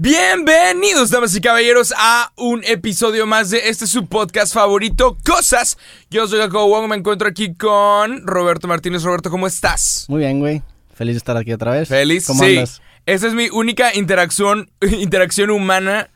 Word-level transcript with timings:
Bienvenidos, 0.00 1.10
damas 1.10 1.34
y 1.34 1.40
caballeros, 1.40 1.92
a 1.98 2.30
un 2.36 2.62
episodio 2.62 3.26
más 3.26 3.50
de 3.50 3.68
este 3.68 3.88
su 3.88 4.06
podcast 4.06 4.54
favorito, 4.54 5.18
Cosas. 5.26 5.76
Yo 6.08 6.28
soy 6.28 6.38
Jacobo 6.38 6.68
Wong, 6.68 6.88
me 6.88 6.94
encuentro 6.94 7.26
aquí 7.26 7.52
con 7.54 8.24
Roberto 8.24 8.68
Martínez. 8.68 9.02
Roberto, 9.02 9.28
¿cómo 9.28 9.48
estás? 9.48 10.04
Muy 10.08 10.20
bien, 10.20 10.38
güey. 10.38 10.62
Feliz 10.94 11.14
de 11.14 11.18
estar 11.18 11.36
aquí 11.36 11.52
otra 11.52 11.72
vez. 11.72 11.88
¿Feliz? 11.88 12.28
¿Cómo 12.28 12.44
sí. 12.44 12.50
andas? 12.58 12.80
Esa 13.06 13.26
es 13.26 13.34
mi 13.34 13.48
única 13.50 13.92
interacción, 13.92 14.70
interacción 14.82 15.50
humana 15.50 16.10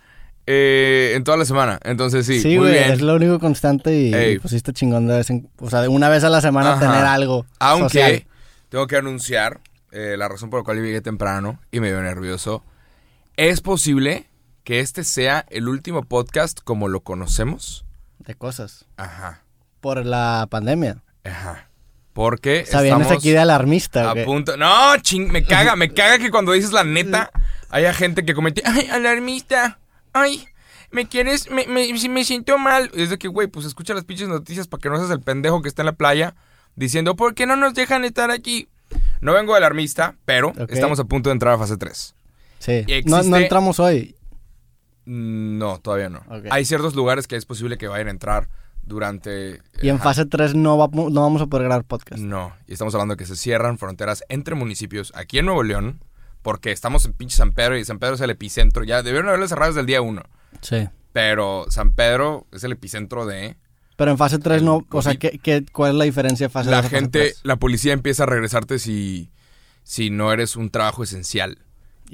eh, 0.46 1.14
en 1.16 1.24
toda 1.24 1.36
la 1.36 1.44
semana. 1.44 1.80
Entonces 1.82 2.24
sí, 2.24 2.40
Sí, 2.40 2.48
muy 2.50 2.58
güey, 2.58 2.72
bien. 2.74 2.92
es 2.92 3.00
lo 3.00 3.16
único 3.16 3.40
constante 3.40 3.92
y 4.00 4.14
Ey. 4.14 4.38
pues 4.38 4.50
sí 4.50 4.58
está 4.58 4.72
chingón 4.72 5.08
de 5.08 5.16
vez 5.16 5.30
en, 5.30 5.48
o 5.58 5.68
sea, 5.68 5.80
de 5.80 5.88
una 5.88 6.08
vez 6.08 6.22
a 6.22 6.28
la 6.30 6.40
semana 6.40 6.74
Ajá. 6.74 6.80
tener 6.80 7.04
algo 7.04 7.46
Aunque 7.58 7.98
social. 7.98 8.26
tengo 8.68 8.86
que 8.86 8.96
anunciar 8.96 9.58
eh, 9.90 10.14
la 10.16 10.28
razón 10.28 10.50
por 10.50 10.60
la 10.60 10.64
cual 10.64 10.80
llegué 10.80 11.00
temprano 11.00 11.58
y 11.72 11.80
me 11.80 11.88
dio 11.88 12.00
nervioso. 12.00 12.62
Es 13.36 13.60
posible 13.60 14.28
que 14.64 14.80
este 14.80 15.04
sea 15.04 15.46
el 15.50 15.68
último 15.68 16.02
podcast 16.02 16.61
como 16.62 16.88
lo 16.88 17.00
conocemos. 17.00 17.84
de 18.18 18.34
cosas 18.34 18.84
Ajá, 18.96 19.43
por 19.80 20.04
la 20.04 20.46
pandemia. 20.50 21.02
ajá. 21.24 21.68
Porque 22.12 22.64
O 22.64 22.71
sea, 22.71 22.82
vienes 22.82 23.00
estamos 23.00 23.18
aquí 23.22 23.30
de 23.30 23.38
alarmista, 23.38 24.10
a 24.10 24.14
punto. 24.26 24.58
No, 24.58 24.98
ching, 24.98 25.32
me 25.32 25.44
caga, 25.44 25.76
me 25.76 25.94
caga 25.94 26.18
que 26.18 26.30
cuando 26.30 26.52
dices 26.52 26.71
la 26.71 26.84
neta 26.84 27.30
haya 27.71 27.94
gente 27.94 28.26
que 28.26 28.34
comete, 28.34 28.62
ay, 28.66 28.86
alarmista, 28.88 29.79
ay, 30.12 30.46
me 30.90 31.08
quieres, 31.08 31.50
me, 31.50 31.66
me, 31.66 31.90
me 32.10 32.24
siento 32.24 32.58
mal. 32.58 32.91
Es 32.92 33.08
de 33.08 33.16
que, 33.16 33.28
güey, 33.28 33.48
pues 33.48 33.64
escucha 33.64 33.94
las 33.94 34.05
pinches 34.05 34.28
noticias 34.28 34.69
para 34.69 34.83
que 34.83 34.91
no 34.91 34.98
seas 34.98 35.10
el 35.10 35.22
pendejo 35.22 35.62
que 35.62 35.69
está 35.69 35.80
en 35.80 35.86
la 35.86 35.94
playa 35.94 36.34
diciendo, 36.77 37.16
¿por 37.16 37.34
qué 37.34 37.46
no 37.46 37.56
nos 37.56 37.72
dejan 37.72 38.05
estar 38.05 38.30
aquí? 38.30 38.69
No 39.22 39.33
vengo 39.33 39.55
de 39.55 39.58
alarmista, 39.58 40.14
pero 40.27 40.52
estamos 40.69 41.00
a 41.00 41.05
punto 41.05 41.30
de 41.30 41.33
entrar 41.33 41.55
a 41.55 41.58
fase 41.58 41.78
3. 41.78 42.14
Sí. 42.62 42.84
No, 43.06 43.19
entramos 43.36 43.80
hoy. 43.80 44.14
No, 45.05 45.80
todavía 45.80 46.08
no. 46.08 46.22
Hay 46.50 46.64
ciertos 46.64 46.94
lugares 46.94 47.27
que 47.27 47.36
es 47.36 47.44
posible 47.44 47.77
que 47.77 47.88
vayan 47.88 48.06
a 48.08 48.10
entrar 48.12 48.48
durante... 48.84 49.60
Y 49.82 49.88
en 49.88 49.96
ajá, 49.96 50.05
fase 50.05 50.27
3 50.27 50.55
no, 50.55 50.78
va- 50.78 50.88
no 50.92 51.20
vamos 51.22 51.42
a 51.42 51.46
poder 51.46 51.66
grabar 51.66 51.84
podcast. 51.84 52.22
No, 52.22 52.55
y 52.68 52.72
estamos 52.72 52.94
hablando 52.94 53.14
de 53.14 53.18
que 53.18 53.27
se 53.27 53.36
cierran 53.36 53.78
fronteras 53.78 54.22
entre 54.28 54.55
municipios 54.55 55.12
aquí 55.16 55.38
en 55.38 55.46
Nuevo 55.46 55.62
León, 55.64 56.05
porque 56.42 56.70
estamos 56.72 57.05
en 57.05 57.12
pinche 57.14 57.36
San 57.36 57.52
Pedro 57.52 57.77
y 57.77 57.84
San 57.84 57.98
Pedro 57.98 58.14
es 58.14 58.20
el 58.20 58.30
epicentro. 58.30 58.84
Ya 58.84 59.02
debieron 59.02 59.28
haberlo 59.28 59.48
cerrado 59.48 59.70
desde 59.72 59.80
el 59.80 59.86
día 59.86 60.02
uno, 60.02 60.22
Sí. 60.60 60.88
pero 61.12 61.66
San 61.68 61.92
Pedro 61.92 62.46
es 62.52 62.62
el 62.64 62.72
epicentro 62.72 63.27
de... 63.27 63.56
Pero 63.96 64.10
en 64.12 64.18
fase 64.18 64.38
3 64.38 64.58
El 64.58 64.64
no, 64.64 64.86
o 64.90 65.02
sea. 65.02 65.16
¿qué, 65.16 65.38
qué, 65.42 65.64
cuál 65.72 65.90
es 65.92 65.96
la 65.96 66.05
diferencia 66.05 66.46
de 66.46 66.50
fase 66.52 66.70
La 66.70 66.77
2 66.78 66.86
a 66.86 66.88
fase 66.88 66.96
gente, 67.00 67.18
3? 67.20 67.40
la 67.42 67.56
policía 67.56 67.92
empieza 67.92 68.22
a 68.22 68.27
regresarte 68.27 68.78
si, 68.78 69.30
si 69.83 70.10
no 70.10 70.33
eres 70.33 70.56
un 70.56 70.70
trabajo 70.70 71.02
esencial. 71.02 71.58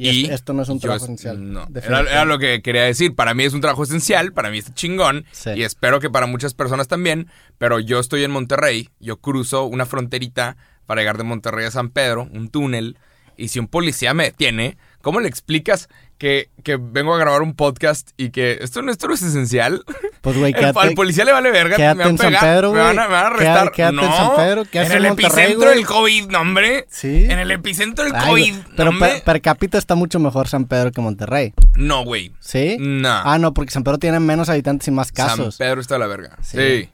Y 0.00 0.24
es- 0.26 0.30
esto 0.30 0.52
no 0.52 0.62
es 0.62 0.68
un 0.68 0.78
trabajo 0.80 1.04
es- 1.04 1.10
esencial, 1.10 1.52
No, 1.52 1.66
era, 1.74 2.24
lo 2.24 2.38
que 2.38 2.62
quería 2.62 2.84
decir. 2.84 3.14
Para 3.14 3.34
mí 3.34 3.44
es 3.44 3.52
un 3.52 3.60
trabajo 3.60 3.82
esencial, 3.82 4.32
para 4.32 4.50
mí 4.50 4.58
es 4.58 4.72
chingón. 4.74 5.24
Sí. 5.32 5.50
Y 5.56 5.62
espero 5.64 5.98
que 6.00 6.08
para 6.10 6.26
muchas 6.26 6.54
personas 6.54 6.86
también. 6.88 7.28
Pero 7.58 7.80
yo 7.80 7.98
estoy 7.98 8.22
en 8.24 8.30
Monterrey, 8.30 8.90
yo 9.00 9.16
cruzo 9.20 9.64
una 9.64 9.86
fronterita 9.86 10.56
para 10.86 11.00
llegar 11.00 11.18
de 11.18 11.24
Monterrey 11.24 11.66
a 11.66 11.70
San 11.70 11.90
Pedro, 11.90 12.28
un 12.32 12.48
túnel. 12.48 12.96
Y 13.36 13.48
si 13.48 13.58
un 13.58 13.68
policía 13.68 14.14
me 14.14 14.24
detiene, 14.24 14.78
¿cómo 15.02 15.20
le 15.20 15.28
explicas 15.28 15.88
que, 16.18 16.50
que 16.64 16.76
vengo 16.76 17.14
a 17.14 17.18
grabar 17.18 17.42
un 17.42 17.54
podcast 17.54 18.10
y 18.16 18.30
que 18.30 18.58
esto 18.60 18.82
no, 18.82 18.90
esto 18.90 19.06
no 19.08 19.14
es 19.14 19.22
esencial? 19.22 19.84
Pues, 20.20 20.36
güey, 20.36 20.52
El- 20.56 20.64
al 20.64 20.72
quédate, 20.74 20.94
policía 20.96 21.24
le 21.24 21.32
vale 21.32 21.50
verga. 21.52 21.76
quédate 21.76 21.96
me 21.98 22.04
van 22.04 22.08
a 22.08 22.10
en 22.10 22.18
San 22.18 22.26
pegar, 22.28 22.42
Pedro, 22.42 22.72
me 22.72 22.80
van 22.80 22.98
a, 22.98 23.02
me 23.06 23.08
van 23.14 23.26
a 23.26 23.28
Quédate- 23.30 23.34
arrestar. 23.36 23.72
quédate 23.72 23.96
en 24.06 24.12
San 24.12 24.36
Pedro, 24.36 24.64
¿qué 24.70 24.78
en 24.80 24.92
el 24.92 25.02
Monterrey, 25.04 25.44
epicentro 25.44 25.70
del 25.70 25.86
COVID, 25.86 26.26
no, 26.26 26.40
hombre. 26.40 26.86
Sí. 26.90 27.26
En 27.30 27.38
el 27.38 27.50
epicentro 27.52 28.04
del 28.04 28.14
Ay, 28.16 28.28
COVID. 28.28 28.54
Pero 28.76 28.92
no, 28.92 28.98
per, 28.98 29.22
per 29.22 29.40
cápita 29.40 29.78
está 29.78 29.94
mucho 29.94 30.18
mejor 30.18 30.48
San 30.48 30.64
Pedro 30.66 30.90
que 30.90 31.00
Monterrey. 31.00 31.54
No, 31.76 32.04
güey. 32.04 32.32
¿Sí? 32.40 32.76
No. 32.80 33.08
Ah, 33.24 33.38
no, 33.38 33.54
porque 33.54 33.70
San 33.70 33.84
Pedro 33.84 33.98
tiene 33.98 34.18
menos 34.20 34.48
habitantes 34.48 34.88
y 34.88 34.90
más 34.90 35.12
San 35.14 35.28
casos. 35.28 35.56
Pedro 35.56 35.80
está 35.80 35.94
de 35.94 36.00
la 36.00 36.06
verga. 36.08 36.36
Sí. 36.42 36.58
Sí. 36.58 36.88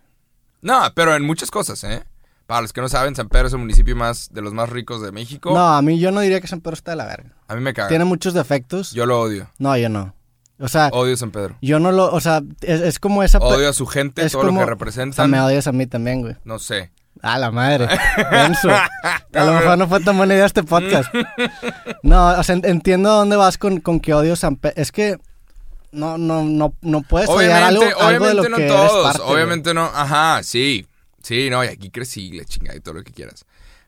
No, 0.60 0.80
pero 0.94 1.14
en 1.14 1.22
muchas 1.24 1.50
cosas, 1.50 1.82
¿eh? 1.84 2.02
Para 2.46 2.60
los 2.60 2.72
que 2.72 2.80
no 2.82 2.88
saben, 2.88 3.14
San 3.16 3.28
Pedro 3.28 3.46
es 3.46 3.52
el 3.54 3.58
municipio 3.58 3.96
más 3.96 4.28
de 4.32 4.42
los 4.42 4.52
más 4.52 4.68
ricos 4.68 5.00
de 5.02 5.12
México. 5.12 5.52
No, 5.54 5.66
a 5.66 5.80
mí 5.82 5.98
yo 5.98 6.10
no 6.12 6.20
diría 6.20 6.40
que 6.40 6.46
San 6.46 6.60
Pedro 6.60 6.74
está 6.74 6.90
de 6.92 6.96
la 6.98 7.06
verga. 7.06 7.30
A 7.48 7.54
mí 7.54 7.60
me 7.62 7.72
caga. 7.72 7.88
Tiene 7.88 8.04
muchos 8.04 8.34
defectos. 8.34 8.92
Yo 8.92 9.06
lo 9.06 9.20
odio. 9.20 9.48
No, 9.58 9.76
yo 9.76 9.88
no. 9.88 10.14
O 10.60 10.68
sea, 10.68 10.88
Odio 10.92 11.16
San 11.16 11.30
Pedro. 11.32 11.56
yo 11.60 11.80
no 11.80 11.90
lo, 11.90 12.12
o 12.12 12.20
sea, 12.20 12.40
es, 12.60 12.80
es 12.80 12.98
como 13.00 13.22
esa... 13.24 13.38
Odio 13.38 13.68
a 13.68 13.72
su 13.72 13.86
gente, 13.86 14.24
es 14.24 14.32
todo 14.32 14.44
lo 14.44 14.50
que 14.50 14.54
O 14.54 14.58
sea, 14.60 14.66
representan. 14.66 15.28
me 15.30 15.40
odias 15.40 15.66
a 15.66 15.72
mí 15.72 15.86
también, 15.86 16.20
güey. 16.22 16.36
No 16.44 16.60
sé. 16.60 16.92
A 17.22 17.38
la 17.38 17.50
madre. 17.50 17.88
Denso. 18.30 18.68
A 18.70 19.44
lo 19.44 19.52
mejor 19.52 19.78
no 19.78 19.88
fue 19.88 19.98
tan 20.00 20.16
buena 20.16 20.34
idea 20.34 20.46
este 20.46 20.62
podcast. 20.62 21.12
No, 22.02 22.28
o 22.38 22.42
sea, 22.42 22.54
en- 22.54 22.64
entiendo 22.66 23.10
a 23.10 23.14
dónde 23.14 23.36
vas 23.36 23.56
con, 23.58 23.80
con 23.80 23.98
que 23.98 24.12
odio 24.14 24.36
San 24.36 24.56
Pedro. 24.56 24.74
Es 24.76 24.92
que 24.92 25.16
no, 25.90 26.18
no, 26.18 26.42
no, 26.44 26.74
no 26.82 27.00
puedes 27.02 27.28
odiar 27.30 27.62
algo, 27.62 27.80
Obviamente, 27.82 28.04
algo 28.04 28.26
de 28.26 28.34
lo 28.34 28.40
obviamente 28.42 28.50
no 28.50 28.56
que 28.56 28.66
eres 28.66 28.90
todos. 28.92 29.18
güey. 29.18 29.32
obviamente 29.34 29.74
no. 29.74 29.84
Ajá, 29.86 30.42
sí. 30.42 30.86
Sí, 31.24 31.48
no, 31.50 31.64
y 31.64 31.68
aquí 31.68 31.90
crecí, 31.90 32.30
le 32.30 32.44
chingada 32.44 32.76
y 32.76 32.80
todo 32.80 32.94
lo 32.94 33.02
que 33.02 33.12
quieras. 33.12 33.44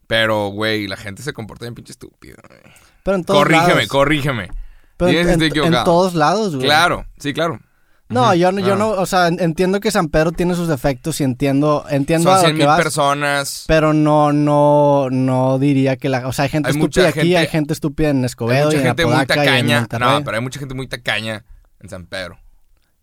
Pero, 0.07 0.49
güey, 0.49 0.87
la 0.89 0.97
gente 0.97 1.23
se 1.23 1.33
comporta 1.33 1.65
bien 1.67 1.75
pinche 1.75 1.93
estúpido. 1.93 2.37
güey. 2.49 2.61
Pero 3.03 3.17
en 3.17 3.25
todos 3.25 3.41
Corrígeme, 3.41 3.69
lados. 3.75 3.89
corrígeme. 3.89 4.49
Pero 4.97 5.11
Dime 5.11 5.33
en, 5.33 5.85
todos 5.85 6.15
lados, 6.15 6.55
güey. 6.55 6.67
Claro, 6.67 7.05
sí, 7.19 7.35
claro. 7.35 7.61
No, 8.09 8.35
yo, 8.35 8.53
no- 8.53 8.61
yo 8.61 8.75
Ah. 8.75 8.77
no, 8.77 8.89
o 8.91 9.05
sea, 9.05 9.27
en- 9.27 9.41
entiendo 9.41 9.81
que 9.81 9.91
San 9.91 10.09
Pedro 10.09 10.31
tiene 10.33 10.55
sus 10.55 10.69
defectos 10.69 11.21
y 11.21 11.25
entiendo, 11.25 11.85
entiendo 11.91 12.31
Son 12.31 12.39
a 12.39 12.43
lo 12.43 12.45
100 12.47 12.57
que 12.57 12.65
vas, 12.65 12.81
personas. 12.81 13.65
pero 13.67 13.93
no, 13.93 14.33
no, 14.33 15.09
no 15.11 15.59
diría 15.59 15.97
que 15.97 16.09
la, 16.09 16.27
o 16.29 16.33
sea, 16.33 16.45
hay 16.45 16.49
gente 16.51 16.69
Hay 16.71 16.77
estúpida 16.77 17.09
aquí, 17.09 17.19
gente- 17.21 17.37
hay 17.39 17.47
gente 17.49 17.73
estúpida 17.75 18.11
en 18.11 18.19
Hay 18.21 18.25
Escobedo 18.27 18.67
mucha 18.67 18.77
y 18.77 18.81
en 18.81 18.87
gente 18.87 19.05
muy 19.05 19.13
Apodaca 19.15 19.35
y 19.35 19.39
en 19.41 19.45
tacaña. 19.67 19.89
No, 19.99 20.25
pero 20.25 20.37
hay 20.37 20.43
mucha 20.43 20.61
gente 20.61 20.75
muy 20.75 20.87
tacaña 20.87 21.45
en 21.81 21.89
San 21.91 22.07
Pedro. 22.07 22.39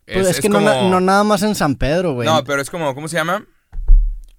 Pues 0.05 0.27
es, 0.29 0.39
que 0.39 0.47
no, 0.49 0.59
como- 0.59 0.89
no 0.89 0.99
nada 1.01 1.23
más 1.25 1.43
en 1.43 1.53
San 1.53 1.75
Pedro, 1.75 2.13
güey. 2.13 2.25
No, 2.27 2.43
pero 2.45 2.61
es 2.61 2.69
como, 2.69 2.95
¿cómo 2.95 3.07
se 3.09 3.17
llama? 3.17 3.45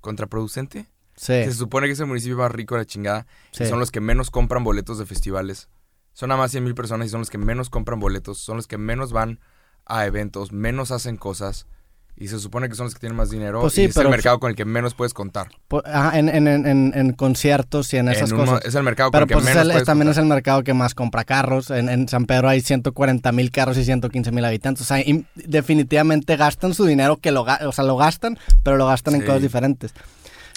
Contraproducente. 0.04 0.86
sí, 1.16 1.44
Se 1.44 1.52
supone 1.54 1.86
que 1.86 1.94
es 1.94 2.00
el 2.00 2.06
municipio 2.06 2.36
más 2.36 2.52
rico 2.52 2.74
de 2.74 2.82
la 2.82 2.84
chingada. 2.84 3.26
sí. 3.52 3.64
Y 3.64 3.66
son 3.66 3.78
los 3.80 3.90
que 3.90 4.00
menos 4.00 4.30
compran 4.30 4.62
boletos 4.62 4.98
de 4.98 5.06
festivales. 5.06 5.70
Son 6.12 6.28
nada 6.28 6.38
más 6.40 6.50
100 6.50 6.62
mil 6.62 6.74
personas 6.74 7.06
y 7.06 7.10
son 7.10 7.20
los 7.20 7.30
que 7.30 7.38
menos 7.38 7.70
compran 7.70 7.98
boletos. 7.98 8.36
Son 8.38 8.56
los 8.56 8.66
que 8.66 8.76
menos 8.76 9.12
van 9.12 9.40
a 9.86 10.04
eventos, 10.04 10.52
menos 10.52 10.90
hacen 10.90 11.16
cosas. 11.16 11.66
Y 12.16 12.28
se 12.28 12.38
supone 12.38 12.68
que 12.68 12.76
son 12.76 12.84
los 12.84 12.94
que 12.94 13.00
tienen 13.00 13.16
más 13.16 13.30
dinero. 13.30 13.60
Pues 13.60 13.72
sí, 13.72 13.82
y 13.82 13.84
es 13.86 13.94
pero- 13.94 14.08
el 14.08 14.12
mercado 14.12 14.38
con 14.38 14.48
el 14.50 14.56
que 14.56 14.64
menos 14.64 14.94
puedes 14.94 15.12
contar. 15.12 15.48
Po- 15.66 15.82
ajá, 15.84 16.16
en, 16.16 16.28
en, 16.28 16.46
en, 16.46 16.64
en- 16.66 16.92
en 16.94 17.12
conciertos 17.12 17.92
y 17.92 17.96
en 17.96 18.08
esas 18.08 18.32
cosas. 18.32 18.64
es 18.64 18.74
el 18.76 18.84
mercado 18.84 19.10
Pero 19.10 19.26
con 19.26 19.28
el 19.28 19.28
que 19.28 19.34
pues 19.34 19.44
es 19.48 19.54
menos 19.54 19.62
el- 19.66 19.72
puedes 19.72 19.86
también 19.86 20.08
es 20.10 20.18
el 20.18 20.26
mercado 20.26 20.62
que 20.62 20.74
más 20.74 20.94
compra 20.94 21.24
carros. 21.24 21.70
En, 21.70 22.06
San 22.08 22.26
Pedro 22.26 22.48
hay 22.48 22.60
140 22.60 23.32
mil 23.32 23.50
carros 23.50 23.76
y 23.78 23.84
115 23.84 24.30
mil 24.30 24.44
habitantes. 24.44 24.82
O 24.82 24.84
sea, 24.86 25.02
definitivamente 25.34 26.36
gastan 26.36 26.74
su 26.74 26.84
dinero, 26.84 27.16
que 27.16 27.30
lo, 27.32 27.42
o 27.42 27.72
sea, 27.72 27.84
lo 27.84 27.96
gastan, 27.96 28.38
pero 28.62 28.76
lo 28.76 28.86
gastan 28.86 29.14
en 29.16 29.22
cosas 29.22 29.42
diferentes. 29.42 29.92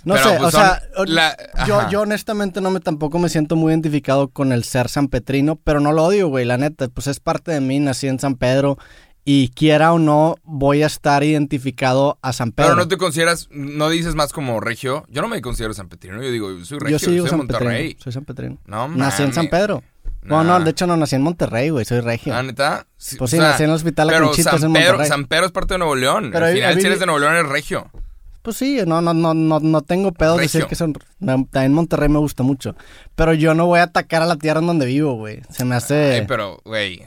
No 0.03 0.13
Pero, 0.13 0.29
sé, 0.29 0.35
pues, 0.37 0.47
o 0.47 0.51
sea, 0.57 0.81
la- 1.07 1.35
yo, 1.65 1.89
yo 1.89 2.01
honestamente 2.01 2.61
no 2.61 2.69
me 2.69 2.79
tampoco 2.79 3.17
me 3.19 3.29
siento 3.29 3.55
muy 3.55 3.71
identificado 3.73 4.27
con 4.29 4.51
el 4.53 4.63
ser 4.63 4.89
San 4.89 5.07
Petrino, 5.07 5.55
pero 5.55 5.79
no 5.79 5.91
lo 5.91 6.03
odio, 6.05 6.27
güey, 6.29 6.45
la 6.45 6.57
neta, 6.57 6.87
pues 6.87 7.07
es 7.07 7.19
parte 7.19 7.51
de 7.51 7.61
mí, 7.61 7.79
nací 7.79 8.07
en 8.07 8.19
San 8.19 8.35
Pedro 8.35 8.77
y 9.29 9.49
quiera 9.49 9.91
o 9.91 9.99
no 9.99 10.35
voy 10.45 10.83
a 10.83 10.85
estar 10.85 11.21
identificado 11.21 12.17
a 12.21 12.31
San 12.31 12.53
Pedro. 12.53 12.69
Pero 12.69 12.75
no 12.77 12.87
te 12.87 12.95
consideras, 12.95 13.49
no 13.51 13.89
dices 13.89 14.15
más 14.15 14.31
como 14.31 14.61
regio. 14.61 15.05
Yo 15.09 15.21
no 15.21 15.27
me 15.27 15.41
considero 15.41 15.73
San 15.73 15.89
Petrino. 15.89 16.23
Yo 16.23 16.31
digo, 16.31 16.47
soy 16.63 16.79
regio, 16.79 16.97
yo 16.97 16.99
soy 16.99 17.27
San 17.27 17.39
Monterrey. 17.39 17.87
Petrino, 17.89 18.03
soy 18.03 18.13
San 18.13 18.23
Petrino. 18.23 18.57
No 18.65 18.87
Nací 18.87 19.23
en 19.23 19.33
San. 19.33 19.49
Pedro. 19.49 19.83
Nah. 20.21 20.43
No, 20.43 20.59
no, 20.59 20.63
de 20.63 20.71
hecho 20.71 20.87
no 20.87 20.95
nací 20.95 21.15
en 21.17 21.23
Monterrey, 21.23 21.71
güey, 21.71 21.83
soy 21.83 21.99
regio. 21.99 22.33
¿Ah, 22.33 22.41
neta? 22.41 22.87
Sí, 22.95 23.17
Pues 23.17 23.33
o 23.33 23.35
sí, 23.35 23.37
sea, 23.41 23.49
nací 23.49 23.63
en 23.63 23.69
el 23.71 23.75
hospital 23.75 24.07
Pero 24.07 24.33
San 24.33 24.45
en 24.45 24.59
Pedro, 24.61 24.69
Monterrey. 24.69 25.07
San 25.09 25.25
Pedro 25.25 25.45
es 25.47 25.51
parte 25.51 25.73
de 25.73 25.77
Nuevo 25.79 25.95
León. 25.97 26.29
Pero 26.31 26.45
Al 26.45 26.53
final, 26.53 26.79
si 26.79 26.87
eres 26.87 26.99
de 27.01 27.05
Nuevo 27.05 27.19
León, 27.19 27.33
eres 27.33 27.49
regio. 27.49 27.91
Pues 28.43 28.55
sí, 28.55 28.79
no, 28.87 29.01
no, 29.01 29.13
no, 29.13 29.33
no, 29.33 29.59
no 29.59 29.81
tengo 29.81 30.13
pedo 30.13 30.37
de 30.37 30.43
decir 30.43 30.67
que 30.67 30.75
son. 30.75 30.93
También 31.19 31.73
Monterrey 31.73 32.07
me 32.07 32.19
gusta 32.19 32.43
mucho. 32.43 32.77
Pero 33.17 33.33
yo 33.33 33.53
no 33.53 33.65
voy 33.65 33.79
a 33.79 33.83
atacar 33.83 34.21
a 34.21 34.25
la 34.25 34.37
tierra 34.37 34.61
en 34.61 34.67
donde 34.67 34.85
vivo, 34.85 35.15
güey. 35.15 35.41
Se 35.49 35.65
me 35.65 35.75
hace. 35.75 36.13
Ay, 36.13 36.25
pero, 36.25 36.61
güey. 36.63 37.03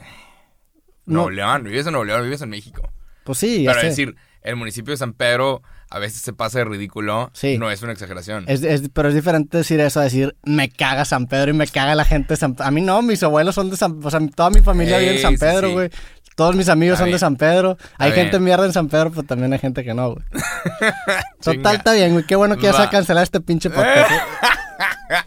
No. 1.11 1.17
Nuevo 1.23 1.29
León, 1.31 1.63
vives 1.63 1.85
en 1.85 1.91
Nuevo 1.93 2.05
León, 2.05 2.23
vives 2.23 2.41
en 2.41 2.49
México. 2.49 2.89
Pues 3.23 3.37
sí, 3.37 3.63
ya 3.63 3.71
Pero 3.71 3.81
sé. 3.81 3.87
decir, 3.87 4.15
el 4.41 4.55
municipio 4.55 4.91
de 4.91 4.97
San 4.97 5.13
Pedro 5.13 5.61
a 5.89 5.99
veces 5.99 6.21
se 6.21 6.31
pasa 6.33 6.59
de 6.59 6.65
ridículo. 6.65 7.29
Sí. 7.33 7.57
No 7.57 7.69
es 7.69 7.81
una 7.83 7.91
exageración. 7.91 8.45
Es, 8.47 8.63
es- 8.63 8.89
pero 8.93 9.09
es 9.09 9.15
diferente 9.15 9.57
decir 9.57 9.79
eso 9.81 9.99
a 9.99 10.03
decir 10.03 10.35
me 10.43 10.69
caga 10.69 11.05
San 11.05 11.27
Pedro 11.27 11.51
y 11.51 11.53
me 11.53 11.67
caga 11.67 11.93
la 11.95 12.05
gente 12.05 12.29
de 12.33 12.37
San 12.37 12.55
A 12.59 12.71
mí 12.71 12.81
no, 12.81 13.01
mis 13.01 13.21
abuelos 13.23 13.55
son 13.55 13.69
de 13.69 13.77
San 13.77 13.99
O 14.03 14.09
sea, 14.09 14.19
toda 14.35 14.49
mi 14.49 14.61
familia 14.61 14.97
vive 14.99 15.15
en 15.17 15.21
San 15.21 15.35
Pedro, 15.37 15.67
sí. 15.67 15.73
güey. 15.73 15.89
Todos 16.35 16.55
mis 16.55 16.69
amigos 16.69 16.93
Está 16.95 17.03
son 17.05 17.11
de. 17.11 17.19
San 17.19 17.35
Pedro. 17.35 17.77
Hay 17.97 18.11
bien. 18.13 18.23
gente 18.23 18.39
mierda 18.39 18.65
en 18.65 18.71
San 18.73 18.87
Pedro, 18.87 19.09
pero 19.11 19.23
también 19.23 19.51
hay 19.51 19.59
gente 19.59 19.83
que 19.83 19.93
no, 19.93 20.13
güey. 20.13 20.25
Total, 21.43 21.75
está 21.75 21.93
bien, 21.93 22.13
güey. 22.13 22.25
Qué 22.25 22.35
bueno 22.37 22.55
que 22.55 22.63
ya 22.63 22.71
se 22.71 22.77
va 22.77 22.83
a 22.83 22.85
Va. 22.85 22.91
cancelar 22.91 23.23
este 23.23 23.41
pinche 23.41 23.69
podcast. 23.69 24.09
¿eh? 24.11 24.15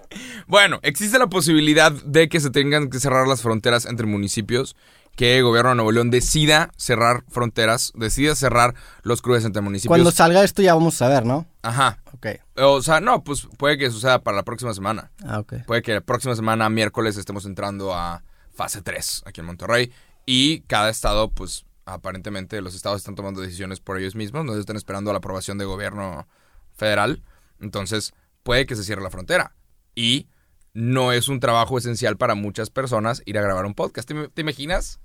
Bueno, 0.46 0.78
existe 0.82 1.18
la 1.18 1.26
posibilidad 1.28 1.90
de 1.92 2.28
que 2.28 2.40
se 2.40 2.50
tengan 2.50 2.90
que 2.90 2.98
cerrar 3.00 3.26
las 3.26 3.42
fronteras 3.42 3.86
entre 3.86 4.06
municipios, 4.06 4.76
que 5.16 5.38
el 5.38 5.44
gobierno 5.44 5.70
de 5.70 5.76
Nuevo 5.76 5.92
León 5.92 6.10
decida 6.10 6.70
cerrar 6.76 7.24
fronteras, 7.28 7.92
decida 7.94 8.34
cerrar 8.34 8.74
los 9.02 9.22
cruces 9.22 9.44
entre 9.44 9.62
municipios. 9.62 9.88
Cuando 9.88 10.10
salga 10.10 10.42
esto 10.42 10.62
ya 10.62 10.74
vamos 10.74 11.00
a 11.02 11.08
ver, 11.08 11.24
¿no? 11.24 11.46
Ajá. 11.62 11.98
Ok. 12.12 12.26
O 12.56 12.82
sea, 12.82 13.00
no, 13.00 13.22
pues 13.22 13.48
puede 13.58 13.78
que 13.78 13.90
suceda 13.90 14.22
para 14.22 14.36
la 14.36 14.42
próxima 14.44 14.72
semana. 14.74 15.10
Ah, 15.24 15.40
ok. 15.40 15.54
Puede 15.66 15.82
que 15.82 15.94
la 15.94 16.00
próxima 16.00 16.34
semana, 16.34 16.68
miércoles, 16.68 17.16
estemos 17.16 17.44
entrando 17.44 17.94
a 17.94 18.22
fase 18.52 18.82
3 18.82 19.24
aquí 19.26 19.40
en 19.40 19.46
Monterrey. 19.46 19.92
Y 20.26 20.60
cada 20.62 20.88
estado, 20.90 21.30
pues 21.30 21.66
aparentemente 21.84 22.60
los 22.62 22.74
estados 22.74 22.98
están 22.98 23.14
tomando 23.14 23.40
decisiones 23.40 23.80
por 23.80 23.98
ellos 23.98 24.14
mismos, 24.14 24.44
no 24.44 24.56
están 24.56 24.76
esperando 24.76 25.10
a 25.10 25.12
la 25.12 25.18
aprobación 25.18 25.58
del 25.58 25.66
gobierno 25.68 26.26
federal. 26.72 27.22
Entonces, 27.60 28.14
puede 28.42 28.66
que 28.66 28.74
se 28.74 28.84
cierre 28.84 29.02
la 29.02 29.10
frontera. 29.10 29.54
Y 29.94 30.28
no 30.74 31.12
es 31.12 31.28
un 31.28 31.40
trabajo 31.40 31.78
esencial 31.78 32.16
para 32.16 32.34
muchas 32.34 32.68
personas 32.68 33.22
ir 33.24 33.38
a 33.38 33.42
grabar 33.42 33.64
un 33.64 33.74
podcast. 33.74 34.10
¿Te, 34.34 34.40
imaginas? 34.40 35.00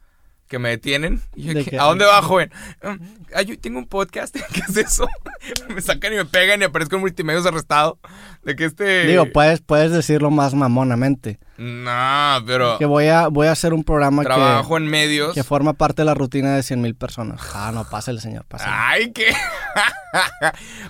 Que 0.50 0.60
me 0.60 0.70
detienen. 0.70 1.22
Y 1.36 1.44
yo, 1.44 1.54
¿De. 1.54 1.80
¿A 1.80 1.84
dónde 1.86 2.04
va, 2.06 2.22
joven? 2.22 2.52
"Um, 2.84 3.00
ay, 3.34 3.46
yo 3.46 3.58
tengo 3.60 3.80
un 3.80 3.88
podcast. 3.88 4.36
¿Qué 4.54 4.62
es 4.68 4.76
eso? 4.76 5.08
me 5.74 5.80
sacan 5.80 6.12
y 6.12 6.18
me 6.18 6.26
pegan 6.26 6.62
y 6.62 6.66
aparezco 6.66 6.96
en 6.96 7.02
multimedios 7.02 7.46
arrestado. 7.46 7.98
De 8.44 8.56
que 8.56 8.66
este. 8.66 9.06
Digo, 9.06 9.28
puedes, 9.32 9.62
puedes 9.62 9.92
decirlo 9.92 10.32
más 10.32 10.54
mamonamente. 10.56 11.40
No, 11.58 12.44
pero. 12.48 12.78
Que 12.80 12.86
voy 12.86 13.08
a, 13.08 13.28
voy 13.28 13.48
a 13.48 13.52
hacer 13.52 13.74
un 13.74 13.84
programa 13.84 14.24
Trabajo 14.24 14.76
que, 14.76 14.84
en 14.84 14.90
medios. 14.90 15.34
que 15.36 15.44
forma 15.44 15.74
parte 15.74 16.02
de 16.02 16.06
la 16.08 16.14
rutina 16.16 16.56
de 16.56 16.64
100 16.64 16.82
mil 16.82 16.96
personas. 16.96 17.40
Ah, 17.54 17.72
no, 17.74 17.84
pásale, 17.88 18.20
señor, 18.20 18.44
pásale. 18.46 18.72
Ay, 18.76 19.12
qué. 19.14 19.28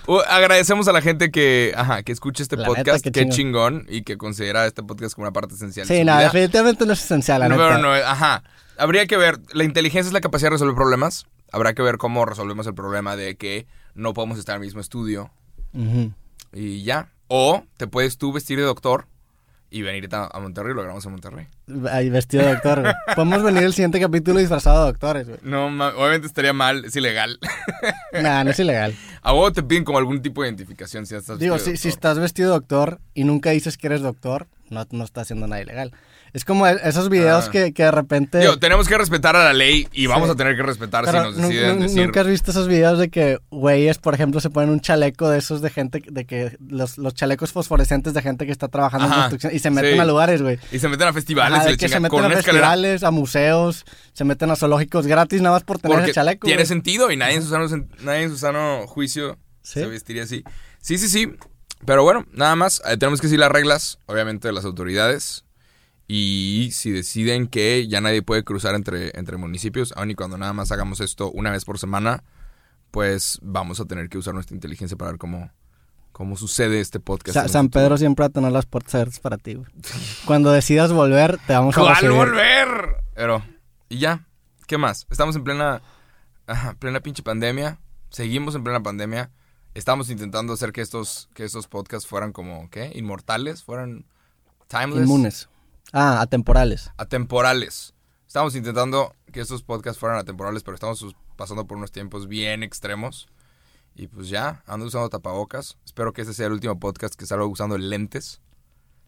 Uh, 0.06 0.20
agradecemos 0.28 0.88
a 0.88 0.92
la 0.92 1.02
gente 1.02 1.30
que, 1.30 1.74
ajá, 1.76 2.02
que 2.02 2.10
escucha 2.12 2.42
este 2.42 2.56
La 2.56 2.66
podcast. 2.66 2.86
neta, 3.04 3.10
qué 3.20 3.26
qué 3.26 3.28
chingón. 3.28 3.84
Y 3.88 4.02
que 4.02 4.16
considera 4.16 4.66
este 4.66 4.82
podcast 4.82 5.14
como 5.14 5.24
una 5.26 5.32
parte 5.32 5.54
esencial. 5.54 5.86
de 5.86 5.94
sí, 5.94 6.00
su 6.00 6.06
no, 6.06 6.12
vida. 6.16 6.24
definitivamente 6.24 6.86
no 6.86 6.92
es 6.94 7.04
esencial, 7.04 7.40
la 7.40 7.48
No, 7.50 7.56
neta. 7.56 7.68
pero 7.68 7.78
no, 7.82 7.92
ajá. 7.92 8.42
Habría 8.80 9.06
que 9.06 9.16
ver. 9.18 9.38
La 9.52 9.64
inteligencia 9.64 10.08
es 10.08 10.12
la 10.14 10.20
capacidad 10.20 10.48
de 10.48 10.54
resolver 10.54 10.74
problemas. 10.74 11.26
Habrá 11.52 11.74
que 11.74 11.82
ver 11.82 11.98
cómo 11.98 12.24
resolvemos 12.24 12.66
el 12.66 12.74
problema 12.74 13.14
de 13.14 13.36
que 13.36 13.66
no 13.94 14.14
podemos 14.14 14.38
estar 14.38 14.56
en 14.56 14.62
el 14.62 14.66
mismo 14.66 14.80
estudio 14.80 15.30
y 16.52 16.82
ya. 16.82 17.10
O 17.28 17.62
te 17.76 17.86
puedes 17.86 18.16
tú 18.18 18.32
vestir 18.32 18.58
de 18.58 18.64
doctor 18.64 19.06
y 19.70 19.82
venir 19.82 20.08
a 20.12 20.40
Monterrey 20.40 20.74
lo 20.74 20.80
grabamos 20.82 21.04
en 21.04 21.12
Monterrey. 21.12 21.46
Ahí 21.90 22.10
vestido 22.10 22.44
de 22.44 22.54
doctor, 22.54 22.80
güey. 22.80 22.94
Podemos 23.14 23.42
venir 23.42 23.62
el 23.62 23.72
siguiente 23.72 24.00
capítulo 24.00 24.40
disfrazado 24.40 24.80
de 24.80 24.92
doctores, 24.92 25.28
güey. 25.28 25.38
No, 25.42 25.66
obviamente 25.66 26.26
estaría 26.26 26.52
mal, 26.52 26.84
es 26.86 26.96
ilegal. 26.96 27.38
Nah, 28.12 28.42
no 28.42 28.50
es 28.50 28.58
ilegal. 28.58 28.96
A 29.22 29.32
vos 29.32 29.52
te 29.52 29.62
piden 29.62 29.84
como 29.84 29.98
algún 29.98 30.22
tipo 30.22 30.42
de 30.42 30.48
identificación 30.48 31.06
si 31.06 31.14
estás 31.14 31.38
Digo, 31.38 31.54
vestido 31.54 31.66
si, 31.66 31.70
de 31.72 31.82
si 31.82 31.88
estás 31.88 32.18
vestido 32.18 32.48
de 32.48 32.54
doctor 32.54 33.00
y 33.14 33.24
nunca 33.24 33.50
dices 33.50 33.76
que 33.76 33.86
eres 33.88 34.00
doctor, 34.00 34.48
no, 34.70 34.86
no 34.90 35.04
estás 35.04 35.22
haciendo 35.22 35.46
nada 35.46 35.62
ilegal. 35.62 35.92
Es 36.32 36.44
como 36.44 36.66
e- 36.66 36.78
esos 36.84 37.08
videos 37.08 37.46
Ah. 37.48 37.50
que, 37.50 37.72
que 37.72 37.82
de 37.84 37.90
repente... 37.90 38.38
Digo, 38.38 38.58
tenemos 38.58 38.86
que 38.88 38.96
respetar 38.96 39.34
a 39.36 39.44
la 39.44 39.52
ley 39.52 39.88
y 39.92 40.06
vamos 40.06 40.28
Sí. 40.28 40.32
a 40.32 40.36
tener 40.36 40.56
que 40.56 40.62
respetar 40.62 41.06
si 41.06 41.12
nos 41.12 41.36
deciden 41.36 41.80
decir. 41.80 42.04
Nunca 42.06 42.20
has 42.20 42.26
visto 42.26 42.50
esos 42.50 42.68
videos 42.68 42.98
de 42.98 43.08
que 43.10 43.38
güeyes, 43.50 43.98
por 43.98 44.14
ejemplo, 44.14 44.40
se 44.40 44.50
ponen 44.50 44.70
un 44.70 44.80
chaleco 44.80 45.28
de 45.28 45.38
esos 45.38 45.60
de 45.62 45.70
gente, 45.70 46.02
de 46.06 46.24
que 46.24 46.56
los, 46.68 46.98
los 46.98 47.14
chalecos 47.14 47.52
fosforescentes 47.52 48.14
de 48.14 48.22
gente 48.22 48.46
que 48.46 48.52
está 48.52 48.68
trabajando 48.68 49.06
en 49.06 49.12
construcción 49.12 49.54
y 49.54 49.58
se 49.58 49.70
meten 49.70 49.94
sí. 49.94 49.98
a 49.98 50.04
lugares, 50.04 50.42
güey. 50.42 50.58
Y 50.72 50.78
se 50.78 50.88
meten 50.88 51.08
a 51.08 51.12
festivales 51.12 51.58
Ajá, 51.60 51.68
y 51.68 51.72
de 51.72 51.76
que 51.78 51.88
se 51.88 52.00
meten 52.00 52.18
a 52.18 52.26
escalera. 52.28 52.42
festivales, 52.42 53.02
a 53.02 53.10
museos, 53.10 53.84
se 54.12 54.24
meten 54.24 54.50
a 54.50 54.56
zoológicos 54.56 55.06
gratis 55.06 55.40
nada 55.42 55.56
más 55.56 55.64
por 55.64 55.78
tener 55.78 55.96
Porque 55.96 56.10
ese 56.10 56.14
chaleco. 56.14 56.46
tiene 56.46 56.64
sentido 56.66 57.10
y 57.10 57.16
nadie 57.16 57.36
en 57.36 57.42
su 57.42 57.48
sano, 57.50 57.66
nadie 58.02 58.22
en 58.22 58.30
su 58.30 58.38
sano 58.38 58.86
juicio 58.86 59.36
¿Sí? 59.62 59.80
se 59.80 59.86
vestiría 59.86 60.22
así. 60.24 60.44
Sí, 60.80 60.96
sí, 60.98 61.08
sí. 61.08 61.32
Pero 61.86 62.02
bueno, 62.02 62.26
nada 62.32 62.56
más. 62.56 62.82
eh, 62.86 62.96
tenemos 62.98 63.20
que 63.20 63.26
seguir 63.28 63.40
las 63.40 63.50
reglas, 63.52 63.98
obviamente, 64.06 64.48
de 64.48 64.52
las 64.52 64.64
autoridades. 64.64 65.44
Y 66.12 66.70
si 66.72 66.90
deciden 66.90 67.46
que 67.46 67.86
ya 67.86 68.00
nadie 68.00 68.20
puede 68.20 68.42
cruzar 68.42 68.74
entre, 68.74 69.16
entre 69.16 69.36
municipios, 69.36 69.92
aun 69.96 70.10
y 70.10 70.16
cuando 70.16 70.36
nada 70.38 70.52
más 70.52 70.72
hagamos 70.72 70.98
esto 71.00 71.30
una 71.30 71.52
vez 71.52 71.64
por 71.64 71.78
semana, 71.78 72.24
pues 72.90 73.38
vamos 73.42 73.78
a 73.78 73.84
tener 73.84 74.08
que 74.08 74.18
usar 74.18 74.34
nuestra 74.34 74.56
inteligencia 74.56 74.96
para 74.96 75.12
ver 75.12 75.18
cómo, 75.18 75.52
cómo 76.10 76.36
sucede 76.36 76.80
este 76.80 76.98
podcast. 76.98 77.34
Sa- 77.34 77.46
San. 77.46 77.68
Pedro 77.68 77.96
siempre 77.96 78.24
va 78.24 78.26
a 78.26 78.30
tener 78.30 78.50
las 78.50 78.66
puertas 78.66 78.96
abiertas 78.96 79.20
para 79.20 79.38
ti, 79.38 79.54
güey. 79.54 79.70
Cuando 80.24 80.50
decidas 80.50 80.92
volver, 80.92 81.38
te 81.46 81.52
vamos 81.52 81.78
a 81.78 81.80
¿Cuál 81.80 82.10
volver? 82.10 82.96
Pero, 83.14 83.44
y 83.88 83.98
ya, 83.98 84.26
¿qué 84.66 84.78
más? 84.78 85.06
Estamos 85.10 85.36
en 85.36 85.44
plena, 85.44 85.80
ajá, 86.48 86.74
plena 86.74 86.98
pinche 86.98 87.22
pandemia. 87.22 87.78
Seguimos 88.08 88.56
en 88.56 88.64
plena 88.64 88.82
pandemia. 88.82 89.30
Estamos 89.74 90.10
intentando 90.10 90.54
hacer 90.54 90.72
que 90.72 90.80
estos, 90.80 91.28
que 91.34 91.44
estos 91.44 91.68
podcasts 91.68 92.08
fueran 92.08 92.32
como, 92.32 92.68
¿qué? 92.68 92.90
Inmortales, 92.96 93.62
fueran 93.62 94.06
timeless. 94.66 95.04
Inmunes. 95.04 95.48
Ah, 95.92 96.20
atemporales. 96.20 96.90
Atemporales. 96.96 97.94
Estamos 98.26 98.54
intentando 98.54 99.14
que 99.32 99.40
estos 99.40 99.62
podcasts 99.62 99.98
fueran 99.98 100.18
atemporales, 100.18 100.62
pero 100.62 100.74
estamos 100.74 101.16
pasando 101.36 101.66
por 101.66 101.78
unos 101.78 101.90
tiempos 101.90 102.28
bien 102.28 102.62
extremos. 102.62 103.28
Y 103.96 104.06
pues 104.06 104.28
ya, 104.28 104.62
ando 104.66 104.86
usando 104.86 105.08
tapabocas. 105.08 105.78
Espero 105.84 106.12
que 106.12 106.22
este 106.22 106.32
sea 106.34 106.46
el 106.46 106.52
último 106.52 106.78
podcast 106.78 107.14
que 107.14 107.26
salga 107.26 107.44
usando 107.44 107.76
lentes. 107.76 108.40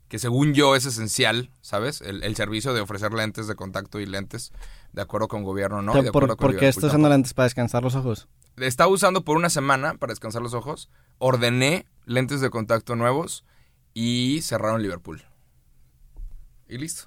Que 0.08 0.18
según 0.18 0.52
yo 0.52 0.76
es 0.76 0.84
esencial, 0.84 1.50
¿sabes? 1.62 2.00
El, 2.02 2.22
el 2.22 2.36
servicio 2.36 2.74
de 2.74 2.80
ofrecer 2.80 3.12
lentes 3.12 3.46
de 3.46 3.54
contacto 3.54 4.00
y 4.00 4.06
lentes 4.06 4.52
de 4.92 5.00
acuerdo 5.00 5.28
con 5.28 5.44
gobierno, 5.44 5.80
¿no? 5.80 5.96
Y 5.96 6.02
de 6.02 6.12
¿Por, 6.12 6.24
acuerdo 6.24 6.36
con 6.36 6.50
¿por 6.50 6.60
qué 6.60 6.68
estás 6.68 6.84
usando 6.84 7.08
lentes 7.08 7.32
para 7.32 7.44
descansar 7.44 7.82
los 7.82 7.94
ojos? 7.94 8.28
Estaba 8.56 8.90
usando 8.90 9.24
por 9.24 9.36
una 9.36 9.48
semana 9.48 9.94
para 9.94 10.10
descansar 10.10 10.42
los 10.42 10.52
ojos. 10.52 10.90
Ordené 11.18 11.86
lentes 12.04 12.40
de 12.40 12.50
contacto 12.50 12.96
nuevos 12.96 13.44
y 13.94 14.40
cerraron 14.42 14.82
Liverpool. 14.82 15.24
Y 16.72 16.78
listo. 16.78 17.04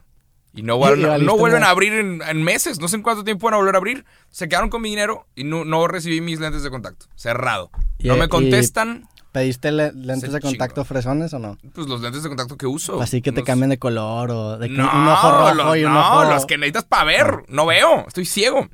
Y 0.53 0.61
no, 0.61 0.75
Y- 0.75 0.79
vuelven- 0.79 1.01
no 1.01 1.07
valiste 1.09 1.33
vuelven 1.37 1.63
a 1.63 1.69
abrir 1.69 1.93
en, 1.93 2.21
en 2.21 2.43
meses. 2.43 2.79
No 2.79 2.87
sé 2.87 2.95
en 2.97 3.01
cuánto 3.03 3.23
tiempo 3.23 3.45
van 3.47 3.55
a 3.55 3.57
volver 3.57 3.75
a 3.75 3.77
abrir. 3.79 4.05
Se 4.29 4.47
quedaron 4.47 4.69
con 4.69 4.81
mi 4.81 4.89
dinero 4.89 5.27
y 5.35 5.43
no, 5.43 5.65
no 5.65 5.87
recibí 5.87 6.21
mis 6.21 6.39
lentes 6.39 6.63
de 6.63 6.69
contacto. 6.69 7.07
Cerrado. 7.15 7.71
Y- 7.97 8.07
no 8.07 8.15
me 8.15 8.25
y- 8.25 8.29
contestan. 8.29 9.07
¿Pediste 9.31 9.69
le- 9.73 9.91
lentes 9.91 10.29
Se 10.29 10.35
de 10.35 10.39
contacto 10.39 10.85
fresones 10.85 11.33
o 11.33 11.39
no? 11.39 11.57
Pues 11.73 11.87
los 11.87 11.99
lentes 11.99 12.23
de 12.23 12.29
contacto 12.29 12.55
que 12.55 12.67
uso. 12.67 13.01
Así 13.01 13.21
que 13.21 13.33
te 13.33 13.43
cambien 13.43 13.69
de 13.69 13.77
color 13.77 14.31
o 14.31 14.57
de 14.57 14.69
que 14.69 14.73
No, 14.77 14.83
un 14.83 15.07
ojo 15.09 15.29
rojo 15.31 15.53
los, 15.55 15.77
y 15.77 15.83
un 15.83 15.93
no, 15.93 15.99
ojo... 15.99 16.23
los 16.31 16.45
que 16.45 16.57
necesitas 16.57 16.85
para 16.85 17.03
ver. 17.03 17.43
No 17.49 17.65
veo. 17.65 18.05
Estoy 18.07 18.25
ciego. 18.25 18.69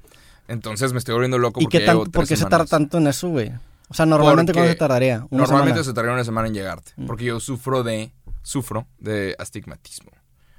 Entonces 0.48 0.94
me 0.94 1.00
estoy 1.00 1.14
volviendo 1.14 1.40
loco 1.40 1.62
¿Y 1.62 1.64
porque 1.64 1.80
qué 1.80 1.86
tan, 1.86 2.04
por 2.04 2.28
qué 2.28 2.36
se 2.38 2.46
tarda 2.46 2.66
tanto 2.66 3.00
en 3.00 3.08
eso, 3.08 3.30
güey? 3.30 3.52
O 3.88 3.94
sea, 3.96 4.06
normalmente 4.06 4.54
¿cuánto 4.54 4.70
se 4.72 4.76
tardaría? 4.78 5.26
Una 5.32 5.44
Normalmente 5.44 5.80
semana. 5.80 5.84
se 5.84 5.94
tardaría 5.94 6.14
una 6.14 6.24
semana 6.26 6.48
en 6.48 6.54
llegarte. 6.54 6.92
Mm. 6.96 7.08
Porque 7.08 7.26
yo 7.26 7.40
sufro 7.40 7.82
de. 7.82 8.12
Sufro 8.44 8.86
de 9.00 9.36
astigmatismo. 9.40 10.12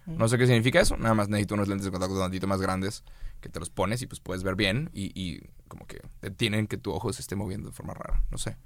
No 0.07 0.29
sé 0.29 0.37
qué 0.37 0.47
significa 0.47 0.81
eso. 0.81 0.97
Nada 0.97 1.15
más 1.15 1.29
necesito 1.29 1.55
unos 1.55 1.69
lentes 1.69 1.85
de 1.85 1.91
contacto 1.91 2.19
tantito 2.19 2.47
más 2.47 2.61
grandes 2.61 3.05
que 3.41 3.49
te 3.49 3.61
los 3.61 3.71
pones 3.71 4.03
y 4.03 4.07
pues 4.07 4.21
puedes 4.21 4.43
ver 4.43 4.57
bien. 4.57 4.91
Y, 4.93 5.13
y 5.15 5.49
como 5.69 5.87
que 5.87 6.03
detienen 6.21 6.67
que 6.67 6.77
tu 6.77 6.93
ojo 6.93 7.13
se 7.13 7.23
esté 7.23 7.37
moviendo 7.37 7.69
de 7.69 7.75
forma 7.75 7.95
rara. 7.95 8.25
No 8.31 8.39
sé. 8.39 8.57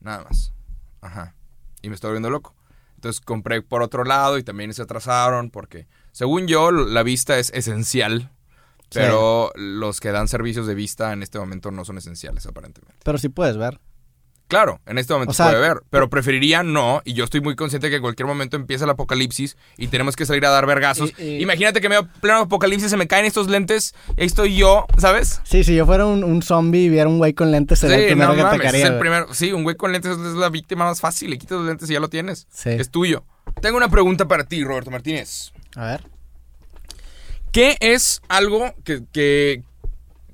Nada 0.00 0.24
más. 0.24 0.52
Ajá. 1.00 1.34
Y 1.82 1.88
me 1.88 1.94
estoy 1.94 2.08
volviendo 2.08 2.30
loco. 2.30 2.54
Entonces 2.96 3.20
compré 3.20 3.62
por 3.62 3.82
otro 3.82 4.04
lado 4.04 4.38
y 4.38 4.44
también 4.44 4.72
se 4.74 4.82
atrasaron 4.82 5.50
porque, 5.50 5.88
según 6.12 6.46
yo, 6.46 6.70
la 6.70 7.02
vista 7.02 7.38
es 7.38 7.50
esencial. 7.54 8.30
Sí. 8.90 8.98
Pero 8.98 9.50
los 9.54 10.00
que 10.00 10.12
dan 10.12 10.28
servicios 10.28 10.66
de 10.66 10.74
vista 10.74 11.12
en 11.12 11.22
este 11.22 11.38
momento 11.38 11.70
no 11.70 11.84
son 11.84 11.98
esenciales, 11.98 12.46
aparentemente. 12.46 13.00
Pero 13.04 13.18
sí 13.18 13.28
puedes 13.28 13.56
ver. 13.56 13.80
Claro, 14.52 14.82
en 14.84 14.98
este 14.98 15.14
momento 15.14 15.30
O 15.30 15.34
sea, 15.34 15.46
puede 15.48 15.60
ver, 15.62 15.78
pero 15.88 16.10
preferiría 16.10 16.62
no, 16.62 17.00
y 17.06 17.14
yo 17.14 17.24
estoy 17.24 17.40
muy 17.40 17.56
consciente 17.56 17.86
de 17.86 17.90
que 17.90 17.96
en 17.96 18.02
cualquier 18.02 18.26
momento 18.26 18.54
empieza 18.54 18.84
el 18.84 18.90
apocalipsis 18.90 19.56
y 19.78 19.88
tenemos 19.88 20.14
que 20.14 20.26
salir 20.26 20.44
a 20.44 20.50
dar 20.50 20.66
vergazos. 20.66 21.18
Imagínate 21.18 21.80
que 21.80 21.88
medio 21.88 22.06
pleno 22.20 22.40
apocalipsis 22.40 22.90
se 22.90 22.98
me 22.98 23.06
caen 23.06 23.24
estos 23.24 23.48
lentes 23.48 23.94
ahí 24.18 24.26
estoy 24.26 24.54
yo, 24.54 24.84
¿sabes? 24.98 25.40
Sí, 25.44 25.64
si 25.64 25.74
yo 25.74 25.86
fuera 25.86 26.04
un, 26.04 26.22
un 26.22 26.42
zombie 26.42 26.82
y 26.82 26.88
viera 26.90 27.08
un 27.08 27.16
güey 27.16 27.32
con 27.32 27.50
lentes, 27.50 27.78
sería 27.78 27.96
el 27.96 28.06
primero 28.08 28.28
no 28.28 28.36
que 28.36 28.42
mames, 28.42 28.58
atacaría. 28.58 28.80
es 28.80 28.84
el 28.84 28.90
güey. 28.92 29.00
primero. 29.00 29.32
Sí, 29.32 29.52
un 29.52 29.62
güey 29.62 29.74
con 29.76 29.90
lentes 29.90 30.12
es 30.12 30.34
la 30.34 30.50
víctima 30.50 30.84
más 30.84 31.00
fácil, 31.00 31.30
le 31.30 31.38
quitas 31.38 31.56
los 31.56 31.66
lentes 31.66 31.88
y 31.88 31.94
ya 31.94 32.00
lo 32.00 32.08
tienes. 32.08 32.46
Sí. 32.52 32.68
Es 32.68 32.90
tuyo. 32.90 33.24
Tengo 33.62 33.78
una 33.78 33.88
pregunta 33.88 34.28
para 34.28 34.44
ti, 34.44 34.62
Roberto 34.64 34.90
Martínez. 34.90 35.52
A 35.76 35.86
ver. 35.86 36.04
¿Qué 37.52 37.78
es 37.80 38.20
algo 38.28 38.74
que, 38.84 39.02
que, 39.12 39.62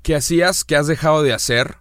que 0.03 0.15
hacías, 0.15 0.65
que 0.65 0.75
has 0.75 0.87
dejado 0.87 1.23
de 1.23 1.31
hacer 1.33 1.77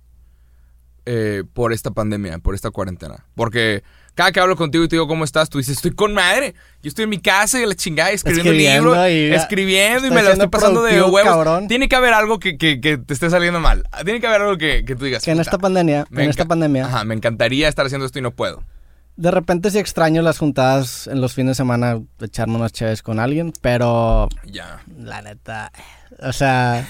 eh, 1.11 1.43
por 1.55 1.73
esta 1.73 1.91
pandemia, 1.91 2.39
por 2.39 2.55
esta 2.55 2.71
cuarentena? 2.71 3.25
Porque 3.35 3.83
cada 4.15 4.31
que 4.33 4.41
hablo 4.41 4.57
contigo 4.57 4.83
y 4.85 4.89
te 4.89 4.97
digo 4.97 5.07
cómo 5.09 5.25
estás, 5.25 5.49
tú 5.49 5.59
dices, 5.59 5.77
estoy 5.77 5.93
con 5.93 6.13
madre. 6.13 6.55
Yo 6.83 6.89
estoy 6.89 7.05
en 7.05 7.11
mi 7.11 7.19
casa 7.21 7.61
y 7.63 7.67
la 7.67 7.75
chingada, 7.75 8.11
escribiendo, 8.11 8.51
Escribiendo 8.51 8.95
libros, 8.95 9.11
y- 9.11 9.33
escribiendo 9.35 10.07
y 10.09 10.11
me 10.11 10.23
la 10.23 10.33
estoy 10.33 10.49
pasando 10.49 10.83
de 10.83 11.01
huevos. 11.03 11.23
cabrón. 11.33 11.69
Tiene 11.69 11.89
que 11.89 11.97
haber 11.97 12.13
algo 12.15 12.39
que, 12.39 12.59
que- 12.59 12.81
que 12.81 12.99
te 12.99 13.15
esté 13.15 13.31
saliendo 13.31 13.61
mal. 13.61 13.85
Tiene 14.05 14.21
que 14.21 14.27
haber 14.27 14.43
algo 14.43 14.59
que, 14.59 14.85
que 14.85 14.97
tú 14.97 15.05
digas. 15.05 15.23
Que 15.25 15.31
en 15.31 15.39
"Puta, 15.39 15.49
esta 15.51 15.59
pandemia, 15.59 16.07
en 16.13 16.29
esta 16.31 16.45
pandemia, 16.47 16.87
Ajá, 16.87 17.05
me 17.05 17.15
encantaría 17.15 17.69
estar 17.69 17.87
haciendo 17.87 18.05
esto 18.07 18.19
y 18.19 18.23
no 18.23 18.33
puedo. 18.33 18.63
de 19.17 19.31
repente 19.33 19.71
sí 19.73 19.79
extraño 19.81 20.23
las 20.23 20.39
juntadas 20.39 21.07
en 21.09 21.21
los 21.21 21.33
fines 21.35 21.51
de 21.53 21.55
semana, 21.57 22.01
echarme 22.21 22.55
unas 22.57 22.73
chaves 22.73 23.03
con 23.03 23.19
alguien, 23.19 23.53
pero 23.61 24.29
Ya. 24.47 24.81
la 24.97 25.23
neta, 25.23 25.73
o 26.21 26.33
sea, 26.33 26.87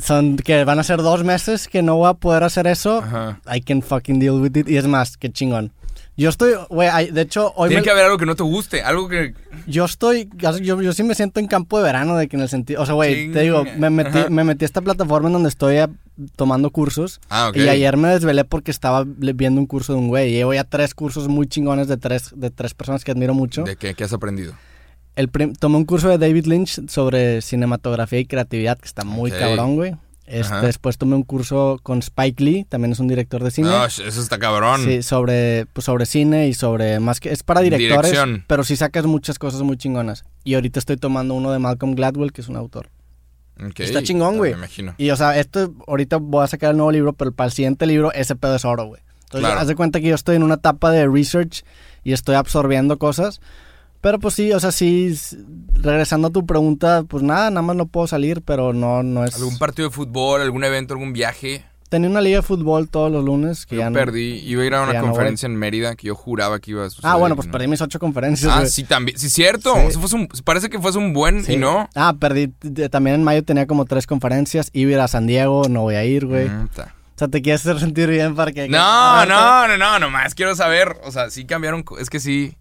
son 0.00 0.36
que 0.36 0.64
van 0.64 0.78
a 0.78 0.82
ser 0.84 0.98
dos 1.02 1.24
meses 1.24 1.68
que 1.68 1.82
no 1.82 1.96
voy 1.96 2.08
a 2.10 2.14
poder 2.14 2.44
hacer 2.44 2.66
eso. 2.66 2.98
Ajá. 2.98 3.40
I 3.54 3.60
can 3.60 3.82
fucking 3.82 4.18
deal 4.18 4.40
with 4.40 4.56
it. 4.56 4.68
Y 4.68 4.76
es 4.76 4.86
más, 4.86 5.16
qué 5.16 5.30
chingón. 5.30 5.72
Yo 6.18 6.30
estoy, 6.30 6.52
güey, 6.70 7.10
de 7.10 7.20
hecho, 7.20 7.52
hoy 7.56 7.68
Tiene 7.68 7.82
me- 7.82 7.84
que 7.84 7.90
haber 7.90 8.04
algo 8.06 8.16
que 8.16 8.24
no 8.24 8.34
te 8.34 8.42
guste, 8.42 8.80
algo 8.80 9.06
que... 9.06 9.34
yo 9.66 9.84
estoy, 9.84 10.30
yo, 10.62 10.80
yo 10.80 10.92
sí 10.94 11.02
me 11.02 11.14
siento 11.14 11.40
en 11.40 11.46
campo 11.46 11.76
de 11.76 11.84
verano, 11.84 12.16
de 12.16 12.26
que 12.26 12.36
en 12.36 12.42
el 12.42 12.48
sentido, 12.48 12.80
o 12.80 12.86
sea, 12.86 12.94
güey, 12.94 13.30
te 13.32 13.42
digo, 13.42 13.64
me 13.76 13.90
metí, 13.90 14.20
Ajá. 14.20 14.30
me 14.30 14.42
metí 14.42 14.64
a 14.64 14.66
esta 14.66 14.80
plataforma 14.80 15.28
en 15.28 15.34
donde 15.34 15.50
estoy 15.50 15.76
eh, 15.76 15.88
tomando 16.34 16.70
cursos. 16.70 17.20
Ah, 17.28 17.48
ok. 17.50 17.56
Y 17.58 17.68
ayer 17.68 17.98
me 17.98 18.08
desvelé 18.08 18.44
porque 18.46 18.70
estaba 18.70 19.04
viendo 19.06 19.60
un 19.60 19.66
curso 19.66 19.92
de 19.92 19.98
un 19.98 20.08
güey. 20.08 20.30
Llevo 20.32 20.54
ya 20.54 20.64
tres 20.64 20.94
cursos 20.94 21.28
muy 21.28 21.48
chingones 21.48 21.86
de 21.86 21.98
tres, 21.98 22.30
de 22.34 22.48
tres 22.50 22.72
personas 22.72 23.04
que 23.04 23.10
admiro 23.10 23.34
mucho. 23.34 23.64
¿De 23.64 23.76
qué, 23.76 23.92
qué 23.92 24.04
has 24.04 24.12
aprendido? 24.14 24.54
El 25.16 25.28
tomé 25.58 25.76
un 25.76 25.84
curso 25.84 26.08
de 26.08 26.18
David 26.18 26.46
Lynch 26.46 26.88
sobre 26.88 27.40
cinematografía 27.42 28.18
y 28.20 28.26
creatividad, 28.26 28.78
que 28.78 28.86
está 28.86 29.04
muy 29.04 29.30
Ok. 29.32 29.38
cabrón, 29.38 29.74
güey. 29.76 29.94
Este, 30.26 30.54
Ajá. 30.54 30.66
después 30.66 30.98
tomé 30.98 31.14
un 31.14 31.22
curso 31.22 31.78
con 31.84 32.00
Spike 32.00 32.42
Lee, 32.42 32.64
también 32.68 32.90
es 32.90 32.98
un 32.98 33.06
director 33.06 33.44
de 33.44 33.52
cine. 33.52 33.68
No, 33.68 33.84
eso 33.86 34.02
está 34.04 34.38
cabrón. 34.40 34.82
Sí, 34.84 35.02
sobre, 35.04 35.66
pues, 35.72 35.84
sobre 35.84 36.04
cine 36.04 36.48
y 36.48 36.54
sobre 36.54 36.98
más 36.98 37.20
que 37.20 37.30
es 37.30 37.44
para 37.44 37.60
directores, 37.60 38.10
Dirección. 38.10 38.44
pero 38.48 38.64
sí 38.64 38.74
sacas 38.74 39.06
muchas 39.06 39.38
cosas 39.38 39.62
muy 39.62 39.76
chingonas. 39.76 40.24
Y 40.42 40.54
ahorita 40.54 40.80
estoy 40.80 40.96
tomando 40.96 41.34
uno 41.34 41.52
de 41.52 41.60
Malcolm 41.60 41.94
Gladwell, 41.94 42.32
que 42.32 42.40
es 42.40 42.48
un 42.48 42.56
autor. 42.56 42.88
Ok, 43.64 43.78
Está 43.80 44.02
chingón, 44.02 44.36
güey. 44.36 44.50
Me 44.52 44.58
imagino. 44.58 44.94
Y 44.98 45.10
o 45.10 45.16
sea, 45.16 45.38
esto 45.38 45.72
ahorita 45.86 46.16
voy 46.16 46.42
a 46.42 46.48
sacar 46.48 46.72
el 46.72 46.76
nuevo 46.76 46.90
libro, 46.90 47.12
pero 47.12 47.30
para 47.32 47.46
el 47.46 47.52
siguiente 47.52 47.86
libro 47.86 48.12
ese 48.12 48.34
pedo 48.34 48.56
es 48.56 48.64
oro, 48.64 48.84
güey. 48.86 49.00
Entonces, 49.26 49.46
Claro. 49.48 49.60
haz 49.60 49.68
de 49.68 49.76
cuenta 49.76 50.00
que 50.00 50.08
yo 50.08 50.14
estoy 50.16 50.36
en 50.36 50.42
una 50.42 50.54
etapa 50.54 50.90
de 50.90 51.06
research 51.08 51.64
y 52.04 52.12
estoy 52.12 52.34
absorbiendo 52.34 52.98
cosas. 52.98 53.40
Pero 54.06 54.20
pues 54.20 54.34
sí, 54.34 54.52
o 54.52 54.60
sea, 54.60 54.70
sí, 54.70 55.18
regresando 55.72 56.28
a 56.28 56.30
tu 56.30 56.46
pregunta, 56.46 57.02
pues 57.08 57.24
nada, 57.24 57.50
nada 57.50 57.62
más 57.62 57.74
no 57.74 57.86
puedo 57.86 58.06
salir, 58.06 58.40
pero 58.40 58.72
no, 58.72 59.02
no 59.02 59.24
es... 59.24 59.34
¿Algún 59.34 59.58
partido 59.58 59.88
de 59.88 59.94
fútbol, 59.96 60.42
algún 60.42 60.62
evento, 60.62 60.94
algún 60.94 61.12
viaje? 61.12 61.64
Tenía 61.88 62.08
una 62.08 62.20
liga 62.20 62.36
de 62.36 62.42
fútbol 62.42 62.88
todos 62.88 63.10
los 63.10 63.24
lunes 63.24 63.66
que 63.66 63.74
Yo 63.74 63.80
ya 63.80 63.90
no... 63.90 63.94
perdí. 63.94 64.38
Iba 64.46 64.62
a 64.62 64.66
ir 64.66 64.74
a 64.76 64.84
que 64.84 64.90
una 64.90 65.00
no 65.00 65.06
conferencia 65.08 65.46
en 65.46 65.56
Mérida 65.56 65.96
que 65.96 66.06
yo 66.06 66.14
juraba 66.14 66.60
que 66.60 66.70
iba 66.70 66.84
a 66.86 66.90
suceder. 66.90 67.10
Ah, 67.10 67.16
bueno, 67.16 67.34
pues 67.34 67.48
no. 67.48 67.52
perdí 67.52 67.66
mis 67.66 67.80
ocho 67.80 67.98
conferencias, 67.98 68.52
Ah, 68.54 68.64
sí, 68.66 68.84
también. 68.84 69.18
Sí, 69.18 69.28
cierto. 69.28 69.74
Sí. 69.74 69.80
O 69.86 69.90
sea, 69.90 70.00
fuese 70.00 70.14
un- 70.14 70.28
parece 70.44 70.70
que 70.70 70.78
fuese 70.78 70.98
un 70.98 71.12
buen 71.12 71.44
Sí. 71.44 71.54
y 71.54 71.56
no. 71.56 71.88
Ah, 71.96 72.14
perdí. 72.16 72.46
También 72.88 73.16
en 73.16 73.24
mayo 73.24 73.42
tenía 73.42 73.66
como 73.66 73.86
tres 73.86 74.06
conferencias. 74.06 74.70
Iba 74.72 74.90
a 74.90 74.94
ir 74.94 75.00
a 75.00 75.08
San 75.08 75.26
Diego, 75.26 75.64
no 75.68 75.82
voy 75.82 75.96
a 75.96 76.04
ir, 76.04 76.26
güey. 76.26 76.48
Mm. 76.48 76.68
O 76.76 77.18
sea, 77.18 77.26
te 77.26 77.42
quieres 77.42 77.62
hacer 77.66 77.80
sentir 77.80 78.08
bien 78.08 78.36
para 78.36 78.52
que... 78.52 78.68
No, 78.68 78.78
Ah, 78.80 79.24
no, 79.28 79.66
no, 79.66 79.76
no, 79.76 79.98
nomás 79.98 80.36
quiero 80.36 80.54
saber. 80.54 80.96
O 81.02 81.10
sea, 81.10 81.28
sí 81.30 81.44
cambiaron. 81.44 81.84
Es 81.98 82.08
que 82.08 82.20
sí. 82.20 82.56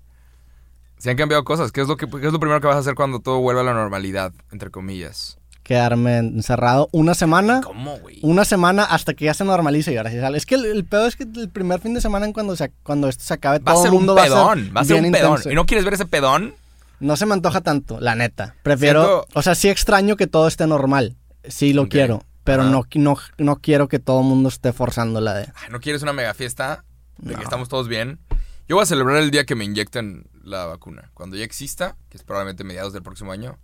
Sí 0.97 1.09
han 1.09 1.17
cambiado 1.17 1.43
cosas. 1.43 1.71
¿Qué 1.71 1.81
es 1.81 1.87
lo, 1.87 1.97
que, 1.97 2.07
qué 2.09 2.27
es 2.27 2.33
lo 2.33 2.39
primero 2.39 2.61
que 2.61 2.67
vas 2.67 2.75
a 2.77 2.79
hacer 2.79 2.95
cuando 2.95 3.19
todo 3.19 3.39
vuelva 3.39 3.61
a 3.61 3.65
la 3.65 3.73
normalidad? 3.73 4.31
Entre 4.51 4.71
comillas. 4.71 5.37
Quedarme 5.63 6.17
encerrado 6.17 6.89
una 6.91 7.15
semana. 7.15 7.61
¿Cómo, 7.63 7.97
güey? 7.97 8.19
Una 8.21 8.45
semana 8.45 8.83
hasta 8.83 9.13
que 9.15 9.25
ya 9.25 9.33
se 9.33 9.43
normalice 9.45 9.91
y 9.93 9.97
ahora 9.97 10.11
sí 10.11 10.19
sale. 10.19 10.37
Es 10.37 10.45
que 10.45 10.55
el, 10.55 10.65
el 10.65 10.85
pedo 10.85 11.07
es 11.07 11.15
que 11.15 11.23
el 11.23 11.49
primer 11.49 11.79
fin 11.79 11.93
de 11.95 12.01
semana 12.01 12.25
en 12.25 12.33
cuando, 12.33 12.55
se, 12.55 12.71
cuando 12.83 13.09
esto 13.09 13.23
se 13.23 13.33
acabe, 13.33 13.59
Va 13.59 13.71
a 13.71 13.75
todo 13.75 13.83
ser 13.83 13.89
el 13.89 13.97
un 13.97 14.05
mundo 14.05 14.15
pedón. 14.15 14.71
Va 14.75 14.81
a 14.81 14.85
ser 14.85 15.01
bien 15.01 15.05
un 15.07 15.11
pedón. 15.11 15.41
¿Y 15.51 15.55
no 15.55 15.65
quieres 15.65 15.83
ver 15.83 15.95
ese 15.95 16.05
pedón? 16.05 16.53
No 16.99 17.17
se 17.17 17.25
me 17.25 17.33
antoja 17.33 17.61
tanto, 17.61 17.99
la 17.99 18.15
neta. 18.15 18.55
Prefiero... 18.63 19.01
Siento- 19.03 19.27
O 19.33 19.41
sea, 19.41 19.55
sí 19.55 19.69
extraño 19.69 20.15
que 20.15 20.27
todo 20.27 20.47
esté 20.47 20.65
normal. 20.67 21.15
Sí 21.43 21.73
lo 21.73 21.87
quiero. 21.89 22.23
Pero 22.43 22.63
no, 22.63 22.83
no, 22.93 23.17
no 23.39 23.55
quiero 23.55 23.87
que 23.87 23.97
todo 23.97 24.19
el 24.21 24.27
mundo 24.27 24.49
esté 24.49 24.71
forzando 24.71 25.19
la 25.19 25.33
de... 25.33 25.47
Ay, 25.55 25.69
¿No 25.71 25.79
quieres 25.79 26.03
una 26.03 26.13
mega 26.13 26.33
fiesta? 26.35 26.83
De 27.17 27.31
No. 27.33 27.37
que 27.39 27.43
estamos 27.43 27.69
todos 27.69 27.87
bien. 27.87 28.19
Yo 28.67 28.75
voy 28.75 28.83
a 28.83 28.85
celebrar 28.85 29.17
el 29.17 29.29
día 29.31 29.45
que 29.45 29.55
me 29.55 29.63
inyecten 29.63 30.25
la 30.43 30.65
vacuna. 30.65 31.11
Cuando 31.13 31.35
ya 31.37 31.43
exista, 31.43 31.95
que 32.09 32.17
es 32.17 32.23
probablemente 32.23 32.63
mediados 32.63 32.93
del 32.93 33.03
próximo 33.03 33.31
año, 33.31 33.57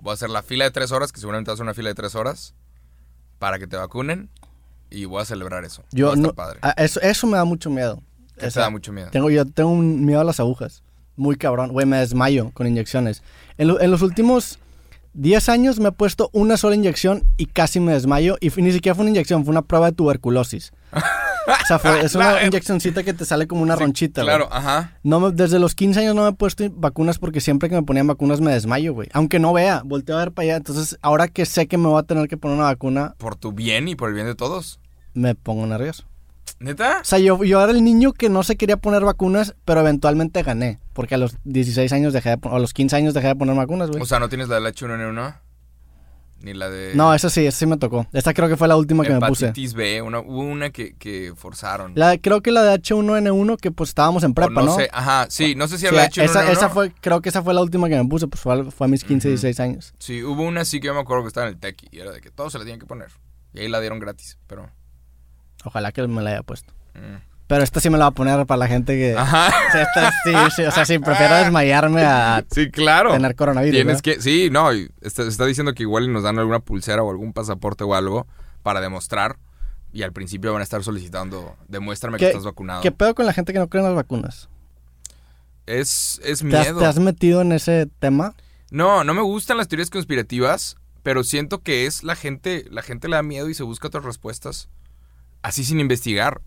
voy 0.00 0.12
a 0.12 0.14
hacer 0.14 0.30
la 0.30 0.42
fila 0.42 0.64
de 0.64 0.70
tres 0.70 0.92
horas, 0.92 1.12
que 1.12 1.20
seguramente 1.20 1.50
va 1.50 1.54
a 1.54 1.56
ser 1.56 1.64
una 1.64 1.74
fila 1.74 1.90
de 1.90 1.94
tres 1.94 2.14
horas, 2.14 2.54
para 3.38 3.58
que 3.58 3.66
te 3.66 3.76
vacunen. 3.76 4.30
Y 4.92 5.04
voy 5.04 5.22
a 5.22 5.24
celebrar 5.24 5.64
eso. 5.64 5.84
Yo 5.92 6.06
Va 6.06 6.12
a 6.12 6.16
estar 6.16 6.26
no, 6.30 6.34
padre. 6.34 6.58
a- 6.62 6.70
eso, 6.70 7.00
eso 7.00 7.26
me 7.26 7.36
da 7.36 7.44
mucho 7.44 7.70
miedo. 7.70 8.02
¿Qué 8.34 8.40
te 8.40 8.46
Esa- 8.48 8.62
da 8.62 8.70
mucho 8.70 8.92
miedo? 8.92 9.10
Tengo, 9.10 9.30
yo 9.30 9.44
tengo 9.44 9.70
un 9.70 10.04
miedo 10.04 10.20
a 10.20 10.24
las 10.24 10.40
agujas. 10.40 10.82
Muy 11.16 11.36
cabrón. 11.36 11.70
Güey, 11.70 11.86
me 11.86 11.98
desmayo 11.98 12.50
con 12.54 12.66
inyecciones. 12.66 13.22
En, 13.58 13.68
lo- 13.68 13.80
en 13.80 13.90
los 13.90 14.02
últimos 14.02 14.58
10 15.12 15.48
años 15.50 15.78
me 15.78 15.90
he 15.90 15.92
puesto 15.92 16.28
una 16.32 16.56
sola 16.56 16.74
inyección 16.74 17.22
y 17.36 17.46
casi 17.46 17.78
me 17.78 17.92
desmayo. 17.92 18.36
Y 18.40 18.48
ni 18.62 18.72
siquiera 18.72 18.94
fue 18.96 19.02
una 19.02 19.10
inyección, 19.10 19.44
fue 19.44 19.52
una 19.52 19.62
prueba 19.62 19.90
de 19.90 19.96
tuberculosis. 19.96 20.72
o 21.62 21.66
sea, 21.66 21.78
fue- 21.78 22.04
es 22.04 22.14
una 22.16 22.42
inyeccioncita 22.44 23.02
que 23.02 23.12
te 23.14 23.24
sale 23.24 23.46
como 23.46 23.62
una 23.62 23.74
Sí, 23.76 23.80
ronchita. 23.80 24.22
Claro, 24.22 24.48
ajá. 24.52 24.98
No 25.02 25.20
me- 25.20 25.32
desde 25.32 25.58
los 25.58 25.74
15 25.74 26.00
años 26.00 26.14
no 26.14 26.22
me 26.24 26.28
he 26.30 26.32
puesto 26.32 26.64
vacunas 26.70 27.18
porque 27.18 27.40
siempre 27.40 27.68
que 27.68 27.74
me 27.74 27.82
ponían 27.82 28.06
vacunas 28.06 28.40
me 28.40 28.52
desmayo, 28.52 28.92
güey. 28.94 29.08
Aunque 29.12 29.38
no 29.38 29.52
vea, 29.52 29.82
volteo 29.84 30.16
a 30.16 30.20
ver 30.20 30.32
para 30.32 30.44
allá. 30.44 30.56
Entonces, 30.56 30.98
ahora 31.02 31.28
que 31.28 31.46
sé 31.46 31.66
que 31.66 31.78
me 31.78 31.88
voy 31.88 31.98
a 32.00 32.04
tener 32.04 32.28
que 32.28 32.36
poner 32.36 32.56
una 32.56 32.66
vacuna, 32.66 33.14
Por 33.18 33.36
tu 33.36 33.52
bien 33.52 33.88
y 33.88 33.96
por 33.96 34.08
el 34.08 34.14
bien 34.14 34.26
de 34.26 34.34
todos. 34.34 34.80
me 35.14 35.34
pongo 35.34 35.66
nervioso. 35.66 36.04
¿Neta? 36.58 36.98
O 37.00 37.04
sea, 37.04 37.18
yo, 37.18 37.42
yo 37.42 37.62
era 37.62 37.72
el 37.72 37.82
niño 37.82 38.12
que 38.12 38.28
no 38.28 38.42
se 38.42 38.56
quería 38.56 38.76
poner 38.76 39.02
vacunas, 39.02 39.54
pero 39.64 39.80
eventualmente 39.80 40.42
gané. 40.42 40.78
Porque 40.92 41.14
a 41.14 41.18
los 41.18 41.36
16 41.44 41.90
años 41.92 42.12
dejé 42.12 42.30
de 42.30 42.38
pon- 42.38 42.52
o 42.52 42.56
a 42.56 42.58
los 42.58 42.74
15 42.74 42.96
años 42.96 43.14
dejé 43.14 43.28
de 43.28 43.36
poner 43.36 43.56
vacunas, 43.56 43.88
güey. 43.88 44.02
O 44.02 44.04
sea, 44.04 44.18
¿no 44.18 44.28
tienes 44.28 44.48
la 44.48 44.56
del 44.56 44.66
H1N1? 44.66 45.36
Ni 46.42 46.54
la 46.54 46.70
de... 46.70 46.92
no, 46.94 47.12
esa 47.14 47.28
sí, 47.28 47.44
esa 47.46 47.58
sí 47.58 47.66
me 47.66 47.76
tocó. 47.76 48.06
Esta 48.12 48.32
creo 48.32 48.48
que 48.48 48.56
fue 48.56 48.66
la 48.66 48.76
última 48.76 49.04
que 49.04 49.10
me 49.12 49.20
puse. 49.20 49.52
B. 49.74 50.00
Una, 50.00 50.20
hubo 50.20 50.40
una 50.40 50.70
que, 50.70 50.94
que 50.94 51.34
forzaron. 51.36 51.92
La, 51.96 52.16
creo 52.16 52.40
que 52.40 52.50
la 52.50 52.62
de 52.62 52.80
H1N1, 52.80 53.58
que 53.58 53.70
pues 53.70 53.90
estábamos 53.90 54.24
en 54.24 54.30
O 54.30 54.34
prepa, 54.34 54.62
¿no? 54.62 54.74
sé, 54.74 54.88
ajá, 54.92 55.26
sí, 55.28 55.54
no 55.54 55.68
sé 55.68 55.76
si 55.76 55.80
Sí, 55.82 55.86
había 55.88 56.08
H1N1. 56.08 56.22
esa, 56.24 56.50
esa 56.50 56.68
fue, 56.70 56.92
creo 57.00 57.20
que 57.20 57.28
esa 57.28 57.42
fue 57.42 57.52
la 57.52 57.60
última 57.60 57.88
que 57.90 57.96
me 57.96 58.08
puse, 58.08 58.26
pues 58.26 58.40
fue, 58.40 58.54
a 58.54 58.88
mis 58.88 59.04
15, 59.04 59.28
Ujú. 59.28 59.32
16 59.32 59.60
años. 59.60 59.94
Sí, 59.98 60.22
hubo 60.22 60.42
una 60.44 60.64
sí 60.64 60.80
que 60.80 60.86
yo 60.86 60.94
me 60.94 61.00
acuerdo 61.00 61.24
que 61.24 61.28
estaba 61.28 61.46
en 61.46 61.54
el 61.54 61.60
TEC 61.60 61.88
y 61.90 61.98
era 62.00 62.10
de 62.10 62.20
que 62.22 62.30
todos 62.30 62.52
se 62.52 62.58
la 62.58 62.64
tenían 62.64 62.80
que 62.80 62.86
poner. 62.86 63.08
Y 63.52 63.60
ahí 63.60 63.68
la 63.68 63.80
dieron 63.80 63.98
gratis, 63.98 64.38
pero... 64.46 64.70
Ojalá 65.64 65.92
que 65.92 66.06
me 66.08 66.22
la 66.22 66.30
haya 66.30 66.42
puesto. 66.42 66.72
mm. 66.94 67.29
Pero 67.50 67.64
esta 67.64 67.80
sí 67.80 67.90
me 67.90 67.98
la 67.98 68.04
va 68.04 68.08
a 68.10 68.14
poner 68.14 68.46
para 68.46 68.58
la 68.60 68.68
gente 68.68 68.96
que... 68.96 69.16
Ajá. 69.18 69.48
O 69.48 69.72
sea, 69.72 69.82
esta 69.82 70.12
sí, 70.22 70.32
sí, 70.54 70.62
o 70.62 70.70
sea, 70.70 70.84
sí, 70.84 71.00
prefiero 71.00 71.34
desmayarme 71.34 72.02
a 72.04 72.44
Sí, 72.48 72.70
claro. 72.70 73.10
tener 73.12 73.34
coronavirus. 73.34 73.74
Tienes 73.76 74.02
que... 74.02 74.22
Sí, 74.22 74.50
no, 74.52 74.70
está, 74.70 75.24
está 75.24 75.46
diciendo 75.46 75.74
que 75.74 75.82
igual 75.82 76.12
nos 76.12 76.22
dan 76.22 76.38
alguna 76.38 76.60
pulsera 76.60 77.02
o 77.02 77.10
algún 77.10 77.32
pasaporte 77.32 77.82
o 77.82 77.94
algo 77.96 78.28
para 78.62 78.80
demostrar. 78.80 79.36
Y 79.92 80.02
al 80.04 80.12
principio 80.12 80.52
van 80.52 80.60
a 80.60 80.62
estar 80.62 80.84
solicitando, 80.84 81.56
demuéstrame 81.66 82.18
que 82.18 82.26
¿Qué- 82.26 82.28
estás 82.30 82.44
vacunado. 82.44 82.82
¿Qué 82.82 82.92
pedo 82.92 83.16
con 83.16 83.26
la 83.26 83.32
gente 83.32 83.52
que 83.52 83.58
no 83.58 83.66
cree 83.68 83.82
en 83.82 83.88
las 83.88 83.96
vacunas? 83.96 84.48
Es, 85.66 86.20
es 86.24 86.40
¿Te 86.40 86.56
has, 86.56 86.64
miedo. 86.66 86.78
te 86.78 86.86
has 86.86 86.98
metido 87.00 87.40
en 87.42 87.50
ese 87.50 87.88
tema? 87.98 88.34
No, 88.70 89.02
no 89.02 89.12
me 89.12 89.22
gustan 89.22 89.56
las 89.56 89.66
teorías 89.66 89.90
conspirativas, 89.90 90.76
pero 91.02 91.24
siento 91.24 91.62
que 91.62 91.86
es 91.86 92.02
la 92.04 92.14
gente, 92.14 92.64
la 92.70 92.82
gente 92.82 93.08
le 93.08 93.16
da 93.16 93.24
miedo 93.24 93.48
y 93.48 93.54
se 93.54 93.64
busca 93.64 93.88
otras 93.88 94.04
respuestas. 94.04 94.68
Así 95.42 95.64
sin 95.64 95.80
investigar. 95.80 96.40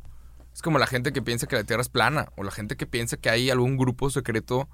Es 0.53 0.62
como 0.62 0.77
la 0.79 0.88
gente 0.88 1.12
que 1.13 1.22
piensa 1.22 1.48
que 1.48 1.55
la 1.55 1.63
Tierra 1.63 1.81
es 1.81 1.89
plana, 1.89 2.27
o 2.36 2.43
la 2.43 2.51
gente 2.51 2.75
que 2.75 2.86
piensa 2.86 3.17
que 3.17 3.29
hay 3.29 3.50
algún 3.50 3.77
grupo 3.77 4.10
secreto 4.10 4.67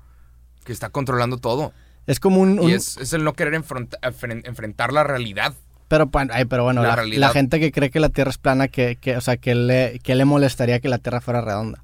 que 0.65 0.73
está 0.73 0.89
controlando 0.89 1.37
todo. 1.37 1.71
Es 2.05 2.19
como 2.19 2.41
un... 2.41 2.59
un- 2.59 2.69
Y 2.69 2.73
es, 2.73 2.97
es 2.97 3.13
el 3.13 3.23
no 3.23 3.33
querer 3.33 3.53
enfrenta- 3.53 3.97
enfren- 4.01 4.41
enfrentar 4.45 4.91
la 4.91 5.03
realidad. 5.03 5.53
Pero, 5.87 6.09
ay, 6.31 6.45
pero 6.45 6.63
bueno, 6.65 6.81
La 6.83 6.89
la, 6.89 6.95
realidad. 6.97 7.19
la 7.21 7.29
gente 7.29 7.59
que 7.59 7.71
cree 7.71 7.89
que 7.89 7.99
la 7.99 8.09
Tierra 8.09 8.29
es 8.29 8.37
plana, 8.37 8.67
que, 8.67 8.97
que, 8.97 9.17
o 9.17 9.21
sea, 9.21 9.37
que 9.37 9.55
le, 9.55 9.99
que 10.03 10.13
le 10.15 10.25
molestaría 10.25 10.79
que 10.79 10.89
la 10.89 10.99
Tierra 10.99 11.21
fuera 11.21 11.41
redonda. 11.41 11.83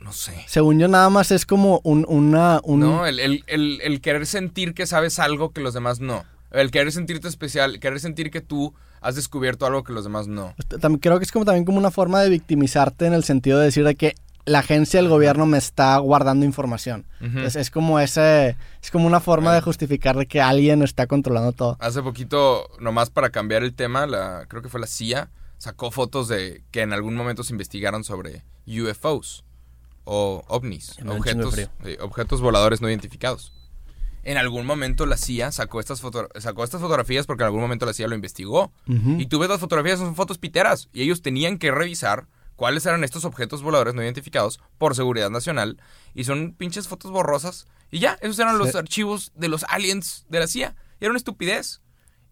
No 0.00 0.12
sé. 0.14 0.32
Según 0.46 0.78
yo, 0.78 0.88
nada 0.88 1.10
más 1.10 1.30
es 1.30 1.44
como 1.44 1.80
un, 1.84 2.06
una... 2.08 2.60
Un, 2.64 2.80
No, 2.80 3.04
el, 3.06 3.20
el- 3.20 3.44
el- 3.48 3.80
el 3.82 4.00
querer 4.00 4.24
sentir 4.24 4.72
que 4.72 4.86
sabes 4.86 5.18
algo 5.18 5.52
que 5.52 5.60
los 5.60 5.74
demás 5.74 6.00
no. 6.00 6.24
El 6.50 6.70
querer 6.70 6.92
sentirte 6.92 7.28
especial, 7.28 7.74
el 7.74 7.80
querer 7.80 8.00
sentir 8.00 8.30
que 8.30 8.40
tú 8.40 8.74
has 9.00 9.16
descubierto 9.16 9.66
algo 9.66 9.82
que 9.84 9.92
los 9.92 10.04
demás 10.04 10.26
no. 10.28 10.54
Tam- 10.80 10.98
creo 11.00 11.18
que 11.18 11.24
es 11.24 11.32
como 11.32 11.44
también 11.44 11.64
como 11.64 11.78
una 11.78 11.90
forma 11.90 12.20
de 12.20 12.28
victimizarte 12.28 13.06
en 13.06 13.12
el 13.14 13.24
sentido 13.24 13.58
de 13.58 13.66
decir 13.66 13.84
de 13.84 13.94
que 13.94 14.14
la 14.46 14.60
agencia 14.60 15.00
del 15.00 15.08
gobierno 15.08 15.46
me 15.46 15.58
está 15.58 15.96
guardando 15.98 16.44
información. 16.46 17.06
Es, 17.20 17.56
es 17.56 17.70
como 17.70 18.00
ese... 18.00 18.56
Es 18.82 18.90
como 18.90 19.06
una 19.06 19.20
forma 19.20 19.54
de 19.54 19.60
justificar 19.60 20.16
de 20.16 20.26
que 20.26 20.40
alguien 20.40 20.82
está 20.82 21.06
controlando 21.06 21.52
todo. 21.52 21.76
Hace 21.78 22.02
poquito, 22.02 22.66
nomás 22.80 23.10
para 23.10 23.30
cambiar 23.30 23.62
el 23.62 23.74
tema, 23.74 24.06
la, 24.06 24.46
creo 24.48 24.62
que 24.62 24.68
fue 24.68 24.80
la 24.80 24.86
CIA, 24.86 25.30
sacó 25.58 25.90
fotos 25.90 26.26
de 26.28 26.62
que 26.70 26.80
en 26.80 26.92
algún 26.92 27.14
momento 27.14 27.44
se 27.44 27.52
investigaron 27.52 28.02
sobre 28.02 28.42
UFOs 28.66 29.44
o 30.04 30.42
ovnis, 30.48 30.96
objetos, 31.06 31.54
sí, 31.54 31.66
objetos 32.00 32.40
voladores 32.40 32.80
no 32.80 32.88
identificados. 32.88 33.52
En 34.22 34.36
algún 34.36 34.66
momento 34.66 35.06
la 35.06 35.16
CIA 35.16 35.50
sacó 35.52 35.80
estas, 35.80 36.00
foto- 36.02 36.28
sacó 36.38 36.62
estas 36.64 36.80
fotografías 36.80 37.26
porque 37.26 37.42
en 37.42 37.46
algún 37.46 37.60
momento 37.62 37.86
la 37.86 37.94
CIA 37.94 38.08
lo 38.08 38.14
investigó. 38.14 38.72
Y 38.86 39.26
tú 39.26 39.38
ves 39.38 39.48
las 39.48 39.60
fotografías, 39.60 39.98
son 39.98 40.14
fotos 40.14 40.38
piteras. 40.38 40.88
Y 40.92 41.02
ellos 41.02 41.22
tenían 41.22 41.58
que 41.58 41.70
revisar 41.70 42.26
cuáles 42.56 42.84
eran 42.84 43.02
estos 43.04 43.24
objetos 43.24 43.62
voladores 43.62 43.94
no 43.94 44.02
identificados 44.02 44.60
por 44.76 44.94
seguridad 44.94 45.30
nacional. 45.30 45.80
Y 46.14 46.24
son 46.24 46.52
pinches 46.52 46.86
fotos 46.88 47.10
borrosas. 47.10 47.66
Y 47.90 47.98
ya, 48.00 48.18
esos 48.20 48.38
eran 48.38 48.58
los 48.58 48.72
Sí. 48.72 48.78
archivos 48.78 49.32
de 49.34 49.48
los 49.48 49.64
aliens 49.64 50.26
de 50.28 50.38
la 50.40 50.46
CIA. 50.46 50.74
Y 51.00 51.04
era 51.04 51.10
una 51.10 51.18
estupidez. 51.18 51.80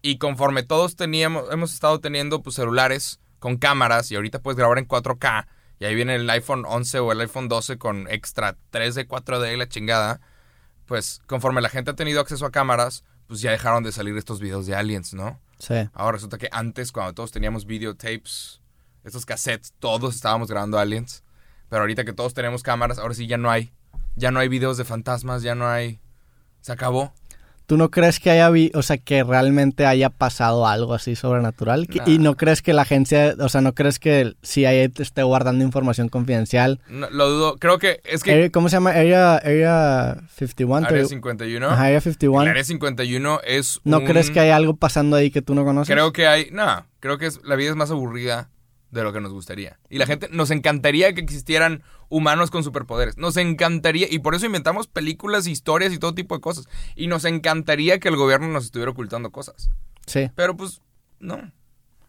Y 0.03 0.17
conforme 0.19 0.61
todos 0.63 0.95
teníamos, 0.95 1.45
hemos 1.51 1.73
estado 1.73 1.99
teniendo 1.99 2.41
pues, 2.43 2.55
celulares 2.55 3.19
con 3.39 3.57
cámaras 3.57 4.11
y 4.11 4.15
ahorita 4.15 4.39
puedes 4.41 4.57
grabar 4.57 4.77
en 4.77 4.85
4K. 4.87 5.47
Y 5.79 5.85
ahí 5.85 5.95
viene 5.95 6.15
el 6.15 6.29
iPhone 6.29 6.65
11 6.67 6.99
o 6.99 7.11
el 7.11 7.21
iPhone 7.21 7.47
12 7.49 7.77
con 7.77 8.07
extra 8.11 8.57
3D, 8.71 9.07
4D 9.07 9.53
y 9.53 9.57
la 9.57 9.67
chingada. 9.67 10.21
Pues 10.89 11.21
conforme 11.27 11.61
la 11.61 11.69
gente 11.69 11.91
ha 11.91 11.95
tenido 11.95 12.19
acceso 12.19 12.47
a 12.47 12.51
cámaras, 12.51 13.03
pues 13.27 13.41
ya 13.41 13.51
dejaron 13.51 13.83
de 13.83 13.91
salir 13.91 14.17
estos 14.17 14.39
videos 14.39 14.65
de 14.65 14.75
aliens, 14.75 15.13
¿no? 15.13 15.39
Sí. 15.59 15.87
Ahora 15.93 16.13
resulta 16.13 16.39
que 16.39 16.49
antes, 16.51 16.91
cuando 16.91 17.13
todos 17.13 17.31
teníamos 17.31 17.67
videotapes, 17.67 18.59
estos 19.03 19.23
cassettes, 19.23 19.71
todos 19.77 20.15
estábamos 20.15 20.49
grabando 20.49 20.79
aliens. 20.79 21.23
Pero 21.69 21.81
ahorita 21.81 22.05
que 22.05 22.13
todos 22.13 22.33
tenemos 22.33 22.63
cámaras, 22.63 22.97
ahora 22.97 23.13
sí 23.13 23.27
ya 23.27 23.37
no 23.37 23.51
hay. 23.51 23.71
Ya 24.15 24.31
no 24.31 24.39
hay 24.39 24.47
videos 24.47 24.77
de 24.77 24.83
fantasmas, 24.83 25.43
ya 25.43 25.53
no 25.53 25.69
hay. 25.69 26.01
Se 26.61 26.71
acabó. 26.71 27.13
¿Tú 27.69 27.77
no 27.77 27.91
crees 27.91 28.19
que 28.19 28.31
haya, 28.31 28.49
vi- 28.49 28.71
o 28.73 28.81
sea, 28.81 28.97
que 28.97 29.23
realmente 29.23 29.85
haya 29.85 30.09
pasado 30.09 30.65
algo 30.65 30.95
así 30.95 31.15
sobrenatural? 31.15 31.87
¿Y 32.07 32.17
no 32.17 32.35
crees 32.35 32.63
que 32.63 32.73
la 32.73 32.81
agencia, 32.81 33.35
o 33.39 33.47
sea, 33.47 33.61
no 33.61 33.75
crees 33.75 33.99
que 33.99 34.21
el 34.21 34.37
CIA 34.43 34.71
esté 34.85 35.21
guardando 35.21 35.63
información 35.63 36.09
confidencial? 36.09 36.79
No, 36.89 37.07
lo 37.11 37.29
dudo. 37.29 37.57
Creo 37.59 37.77
que 37.77 38.01
es 38.05 38.23
que 38.23 38.31
Area- 38.31 38.49
¿Cómo 38.49 38.69
se 38.69 38.77
llama? 38.77 38.89
Area, 38.89 39.35
Area 39.35 40.17
51. 40.35 40.77
Área 40.87 40.89
pero- 40.89 41.07
51. 41.09 41.67
Ajá, 41.69 41.83
Area 41.85 41.97
El 41.97 42.01
51. 42.01 42.49
Área 42.49 42.63
51 42.63 43.39
es 43.45 43.79
¿No 43.83 43.99
un- 43.99 44.05
crees 44.05 44.31
que 44.31 44.39
hay 44.39 44.49
algo 44.49 44.75
pasando 44.75 45.15
ahí 45.15 45.29
que 45.29 45.43
tú 45.43 45.53
no 45.53 45.63
conoces? 45.63 45.93
Creo 45.93 46.11
que 46.11 46.25
hay... 46.25 46.49
No, 46.51 46.87
creo 46.99 47.19
que 47.19 47.27
es, 47.27 47.39
la 47.43 47.55
vida 47.55 47.69
es 47.69 47.75
más 47.75 47.91
aburrida 47.91 48.49
de 48.91 49.03
lo 49.03 49.13
que 49.13 49.21
nos 49.21 49.31
gustaría. 49.31 49.79
Y 49.89 49.97
la 49.97 50.05
gente... 50.05 50.29
Nos 50.31 50.51
encantaría 50.51 51.13
que 51.13 51.21
existieran 51.21 51.83
humanos 52.09 52.51
con 52.51 52.63
superpoderes. 52.63 53.17
Nos 53.17 53.37
encantaría... 53.37 54.07
Y 54.09 54.19
por 54.19 54.35
eso 54.35 54.45
inventamos 54.45 54.87
películas, 54.87 55.47
historias 55.47 55.93
y 55.93 55.99
todo 55.99 56.15
tipo 56.15 56.35
de 56.35 56.41
cosas. 56.41 56.67
Y 56.95 57.07
nos 57.07 57.25
encantaría 57.25 57.99
que 57.99 58.09
el 58.09 58.15
gobierno 58.15 58.47
nos 58.47 58.65
estuviera 58.65 58.91
ocultando 58.91 59.31
cosas. 59.31 59.69
Sí. 60.05 60.31
Pero 60.35 60.57
pues, 60.57 60.81
no. 61.19 61.51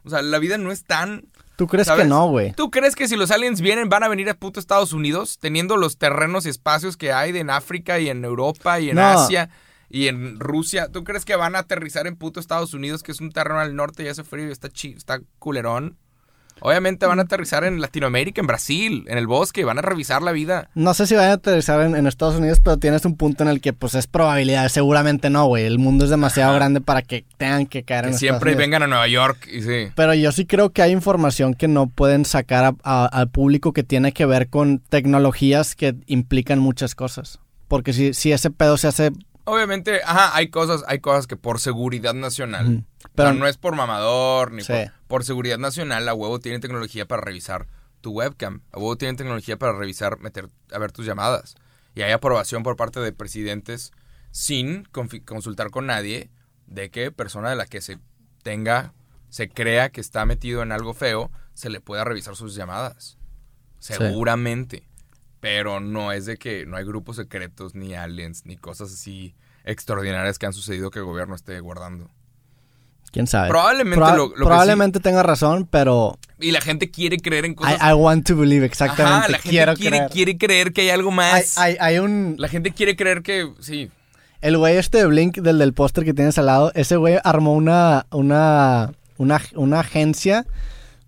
O 0.05 0.11
sea, 0.11 0.23
la 0.23 0.39
vida 0.39 0.59
no 0.59 0.73
es 0.73 0.85
tan... 0.85 1.27
¿Tú 1.57 1.67
crees 1.67 1.89
¿Sabes? 1.89 2.05
que 2.05 2.09
no, 2.09 2.29
güey? 2.29 2.53
¿Tú 2.53 2.71
crees 2.71 2.97
que 2.97 3.07
si 3.07 3.17
los 3.17 3.31
aliens 3.31 3.61
vienen 3.61 3.91
van 3.91 4.03
a 4.03 4.09
venir 4.09 4.31
a 4.31 4.35
puto 4.35 4.59
Estados 4.59 4.95
Unidos 4.95 5.39
teniendo 5.39 5.77
los 5.77 5.99
terrenos 5.99 6.47
y 6.47 6.49
espacios 6.49 6.97
que 6.97 7.13
hay 7.13 7.37
en 7.37 7.51
África 7.51 8.01
y 8.01 8.09
en 8.09 8.25
Europa 8.25 8.81
y 8.81 8.89
en 8.89 8.97
No. 8.97 9.03
Asia 9.03 9.51
y 9.91 10.07
en 10.07 10.41
Rusia? 10.41 10.89
¿Tú 10.91 11.05
crees 11.05 11.27
que 11.27 11.37
van 11.37 11.55
a 11.57 11.59
aterrizar 11.59 12.07
en 12.07 12.17
puto 12.17 12.41
Estados 12.41 12.73
Unidos 12.73 13.03
que 13.03 13.13
es 13.13 13.21
un 13.21 13.31
terreno 13.31 13.61
al 13.61 13.77
norte 13.77 14.03
y 14.05 14.09
hace 14.09 14.25
frío 14.25 14.49
y 14.49 14.53
está 14.53 14.71
chi 14.71 14.95
está 14.97 15.21
culerón? 15.39 15.99
Obviamente 16.61 17.07
van 17.07 17.19
a 17.19 17.23
aterrizar 17.23 17.65
en 17.65 17.81
Latinoamérica, 17.81 18.41
en 18.41 18.47
Brasil, 18.47 19.05
en 19.09 19.19
el 19.19 19.27
bosque, 19.27 19.65
van 19.65 19.79
a 19.79 19.83
revisar 19.83 20.23
la 20.23 20.33
vida. 20.33 20.69
No 20.75 20.95
sé 20.95 21.07
si 21.07 21.15
vayan 21.15 21.31
a 21.31 21.35
aterrizar 21.35 21.81
en, 21.83 21.95
en 21.97 22.07
Estados 22.07 22.37
Unidos, 22.37 22.61
pero 22.63 22.77
tienes 22.79 23.05
un 23.05 23.17
punto 23.17 23.43
en 23.43 23.49
el 23.51 23.61
que, 23.61 23.73
pues, 23.73 23.95
es 23.95 24.07
probabilidad. 24.07 24.69
Seguramente 24.69 25.31
no, 25.31 25.47
güey. 25.47 25.65
El 25.65 25.79
mundo 25.79 26.05
es 26.05 26.11
demasiado 26.11 26.51
Ajá. 26.51 26.59
grande 26.59 26.81
para 26.81 27.03
que 27.03 27.25
tengan 27.37 27.67
que 27.67 27.83
caer 27.83 28.05
en 28.05 28.11
Que 28.11 28.15
Estados 28.17 28.21
siempre 28.21 28.51
Unidos. 28.51 28.59
vengan 28.67 28.83
a 28.83 28.87
Nueva 28.87 29.09
York 29.09 29.49
y 29.53 29.63
sí. 29.63 29.89
Pero 29.95 30.15
yo 30.15 30.33
sí 30.33 30.47
creo 30.47 30.71
que 30.71 30.83
hay 30.83 30.93
información 30.93 31.55
que 31.55 31.69
no 31.69 31.87
pueden 31.89 32.25
sacar 32.25 32.65
a- 32.65 32.75
a- 32.83 33.07
al 33.07 33.29
público 33.31 33.73
que 33.73 33.83
tiene 33.83 34.13
que 34.13 34.27
ver 34.27 34.49
con 34.49 34.79
tecnologías 34.79 35.75
que 35.75 35.95
implican 36.07 36.59
muchas 36.59 36.95
cosas. 36.95 37.39
Porque 37.69 37.93
si, 37.93 38.15
si 38.15 38.33
ese 38.33 38.51
pedo 38.51 38.77
se 38.77 38.89
hace... 38.89 39.13
Obviamente, 39.51 40.01
ajá, 40.05 40.37
hay 40.37 40.49
cosas, 40.49 40.85
hay 40.87 41.01
cosas 41.01 41.27
que 41.27 41.37
por 41.37 41.59
seguridad 41.59 42.15
nacional. 42.15 42.85
Pero 43.15 43.33
no 43.35 43.47
es 43.49 43.57
por 43.57 43.75
mamador, 43.75 44.53
ni 44.53 44.63
Sí. 44.63 44.73
por, 44.73 44.93
por 45.09 45.25
seguridad 45.25 45.59
nacional. 45.59 46.07
La 46.07 46.15
huevo 46.15 46.39
tiene 46.39 46.61
tecnología 46.61 47.07
para 47.07 47.23
revisar 47.23 47.67
tu 48.01 48.13
webcam. 48.13 48.63
La 48.73 48.79
huevo 48.79 48.97
tiene 48.97 49.17
tecnología 49.17 49.59
para 49.59 49.73
revisar, 49.73 50.21
meter, 50.21 50.49
a 50.73 50.79
ver 50.79 50.93
tus 50.93 51.05
llamadas. 51.05 51.57
Y 51.95 52.03
hay 52.03 52.13
aprobación 52.13 52.63
por 52.63 52.77
parte 52.77 53.01
de 53.01 53.13
presidentes 53.13 53.93
sin 54.31 54.85
consultar 54.85 55.71
con 55.71 55.87
nadie 55.87 56.31
de 56.67 56.91
que 56.91 57.11
persona 57.11 57.51
de 57.51 57.57
la 57.57 57.67
que 57.67 57.81
se 57.81 57.99
tenga, 58.45 58.95
se 59.29 59.49
crea 59.49 59.91
que 59.91 60.01
está 60.01 60.25
metido 60.25 60.63
en 60.63 60.71
algo 60.71 60.95
feo, 60.95 61.33
se 61.55 61.71
le 61.71 61.81
pueda 61.81 62.05
revisar 62.05 62.37
sus 62.37 62.55
llamadas. 62.55 63.19
Seguramente. 63.81 64.89
Pero 65.41 65.81
no 65.81 66.13
es 66.13 66.27
de 66.27 66.37
que 66.37 66.67
no 66.67 66.77
hay 66.77 66.85
grupos 66.85 67.17
secretos, 67.17 67.75
ni 67.75 67.95
aliens, 67.95 68.45
ni 68.45 68.57
cosas 68.57 68.93
así 68.93 69.35
extraordinarias 69.65 70.39
que 70.39 70.47
han 70.47 70.53
sucedido 70.53 70.91
que 70.91 70.99
el 70.99 71.05
gobierno 71.07 71.35
esté 71.35 71.59
guardando. 71.61 72.09
¿Quién 73.13 73.27
sabe? 73.27 73.49
Probablemente 73.49 73.99
Proba- 73.99 74.17
lo, 74.17 74.27
lo 74.29 74.35
que 74.35 74.45
probablemente 74.45 75.01
tenga 75.01 75.23
razón, 75.25 75.67
pero 75.69 76.17
y 76.39 76.53
la 76.53 76.61
gente 76.61 76.91
quiere 76.91 77.17
creer 77.17 77.45
en 77.45 77.53
I, 77.53 77.55
cosas. 77.57 77.81
I 77.83 77.93
want 77.95 78.27
to 78.29 78.37
believe, 78.37 78.65
exactamente. 78.65 79.19
Ajá, 79.19 79.29
la 79.29 79.39
gente 79.39 79.49
Quiero 79.51 79.75
quiere, 79.75 79.97
creer. 79.97 80.11
quiere 80.13 80.39
creer 80.39 80.73
que 80.73 80.81
hay 80.83 80.91
algo 80.91 81.11
Hay, 81.11 81.17
más. 81.17 81.59
hay- 81.59 81.77
hay 81.81 81.99
un... 81.99 82.37
La 82.39 82.49
gente 82.49 82.71
quiere 82.73 82.95
creer 82.95 83.23
que 83.23 83.51
sí. 83.61 83.91
El 84.41 84.57
güey 84.59 84.77
este 84.77 84.99
de 84.99 85.07
Blink, 85.07 85.39
del 85.39 85.59
del 85.59 85.73
póster 85.75 86.05
que 86.05 86.15
tienes 86.15 86.39
al 86.39 86.47
lado, 86.47 86.71
ese 86.75 86.97
güey 86.97 87.19
armó 87.25 87.53
una, 87.55 88.07
una, 88.11 88.93
una, 89.19 89.41
una 89.57 89.81
agencia 89.81 90.47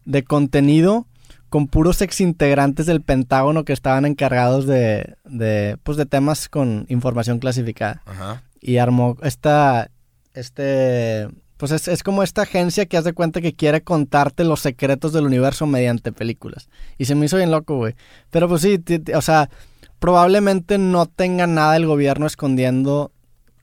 de 0.05 0.25
contenido 0.25 1.07
con 1.53 1.67
puros 1.69 2.01
exintegrantes 2.01 2.87
del 2.87 3.03
Pentágono 3.03 3.65
que 3.67 3.75
estaban 3.75 4.07
encargados 4.07 4.67
de, 4.67 5.17
de, 5.27 5.77
pues 5.83 5.99
de 5.99 6.07
temas 6.07 6.49
con 6.49 6.87
información 6.89 7.41
clasificada. 7.41 8.01
Ajá. 8.07 8.43
Y 8.59 8.79
armó 8.79 9.19
esta, 9.23 9.91
este, 10.33 11.29
pues 11.59 11.73
es, 11.73 11.89
es 11.89 12.03
como 12.03 12.23
esta 12.23 12.41
agencia 12.43 12.87
que 12.87 12.97
haz 12.97 13.05
de 13.05 13.13
cuenta 13.13 13.43
que 13.43 13.55
quiere 13.55 13.83
contarte 13.83 14.45
los 14.45 14.61
secretos 14.61 15.13
del 15.13 15.27
universo 15.27 15.67
mediante 15.67 16.11
películas. 16.11 16.71
Y 16.97 17.05
se 17.05 17.15
me 17.15 17.27
hizo 17.27 17.37
bien 17.37 17.51
loco, 17.51 17.77
güey. 17.77 17.97
Pero 18.31 18.49
pues 18.49 18.63
sí, 18.63 18.83
o 19.15 19.21
sea, 19.21 19.51
probablemente 19.99 20.79
no 20.79 21.05
tenga 21.05 21.47
nada 21.47 21.77
el 21.77 21.87
gobierno 21.87 22.27
escondiendo 22.27 23.13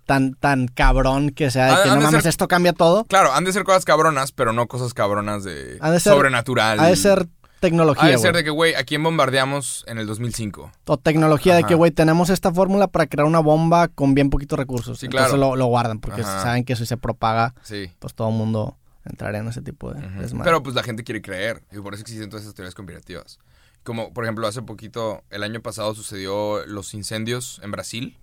tan, 0.06 0.34
tan 0.36 0.68
cabrón 0.68 1.32
que 1.32 1.50
sea 1.50 1.66
de 1.78 1.84
que 1.84 1.90
han 1.90 1.96
no 1.96 1.96
de 1.96 2.02
mames, 2.06 2.22
ser- 2.24 2.30
esto 2.30 2.48
cambia 2.48 2.74
todo. 2.74 3.06
Claro, 3.06 3.34
han 3.34 3.46
de 3.46 3.54
ser 3.54 3.64
cosas 3.64 3.84
cabronas, 3.86 4.32
pero 4.32 4.54
no 4.54 4.68
cosas 4.68 4.94
cabronas 4.94 5.44
de 5.44 5.78
Ha 5.82 5.90
de 5.92 6.00
ser- 6.00 6.14
sobrenatural. 6.14 6.80
Ha 6.80 6.88
de 6.88 6.96
ser 6.96 7.28
Tecnología, 7.60 8.10
de 8.10 8.18
ser 8.18 8.32
güey. 8.32 8.34
de 8.42 8.44
que, 8.46 8.50
güey, 8.52 8.76
¿a 8.76 8.84
quién 8.84 9.04
bombardeamos 9.04 9.84
en 9.88 9.98
el 9.98 10.08
2005? 10.08 10.72
O 10.86 10.98
tecnología 10.98 11.56
de 11.56 11.64
que, 11.64 11.76
güey, 11.76 11.92
tenemos 11.92 12.30
esta 12.30 12.54
fórmula 12.54 12.88
para 12.88 13.08
crear 13.08 13.26
una 13.28 13.40
bomba 13.40 13.88
con 13.90 14.14
bien 14.14 14.30
poquitos 14.30 14.58
recursos. 14.58 15.00
Sí, 15.00 15.08
Entonces 15.08 15.30
claro. 15.32 15.52
lo, 15.52 15.56
lo 15.58 15.66
guardan 15.66 16.00
porque 16.00 16.22
Ajá. 16.22 16.42
saben 16.42 16.64
que 16.64 16.76
si 16.76 16.86
se 16.86 16.98
propaga, 16.98 17.54
Sí. 17.64 17.92
pues 18.00 18.14
todo 18.14 18.30
el 18.30 18.36
mundo 18.36 18.78
entraría 19.06 19.40
en 19.42 19.48
ese 19.48 19.62
tipo 19.62 19.94
de 19.94 20.06
Ujú. 20.06 20.22
desmadre. 20.22 20.46
Pero 20.50 20.64
pues 20.64 20.76
la 20.76 20.84
gente 20.84 21.04
quiere 21.04 21.22
creer 21.22 21.64
y 21.72 21.80
por 21.80 21.94
eso 21.94 22.02
existen 22.02 22.30
todas 22.30 22.44
esas 22.44 22.56
teorías 22.56 22.76
conspirativas. 22.76 23.40
Como 23.84 24.14
por 24.14 24.24
ejemplo 24.26 24.46
hace 24.48 24.62
poquito, 24.62 25.24
el 25.30 25.42
año 25.44 25.62
pasado 25.62 25.96
sucedió 25.96 26.66
los 26.66 26.94
incendios 26.94 27.60
en 27.64 27.72
Brasil. 27.72 28.18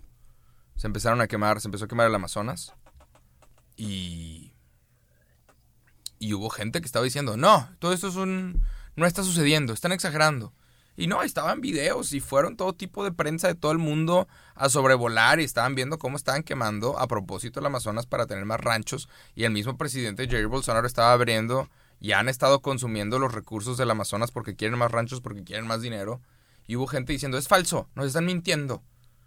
Se 0.76 0.86
empezaron 0.86 1.20
a 1.20 1.26
quemar, 1.26 1.60
se 1.60 1.68
empezó 1.68 1.86
a 1.86 1.88
quemar 1.88 2.06
el 2.06 2.14
Amazonas. 2.14 2.72
Y... 3.76 4.52
Y 6.18 6.32
hubo 6.32 6.48
gente 6.48 6.80
que 6.80 6.86
estaba 6.86 7.04
diciendo, 7.04 7.36
no, 7.36 7.68
todo 7.78 7.92
esto 7.92 8.08
es 8.08 8.16
un... 8.16 8.62
No 8.96 9.06
está 9.06 9.22
sucediendo, 9.22 9.72
están 9.72 9.92
exagerando. 9.92 10.52
Y 10.96 11.08
no, 11.08 11.22
estaban 11.22 11.60
videos 11.60 12.14
y 12.14 12.20
fueron 12.20 12.56
todo 12.56 12.72
tipo 12.72 13.04
de 13.04 13.12
prensa 13.12 13.48
de 13.48 13.54
todo 13.54 13.70
el 13.70 13.78
mundo 13.78 14.26
a 14.54 14.70
sobrevolar 14.70 15.40
y 15.40 15.44
estaban 15.44 15.74
viendo 15.74 15.98
cómo 15.98 16.16
estaban 16.16 16.42
quemando 16.42 16.98
a 16.98 17.06
propósito 17.06 17.60
el 17.60 17.66
Amazonas 17.66 18.06
para 18.06 18.26
tener 18.26 18.46
más 18.46 18.60
ranchos. 18.60 19.08
Y 19.34 19.44
el 19.44 19.52
mismo 19.52 19.76
presidente 19.76 20.26
Jair 20.26 20.46
Bolsonaro 20.46 20.86
estaba 20.86 21.12
abriendo 21.12 21.68
y 22.00 22.12
han 22.12 22.30
estado 22.30 22.62
consumiendo 22.62 23.18
los 23.18 23.34
recursos 23.34 23.76
del 23.76 23.90
Amazonas 23.90 24.30
porque 24.30 24.56
quieren 24.56 24.78
más 24.78 24.90
ranchos, 24.90 25.20
porque 25.20 25.44
quieren 25.44 25.66
más 25.66 25.82
dinero. 25.82 26.22
Y 26.66 26.76
hubo 26.76 26.86
gente 26.86 27.12
diciendo, 27.12 27.36
es 27.36 27.46
falso, 27.46 27.90
nos 27.94 28.06
están 28.06 28.24
mintiendo. 28.24 28.82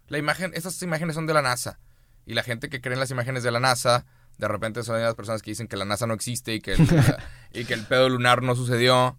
La 0.08 0.18
imagen, 0.18 0.50
estas 0.54 0.82
imágenes 0.82 1.14
son 1.14 1.26
de 1.26 1.34
la 1.34 1.42
NASA. 1.42 1.78
Y 2.26 2.34
la 2.34 2.42
gente 2.42 2.68
que 2.68 2.80
cree 2.80 2.94
en 2.94 3.00
las 3.00 3.12
imágenes 3.12 3.44
de 3.44 3.52
la 3.52 3.60
NASA, 3.60 4.06
de 4.38 4.48
repente 4.48 4.82
son 4.82 5.00
las 5.00 5.14
personas 5.14 5.40
que 5.40 5.52
dicen 5.52 5.68
que 5.68 5.76
la 5.76 5.84
NASA 5.84 6.06
no 6.06 6.14
existe 6.14 6.52
y 6.52 6.60
que 6.60 6.72
el, 6.72 6.80
y 7.52 7.64
que 7.64 7.74
el 7.74 7.86
pedo 7.86 8.08
lunar 8.08 8.42
no 8.42 8.56
sucedió. 8.56 9.16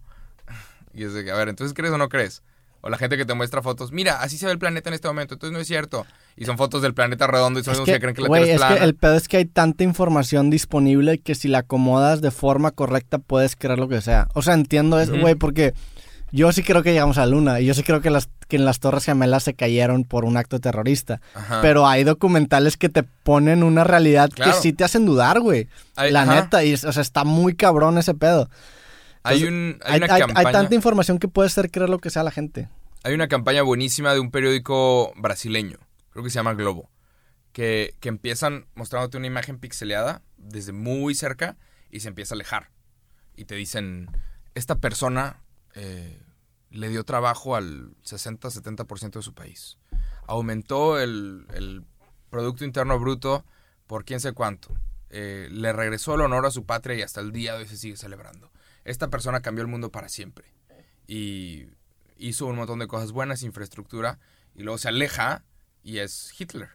Y 0.94 1.04
es 1.04 1.14
de 1.14 1.24
que, 1.24 1.30
a 1.30 1.34
ver, 1.36 1.48
entonces 1.48 1.74
crees 1.74 1.92
o 1.92 1.98
no 1.98 2.08
crees. 2.08 2.42
O 2.84 2.90
la 2.90 2.98
gente 2.98 3.16
que 3.16 3.24
te 3.24 3.32
muestra 3.34 3.62
fotos, 3.62 3.92
mira, 3.92 4.20
así 4.22 4.36
se 4.36 4.46
ve 4.46 4.52
el 4.52 4.58
planeta 4.58 4.90
en 4.90 4.94
este 4.94 5.06
momento, 5.06 5.34
entonces 5.34 5.52
no 5.54 5.60
es 5.60 5.68
cierto. 5.68 6.04
Y 6.36 6.46
son 6.46 6.58
fotos 6.58 6.82
del 6.82 6.94
planeta 6.94 7.28
redondo 7.28 7.60
y 7.60 7.64
son 7.64 7.76
los 7.76 7.84
que, 7.84 7.92
que 7.92 8.00
creen 8.00 8.14
que 8.16 8.22
la 8.22 8.28
güey, 8.28 8.42
Tierra 8.42 8.54
es 8.54 8.60
plana. 8.60 8.76
que 8.78 8.84
el 8.84 8.94
pedo 8.96 9.14
es 9.14 9.28
que 9.28 9.36
hay 9.36 9.44
tanta 9.44 9.84
información 9.84 10.50
disponible 10.50 11.18
que 11.18 11.36
si 11.36 11.46
la 11.46 11.58
acomodas 11.58 12.20
de 12.22 12.32
forma 12.32 12.72
correcta 12.72 13.18
puedes 13.18 13.54
creer 13.54 13.78
lo 13.78 13.88
que 13.88 14.00
sea. 14.00 14.26
O 14.34 14.42
sea, 14.42 14.54
entiendo 14.54 14.98
eso, 14.98 15.16
güey, 15.16 15.36
porque 15.36 15.74
yo 16.32 16.50
sí 16.50 16.64
creo 16.64 16.82
que 16.82 16.92
llegamos 16.92 17.18
a 17.18 17.20
la 17.20 17.26
luna 17.26 17.60
y 17.60 17.66
yo 17.66 17.74
sí 17.74 17.84
creo 17.84 18.00
que 18.00 18.10
las, 18.10 18.28
que 18.48 18.56
en 18.56 18.64
las 18.64 18.80
Torres 18.80 19.04
Gemelas 19.04 19.44
se 19.44 19.54
cayeron 19.54 20.02
por 20.02 20.24
un 20.24 20.36
acto 20.36 20.58
terrorista. 20.58 21.20
Ajá. 21.34 21.60
Pero 21.62 21.86
hay 21.86 22.02
documentales 22.02 22.76
que 22.76 22.88
te 22.88 23.04
ponen 23.04 23.62
una 23.62 23.84
realidad 23.84 24.28
Claro. 24.34 24.50
que 24.50 24.58
sí 24.58 24.72
te 24.72 24.82
hacen 24.82 25.06
dudar, 25.06 25.38
güey. 25.38 25.68
La 26.10 26.22
ajá. 26.22 26.34
neta, 26.34 26.64
y, 26.64 26.74
o 26.74 26.78
sea, 26.92 27.00
está 27.02 27.22
muy 27.22 27.54
cabrón 27.54 27.96
ese 27.96 28.14
pedo. 28.14 28.48
Hay, 29.22 29.42
Entonces, 29.42 29.48
un, 29.48 29.80
hay, 29.84 29.92
Hay, 29.92 29.96
una 30.02 30.14
hay- 30.14 30.20
campaña. 30.20 30.48
hay 30.48 30.52
tanta 30.52 30.74
información 30.74 31.18
que 31.18 31.28
puede 31.28 31.46
hacer 31.48 31.70
creer 31.70 31.88
lo 31.90 31.98
que 31.98 32.10
sea 32.10 32.22
la 32.22 32.30
gente. 32.30 32.68
Hay 33.04 33.14
una 33.14 33.28
campaña 33.28 33.62
buenísima 33.62 34.14
de 34.14 34.20
un 34.20 34.30
periódico 34.30 35.12
brasileño, 35.16 35.78
creo 36.10 36.22
que 36.24 36.30
se 36.30 36.36
llama 36.36 36.54
Globo, 36.54 36.90
que, 37.52 37.94
que 38.00 38.08
empiezan 38.08 38.66
mostrándote 38.74 39.16
una 39.18 39.26
imagen 39.26 39.58
pixeleada 39.58 40.22
desde 40.36 40.72
muy 40.72 41.14
cerca 41.14 41.56
y 41.90 42.00
se 42.00 42.08
empieza 42.08 42.34
a 42.34 42.36
alejar. 42.36 42.70
Y 43.36 43.44
te 43.46 43.54
dicen, 43.54 44.08
esta 44.54 44.76
persona 44.76 45.42
eh, 45.74 46.20
le 46.70 46.88
dio 46.90 47.04
trabajo 47.04 47.56
al 47.56 47.94
60-70% 48.04 49.12
de 49.12 49.22
su 49.22 49.34
país. 49.34 49.78
Aumentó 50.26 51.00
el, 51.00 51.46
el 51.54 51.84
Producto 52.30 52.64
Interno 52.64 52.98
Bruto 52.98 53.44
por 53.86 54.04
quién 54.04 54.20
sé 54.20 54.32
cuánto. 54.32 54.74
Eh, 55.10 55.48
le 55.50 55.72
regresó 55.72 56.14
el 56.14 56.22
honor 56.22 56.46
a 56.46 56.50
su 56.50 56.64
patria 56.64 56.96
y 56.96 57.02
hasta 57.02 57.20
el 57.20 57.32
día 57.32 57.52
de 57.54 57.60
hoy 57.62 57.68
se 57.68 57.76
sigue 57.76 57.96
celebrando. 57.96 58.50
Esta 58.84 59.08
persona 59.08 59.40
cambió 59.40 59.62
el 59.62 59.68
mundo 59.68 59.90
para 59.90 60.08
siempre. 60.08 60.46
Y 61.06 61.66
hizo 62.16 62.46
un 62.46 62.56
montón 62.56 62.78
de 62.78 62.86
cosas 62.86 63.12
buenas, 63.12 63.42
infraestructura, 63.42 64.18
y 64.54 64.62
luego 64.62 64.78
se 64.78 64.88
aleja 64.88 65.44
y 65.82 65.98
es 65.98 66.32
Hitler. 66.38 66.70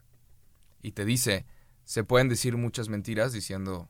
Y 0.82 0.92
te 0.92 1.06
dice, 1.06 1.46
se 1.84 2.04
pueden 2.04 2.30
decir 2.30 2.58
muchas 2.58 2.90
mentiras 2.90 3.34
diciendo 3.34 3.90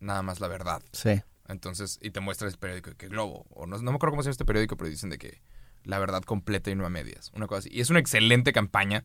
nada 0.00 0.22
más 0.22 0.40
la 0.40 0.48
verdad. 0.48 0.82
Sí. 0.92 1.22
Entonces, 1.48 1.98
y 2.02 2.10
te 2.10 2.20
muestra 2.20 2.48
el 2.48 2.56
periódico 2.56 2.92
que 2.96 3.08
Globo, 3.08 3.46
o 3.50 3.66
no, 3.66 3.76
no 3.78 3.90
me 3.90 3.96
acuerdo 3.96 4.12
cómo 4.12 4.22
se 4.22 4.26
llama 4.26 4.32
este 4.32 4.44
periódico, 4.44 4.76
pero 4.76 4.90
dicen 4.90 5.10
de 5.10 5.18
que 5.18 5.42
la 5.84 5.98
verdad 5.98 6.22
completa 6.22 6.70
y 6.70 6.74
no 6.74 6.86
a 6.86 6.90
medias, 6.90 7.30
una 7.34 7.46
cosa 7.46 7.60
así. 7.60 7.70
Y 7.72 7.80
es 7.80 7.90
una 7.90 7.98
excelente 7.98 8.52
campaña, 8.52 9.04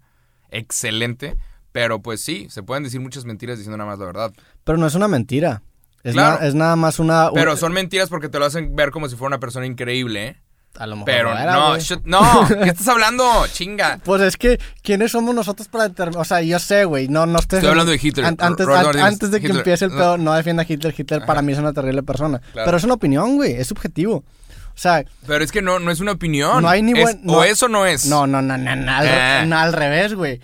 excelente, 0.50 1.38
Pero 1.71 2.02
pues 2.02 2.21
sí, 2.21 2.47
se 2.50 2.63
pueden 2.63 2.84
decir 2.84 3.00
muchas 3.00 3.26
mentiras 3.26 3.58
diciendo 3.58 3.78
nada 3.78 3.89
más 3.89 4.00
la 4.00 4.06
verdad. 4.06 4.34
Pero 4.63 4.78
no 4.80 4.88
es 4.88 4.95
una 4.95 5.08
mentira. 5.08 5.62
Es, 6.04 6.14
Claro. 6.14 6.40
na- 6.40 6.48
es 6.48 6.56
nada 6.56 6.76
más 6.76 7.00
una... 7.00 7.30
Pero 7.34 7.58
son 7.58 7.74
mentiras 7.74 8.10
porque 8.10 8.30
te 8.30 8.40
lo 8.40 8.46
hacen 8.46 8.76
ver 8.76 8.92
como 8.92 9.10
si 9.10 9.16
fuera 9.16 9.30
una 9.36 9.40
persona 9.40 9.66
increíble, 9.66 10.28
¿eh? 10.28 10.38
A 10.78 10.86
lo 10.86 10.96
mejor 10.96 11.06
Pero 11.06 11.32
era, 11.36 11.54
no, 11.54 11.76
no, 12.06 12.48
¿qué 12.64 12.70
estás 12.70 12.88
hablando? 12.88 13.48
Chinga. 13.52 14.00
Pues 14.04 14.22
es 14.22 14.38
que, 14.38 14.60
¿quiénes 14.84 15.12
somos 15.12 15.34
nosotros 15.34 15.68
para 15.70 15.88
determinar? 15.88 16.22
O 16.22 16.24
sea, 16.26 16.40
yo 16.42 16.60
sé, 16.60 16.86
güey, 16.86 17.08
no, 17.08 17.26
no 17.26 17.40
estoy... 17.40 17.58
Estoy 17.58 17.72
hablando 17.72 17.92
de 17.92 18.00
Hitler, 18.02 18.26
An- 18.28 18.38
antes, 18.40 18.68
an- 18.68 19.00
antes 19.00 19.32
de 19.32 19.40
que 19.40 19.48
Hitler. 19.48 19.62
empiece 19.62 19.86
el 19.86 19.92
pedo, 19.92 20.20
no 20.20 20.34
defienda 20.34 20.62
a 20.64 20.66
Hitler. 20.70 20.94
Hitler 20.96 21.26
para 21.26 21.42
mí 21.42 21.52
es 21.54 21.58
una 21.58 21.74
terrible 21.74 22.04
persona. 22.04 22.40
Claro. 22.54 22.66
Pero 22.66 22.78
es 22.78 22.84
una 22.84 22.94
opinión, 22.94 23.36
güey, 23.38 23.54
es 23.54 23.66
subjetivo. 23.68 24.18
O 24.18 24.80
sea, 24.80 25.04
Pero 25.26 25.44
es 25.44 25.52
que 25.52 25.64
no, 25.64 25.80
no 25.80 25.90
es 25.90 26.00
una 26.00 26.12
opinión. 26.12 26.62
No 26.62 26.70
hay 26.70 26.84
ni 26.84 26.92
Es- 26.92 27.02
buen- 27.04 27.20
no- 27.24 27.34
O 27.40 27.44
eso 27.44 27.68
no 27.68 27.88
es. 27.88 28.06
no, 28.06 28.28
no, 28.28 28.44
no, 28.44 28.56
no, 28.60 28.76
no, 28.76 28.92
al, 28.96 29.08
Eh. 29.08 29.46
no, 29.48 29.58
al 29.58 29.74
revés, 29.74 30.14
güey. 30.14 30.40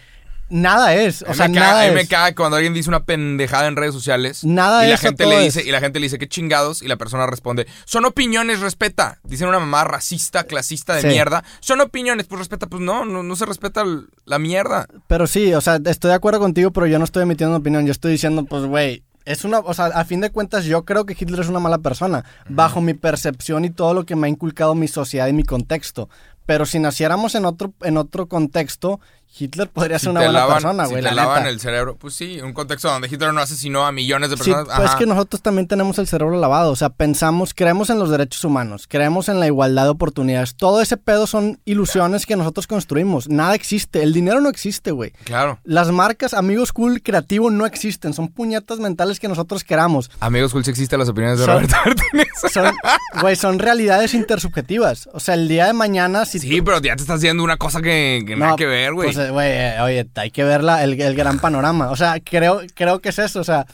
Nada 0.50 0.94
es, 0.94 1.24
o 1.28 1.34
sea, 1.34 1.48
me 1.48 1.56
caga, 1.56 1.68
nada 1.72 1.84
a 1.84 1.88
mí 1.88 1.96
me 1.96 2.02
es. 2.02 2.10
caga 2.10 2.36
cuando 2.36 2.58
alguien 2.58 2.74
dice 2.74 2.90
una 2.90 3.04
pendejada 3.06 3.68
en 3.68 3.76
redes 3.76 3.94
sociales. 3.94 4.44
Nada 4.44 4.86
y 4.86 4.90
la 4.90 4.96
es 4.96 5.02
gente 5.02 5.26
le 5.26 5.46
es. 5.48 5.56
dice 5.56 5.68
Y 5.68 5.72
la 5.72 5.80
gente 5.80 6.00
le 6.00 6.06
dice, 6.06 6.20
qué 6.20 6.28
chingados. 6.28 6.82
Y 6.82 6.88
la 6.88 6.98
persona 6.98 7.26
responde, 7.26 7.66
son 7.86 8.06
opiniones, 8.06 8.60
respeta. 8.60 9.18
Dicen 9.24 9.48
una 9.48 9.60
mamá 9.60 9.84
racista, 9.84 10.44
clasista 10.44 10.94
de 10.96 11.02
Sí. 11.02 11.08
mierda. 11.08 11.44
Son 11.60 11.82
opiniones, 11.82 12.28
pues 12.28 12.40
respeta. 12.40 12.68
Pues 12.68 12.82
no, 12.82 13.04
no, 13.06 13.24
no 13.24 13.36
se 13.36 13.46
respeta 13.46 13.84
la 14.26 14.38
mierda. 14.40 14.88
Pero 15.08 15.26
sí, 15.28 15.54
o 15.54 15.62
sea, 15.62 15.80
estoy 15.86 16.10
de 16.10 16.16
acuerdo 16.16 16.40
contigo, 16.40 16.72
pero 16.72 16.86
yo 16.88 17.00
no 17.00 17.06
estoy 17.06 17.24
emitiendo 17.24 17.52
una 17.56 17.60
opinión. 17.62 17.86
Yo 17.86 17.92
estoy 17.92 18.12
diciendo, 18.12 18.44
pues, 18.46 18.64
güey, 18.66 19.04
es 19.26 19.46
una, 19.46 19.60
o 19.60 19.74
sea, 19.74 19.86
a 19.86 20.06
fin 20.06 20.20
de 20.22 20.30
cuentas, 20.32 20.66
yo 20.66 20.84
creo 20.86 21.06
que 21.06 21.16
Hitler 21.18 21.40
es 21.40 21.48
una 21.48 21.60
mala 21.60 21.78
persona, 21.80 22.26
bajo 22.50 22.82
mi 22.82 22.94
percepción 22.94 23.64
y 23.66 23.70
todo 23.70 23.94
lo 23.94 24.06
que 24.06 24.16
me 24.18 24.28
ha 24.28 24.30
inculcado 24.30 24.76
mi 24.76 24.88
sociedad 24.90 25.28
y 25.28 25.34
mi 25.34 25.44
contexto. 25.46 26.10
Pero 26.46 26.66
si 26.66 26.78
naciéramos 26.80 27.34
en 27.36 27.46
otro, 27.46 27.74
en 27.84 27.96
otro 27.96 28.28
contexto, 28.28 29.00
Hitler 29.38 29.68
podría 29.70 29.98
ser 30.00 30.08
Si 30.08 30.10
una 30.10 30.20
buena 30.22 30.34
lavan, 30.40 30.54
persona, 30.56 30.86
si 30.86 30.92
güey, 30.92 31.04
te 31.04 31.10
la 31.10 31.16
lavan 31.16 31.38
neta. 31.40 31.50
el 31.50 31.60
cerebro. 31.60 31.96
Pues 31.98 32.14
sí, 32.14 32.40
un 32.42 32.54
contexto 32.54 32.90
donde 32.90 33.08
Hitler 33.08 33.34
no 33.34 33.42
asesinó 33.42 33.86
a 33.86 33.92
millones 33.92 34.30
de 34.30 34.38
Sí, 34.38 34.52
personas. 34.52 34.78
pues 34.78 34.90
es 34.92 34.96
que 34.96 35.06
nosotros 35.06 35.42
también 35.42 35.68
tenemos 35.68 35.98
el 36.00 36.08
cerebro 36.08 36.40
lavado, 36.40 36.72
o 36.72 36.76
sea, 36.76 36.90
pensamos, 36.90 37.54
creemos 37.54 37.90
en 37.90 38.00
los 38.00 38.10
derechos 38.10 38.44
humanos, 38.44 38.86
creemos 38.88 39.30
en 39.30 39.40
la 39.40 39.48
igualdad 39.48 39.84
de 39.86 39.90
oportunidades. 39.90 40.56
Todo 40.56 40.82
ese 40.82 40.98
pedo 40.98 41.26
son 41.28 41.60
ilusiones 41.66 42.26
que 42.26 42.36
nosotros 42.36 42.68
construimos. 42.68 43.28
Nada 43.30 43.56
existe, 43.56 44.04
el 44.04 44.14
dinero 44.14 44.40
no 44.42 44.50
existe, 44.50 44.92
güey. 44.92 45.12
Claro. 45.24 45.60
Las 45.64 45.92
marcas 45.92 46.34
Amigos 46.34 46.72
Cool 46.74 47.02
Creativo 47.02 47.50
no 47.50 47.66
existen, 47.66 48.14
son 48.14 48.28
puñetas 48.28 48.80
mentales 48.80 49.20
que 49.20 49.28
nosotros 49.28 49.64
queramos. 49.64 50.12
Amigos, 50.20 50.52
Jules, 50.52 50.68
existen 50.68 51.00
las 51.00 51.10
opiniones 51.10 51.40
de 51.40 51.46
Son- 51.46 51.56
Roberto 51.56 51.76
Martínez. 51.86 52.28
Son, 52.54 52.76
güey, 53.22 53.36
son 53.36 53.58
realidades 53.60 54.14
intersubjetivas. 54.14 55.10
O 55.14 55.20
sea, 55.20 55.36
el 55.36 55.48
día 55.48 55.66
de 55.68 55.74
mañana, 55.74 56.26
si 56.26 56.40
Sí, 56.40 56.58
tú- 56.58 56.64
pero 56.66 56.82
ya 56.82 56.96
te 56.96 57.02
estás 57.04 57.18
haciendo 57.18 57.44
una 57.44 57.58
cosa 57.58 57.82
que, 57.82 58.24
que 58.28 58.36
No, 58.36 58.46
nada 58.46 58.56
que 58.58 58.66
ver, 58.66 58.94
güey. 58.94 59.14
pues, 59.14 59.23
güey, 59.32 59.50
eh, 59.52 59.82
oye, 59.82 60.10
hay 60.16 60.32
que 60.32 60.44
ver 60.44 60.64
la- 60.64 60.84
el, 60.84 61.00
el 61.00 61.16
gran 61.16 61.40
panorama. 61.40 61.90
O 61.92 61.96
sea, 61.96 62.20
creo, 62.24 62.62
creo 62.76 63.00
que 63.00 63.10
es 63.10 63.20
eso. 63.20 63.40
O 63.40 63.44
sea, 63.44 63.66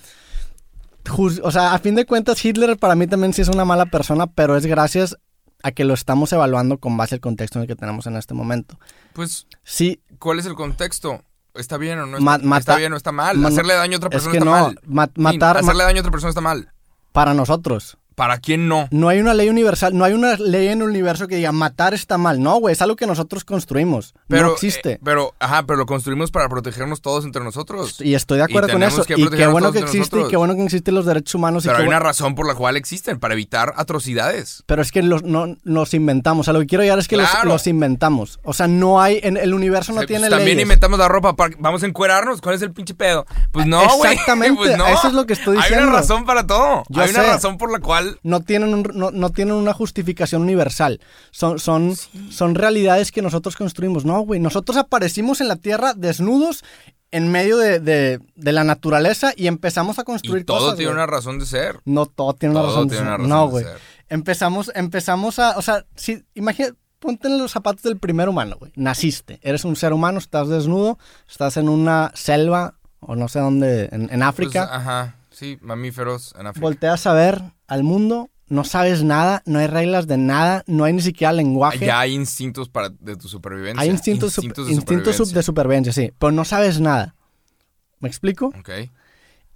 o 1.41 1.51
sea, 1.51 1.73
a 1.73 1.79
fin 1.79 1.95
de 1.95 2.05
cuentas, 2.05 2.43
Hitler 2.43 2.77
para 2.77 2.95
mí 2.95 3.07
también 3.07 3.33
sí 3.33 3.41
es 3.41 3.47
una 3.49 3.65
mala 3.65 3.85
persona, 3.87 4.27
pero 4.27 4.55
es 4.57 4.65
gracias 4.65 5.17
a 5.63 5.71
que 5.71 5.83
lo 5.83 5.93
estamos 5.93 6.31
evaluando 6.31 6.77
con 6.77 6.95
base 6.97 7.15
al 7.15 7.21
contexto 7.21 7.57
en 7.59 7.63
el 7.63 7.67
que 7.67 7.75
tenemos 7.75 8.05
en 8.07 8.15
este 8.15 8.33
momento. 8.33 8.77
pues, 9.13 9.47
Sí, 9.63 10.01
¿cuál 10.19 10.39
es 10.39 10.45
el 10.45 10.55
contexto? 10.55 11.23
¿Está 11.55 11.77
bien 11.77 11.99
o 11.99 12.05
no? 12.05 12.17
Está, 12.19 12.37
mata- 12.37 12.57
¿Está 12.59 12.75
bien 12.77 12.93
o 12.93 12.97
está 12.97 13.11
mal? 13.11 13.37
Ma- 13.37 13.49
Hacerle 13.49 13.73
daño 13.73 13.95
a 13.95 13.97
otra 13.97 14.07
es 14.09 14.11
persona 14.13 14.31
que 14.31 14.37
está 14.37 14.45
no, 14.45 14.51
mal. 14.51 14.79
ma- 14.85 15.09
matar 15.15 15.57
hacerle 15.57 15.83
daño 15.83 15.97
a 15.97 16.01
otra 16.01 16.11
persona 16.11 16.29
está 16.29 16.41
mal. 16.41 16.71
para 17.11 17.33
nosotros. 17.33 17.97
¿Para 18.19 18.37
quién 18.39 18.67
no? 18.67 18.89
No 18.91 19.07
hay 19.07 19.19
una 19.21 19.33
ley 19.33 19.47
universal, 19.47 19.97
no 19.97 20.03
hay 20.03 20.11
una 20.11 20.35
ley 20.35 20.67
en 20.67 20.81
el 20.81 20.89
universo 20.89 21.25
que 21.29 21.37
diga 21.37 21.53
matar 21.53 21.93
está 21.93 22.17
mal. 22.17 22.43
No, 22.43 22.57
güey, 22.57 22.73
es 22.73 22.81
algo 22.81 22.97
que 22.97 23.07
nosotros 23.07 23.45
construimos. 23.45 24.13
Pero, 24.27 24.47
no 24.47 24.53
existe. 24.53 24.91
eh, 24.93 24.99
pero, 25.01 25.33
ajá, 25.39 25.63
pero 25.65 25.77
lo 25.77 25.85
construimos 25.85 26.29
para 26.29 26.49
protegernos 26.49 27.01
todos 27.01 27.23
entre 27.23 27.41
nosotros. 27.45 28.01
y 28.01 28.15
estoy 28.15 28.39
de 28.39 28.43
acuerdo 28.43 28.67
y 28.67 28.71
con 28.73 28.83
eso. 28.83 29.05
que 29.05 29.13
Y 29.17 29.25
qué 29.29 29.47
bueno 29.47 29.71
que 29.71 29.79
existe 29.79 30.19
y 30.19 30.27
qué 30.27 30.35
bueno 30.35 30.53
que 30.55 30.63
existen 30.65 30.95
los 30.95 31.05
derechos 31.05 31.35
humanos. 31.35 31.63
Pero 31.65 31.77
hay 31.77 31.87
una 31.87 31.99
razón 31.99 32.35
por 32.35 32.45
la 32.45 32.55
cual 32.55 32.75
existen, 32.75 33.19
para 33.19 33.33
evitar 33.35 33.73
atrocidades. 33.77 34.63
Pero 34.65 34.81
es 34.81 34.91
que 34.91 35.01
los, 35.01 35.23
no, 35.23 35.55
los 35.63 35.93
inventamos. 35.93 36.49
A 36.49 36.53
lo 36.53 36.59
que 36.59 36.67
quiero 36.67 36.83
llegar 36.83 36.99
es 36.99 37.07
que 37.07 37.15
los- 37.15 37.29
Claro. 37.29 37.47
los, 37.47 37.67
inventamos. 37.67 38.39
O 38.43 38.51
sea, 38.53 38.67
no 38.67 39.01
hay. 39.01 39.19
En 39.23 39.37
el 39.37 39.53
universo 39.53 39.93
no 39.93 39.99
O 39.99 40.01
sea, 40.01 40.07
tiene 40.07 40.21
pues, 40.23 40.31
también 40.31 40.57
leyes. 40.57 40.63
inventamos 40.63 40.99
la 40.99 41.07
ropa. 41.07 41.37
para- 41.37 41.55
Vamos 41.59 41.83
a 41.83 41.85
encuerarnos. 41.85 42.41
¿Cuál 42.41 42.55
es 42.55 42.61
el 42.63 42.71
pinche 42.73 42.95
pedo? 42.95 43.25
Pues 43.51 43.65
no, 43.65 43.79
güey. 43.97 44.11
Exactamente, 44.13 44.57
Pues 44.57 44.77
no. 44.77 44.87
eso 44.87 45.07
es 45.07 45.13
lo 45.13 45.25
que 45.25 45.33
estoy 45.33 45.55
Hay 45.57 45.63
diciendo. 45.63 45.87
una 45.87 45.99
razón 45.99 46.25
para 46.25 46.45
todo. 46.45 46.83
Yo 46.89 47.01
hay 47.01 47.11
una 47.11 47.23
razón 47.23 47.57
por 47.57 47.71
la 47.71 47.79
cual. 47.79 48.08
No 48.23 48.41
tienen, 48.41 48.73
un- 48.73 48.91
no, 48.93 49.11
no 49.11 49.29
tienen 49.31 49.55
una 49.55 49.73
justificación 49.73 50.41
universal. 50.41 50.99
Son, 51.31 51.59
son, 51.59 51.95
son 52.29 52.55
realidades 52.55 53.11
que 53.11 53.21
nosotros 53.21 53.55
construimos. 53.55 54.05
No, 54.05 54.21
güey. 54.21 54.39
Nosotros 54.39 54.77
aparecimos 54.77 55.41
en 55.41 55.47
la 55.47 55.55
Tierra 55.57 55.93
desnudos 55.93 56.63
en 57.11 57.31
medio 57.31 57.57
de, 57.57 57.79
de- 57.79 58.19
de 58.35 58.51
la 58.51 58.63
naturaleza 58.63 59.33
y 59.35 59.47
empezamos 59.47 59.97
a 59.99 60.03
construir 60.03 60.41
Y 60.43 60.45
todo 60.45 60.59
cosas. 60.59 60.77
tiene 60.77 60.91
una 60.91 61.05
razón 61.07 61.39
de 61.39 61.45
ser. 61.45 61.79
No, 61.85 62.05
todo 62.05 62.33
tiene 62.33 62.55
una 62.55 62.65
razón. 62.65 62.87
de 62.87 62.95
tiene 62.95 62.97
ser. 62.97 63.07
una 63.07 63.17
razón 63.17 63.29
no, 63.29 63.45
de 63.45 63.51
güey. 63.51 63.63
ser. 63.65 63.77
Empezamos, 64.09 64.71
empezamos 64.75 65.39
a. 65.39 65.57
O 65.57 65.61
sea, 65.61 65.85
si, 65.95 66.23
imagina, 66.35 66.69
ponte 66.99 67.27
en 67.27 67.37
los 67.37 67.51
zapatos 67.51 67.83
del 67.83 67.97
primer 67.97 68.27
humano, 68.29 68.57
güey. 68.59 68.71
Naciste. 68.75 69.39
Eres 69.41 69.65
un 69.65 69.75
ser 69.75 69.93
humano, 69.93 70.17
estás 70.19 70.49
desnudo, 70.49 70.97
estás 71.29 71.57
en 71.57 71.69
una 71.69 72.11
selva, 72.15 72.75
o 72.99 73.15
no 73.15 73.27
sé 73.27 73.39
dónde, 73.39 73.87
en, 73.91 74.09
en 74.11 74.23
África. 74.23 74.67
Pues, 74.67 74.79
ajá. 74.81 75.15
Sí, 75.39 75.57
mamíferos 75.61 76.33
en 76.37 76.47
África. 76.47 76.61
volteas 76.65 77.07
a 77.07 77.13
ver 77.13 77.41
al 77.67 77.83
mundo, 77.83 78.29
no 78.47 78.65
sabes 78.65 79.03
nada, 79.03 79.41
no 79.45 79.59
hay 79.59 79.67
reglas 79.67 80.05
de 80.05 80.17
nada, 80.17 80.63
no 80.67 80.83
hay 80.83 80.91
ni 80.91 81.01
siquiera 81.01 81.31
lenguaje. 81.31 81.85
Ya 81.85 81.99
hay 82.01 82.13
instintos 82.13 82.67
para, 82.67 82.89
de 82.89 83.15
tu 83.15 83.29
supervivencia. 83.29 83.81
hay 83.81 83.89
instintos, 83.89 84.37
instintos 84.37 84.67
de 84.67 84.73
instintos 84.73 85.15
sub- 85.15 85.31
de 85.33 85.41
supervivencia, 85.43 85.93
sí, 85.93 86.11
pero 86.19 86.31
no 86.33 86.43
sabes 86.43 86.81
nada. 86.81 87.15
¿Me 87.99 88.09
explico? 88.09 88.47
Ok. 88.47 88.69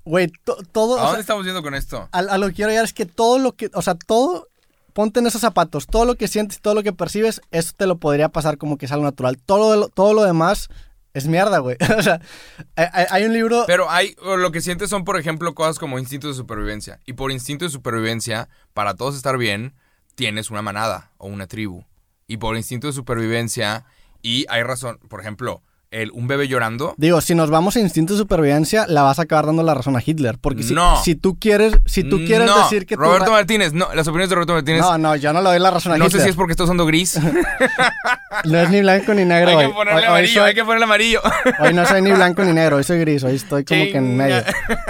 Güey, 0.05 0.27
to- 0.45 0.57
todo... 0.71 0.97
¿A 0.97 1.01
o 1.01 1.05
dónde 1.05 1.11
sea, 1.15 1.21
estamos 1.21 1.45
yendo 1.45 1.61
con 1.63 1.75
esto? 1.75 2.07
a, 2.11 2.17
a 2.19 2.37
lo 2.37 2.47
que 2.47 2.53
quiero 2.53 2.69
llegar 2.71 2.85
es 2.85 2.93
que 2.93 3.05
todo 3.05 3.37
lo 3.39 3.51
que... 3.53 3.69
O 3.73 3.81
sea, 3.81 3.95
todo... 3.95 4.47
Ponte 4.93 5.19
en 5.21 5.25
esos 5.27 5.41
zapatos. 5.41 5.87
Todo 5.87 6.05
lo 6.05 6.15
que 6.15 6.27
sientes, 6.27 6.61
todo 6.61 6.75
lo 6.75 6.83
que 6.83 6.93
percibes, 6.93 7.41
eso 7.51 7.71
te 7.75 7.87
lo 7.87 7.97
podría 7.97 8.29
pasar 8.29 8.57
como 8.59 8.77
que 8.77 8.85
es 8.85 8.91
algo 8.91 9.05
natural. 9.05 9.37
Todo 9.43 9.75
lo, 9.75 9.89
todo 9.89 10.13
lo 10.13 10.23
demás 10.23 10.69
es 11.13 11.27
mierda, 11.27 11.59
güey. 11.59 11.77
o 11.97 12.01
sea, 12.01 12.19
hay, 12.75 13.05
hay- 13.09 13.23
un 13.25 13.33
libro... 13.33 13.63
Pero 13.67 13.89
hay, 13.89 14.15
lo 14.21 14.51
que 14.51 14.61
sientes 14.61 14.89
son, 14.89 15.03
por 15.03 15.17
ejemplo, 15.19 15.53
cosas 15.53 15.79
como 15.79 15.99
instintos 15.99 16.35
de 16.35 16.41
supervivencia. 16.41 16.99
Y 17.05 17.13
por 17.13 17.31
instinto 17.31 17.65
de 17.65 17.71
supervivencia, 17.71 18.49
para 18.73 18.95
todos 18.95 19.15
estar 19.15 19.37
bien, 19.37 19.73
tienes 20.15 20.49
una 20.51 20.61
manada 20.61 21.11
o 21.17 21.27
una 21.27 21.47
tribu. 21.47 21.85
Y 22.27 22.37
por 22.37 22.55
instinto 22.57 22.87
de 22.87 22.93
supervivencia, 22.93 23.85
y 24.21 24.45
hay 24.49 24.63
razón, 24.63 24.99
por 25.09 25.19
ejemplo, 25.21 25.61
el, 25.93 26.11
un 26.11 26.27
bebé 26.27 26.47
llorando. 26.47 26.93
Digo, 26.97 27.21
si 27.21 27.35
nos 27.35 27.49
vamos 27.49 27.75
a 27.75 27.79
instinto 27.79 28.13
de 28.13 28.19
supervivencia, 28.19 28.85
la 28.87 29.03
vas 29.03 29.19
a 29.19 29.23
acabar 29.23 29.45
dando 29.45 29.63
la 29.63 29.73
razón 29.73 29.95
a 29.95 30.01
Hitler. 30.05 30.37
Porque 30.39 30.63
si, 30.63 30.73
No. 30.73 31.01
si 31.03 31.15
tú 31.15 31.37
quieres, 31.39 31.73
si 31.85 32.03
tú 32.03 32.17
quieres 32.25 32.47
no, 32.47 32.57
decir 32.63 32.85
que 32.85 32.95
Roberto 32.95 33.31
Martínez, 33.31 33.73
no, 33.73 33.93
las 33.93 34.07
opiniones 34.07 34.29
de 34.29 34.35
Roberto 34.35 34.53
Martínez. 34.53 34.81
No, 34.81 34.97
no, 34.97 35.15
yo 35.15 35.31
no 35.33 35.41
le 35.41 35.49
doy 35.49 35.59
la 35.59 35.71
razón 35.71 35.91
a 35.93 35.97
no 35.97 36.05
Hitler. 36.05 36.19
sé 36.21 36.25
si 36.25 36.29
es 36.31 36.35
porque 36.35 36.51
está 36.51 36.63
usando 36.63 36.85
gris. 36.85 37.19
No 38.45 38.59
es 38.59 38.69
ni 38.71 38.81
blanco 38.81 39.13
ni 39.13 39.25
negro 39.25 39.49
hay 39.51 39.55
hoy. 39.57 39.67
que 39.67 39.73
ponerle 39.73 39.99
Hoy- 39.99 40.03
hoy 40.03 40.09
amarillo, 40.09 40.33
soy- 40.41 40.49
hay 40.49 40.55
que 40.55 40.63
ponerle 40.63 40.83
amarillo. 40.85 41.21
hoy 41.59 41.73
no 41.73 41.85
soy 41.85 42.01
ni 42.01 42.11
blanco 42.11 42.43
ni 42.43 42.51
negro, 42.51 42.77
hoy 42.77 42.83
soy 42.83 42.99
gris, 42.99 43.23
hoy 43.23 43.35
estoy 43.35 43.63
como 43.63 43.83
que 43.83 43.95
en 43.97 44.17
medio. 44.17 44.43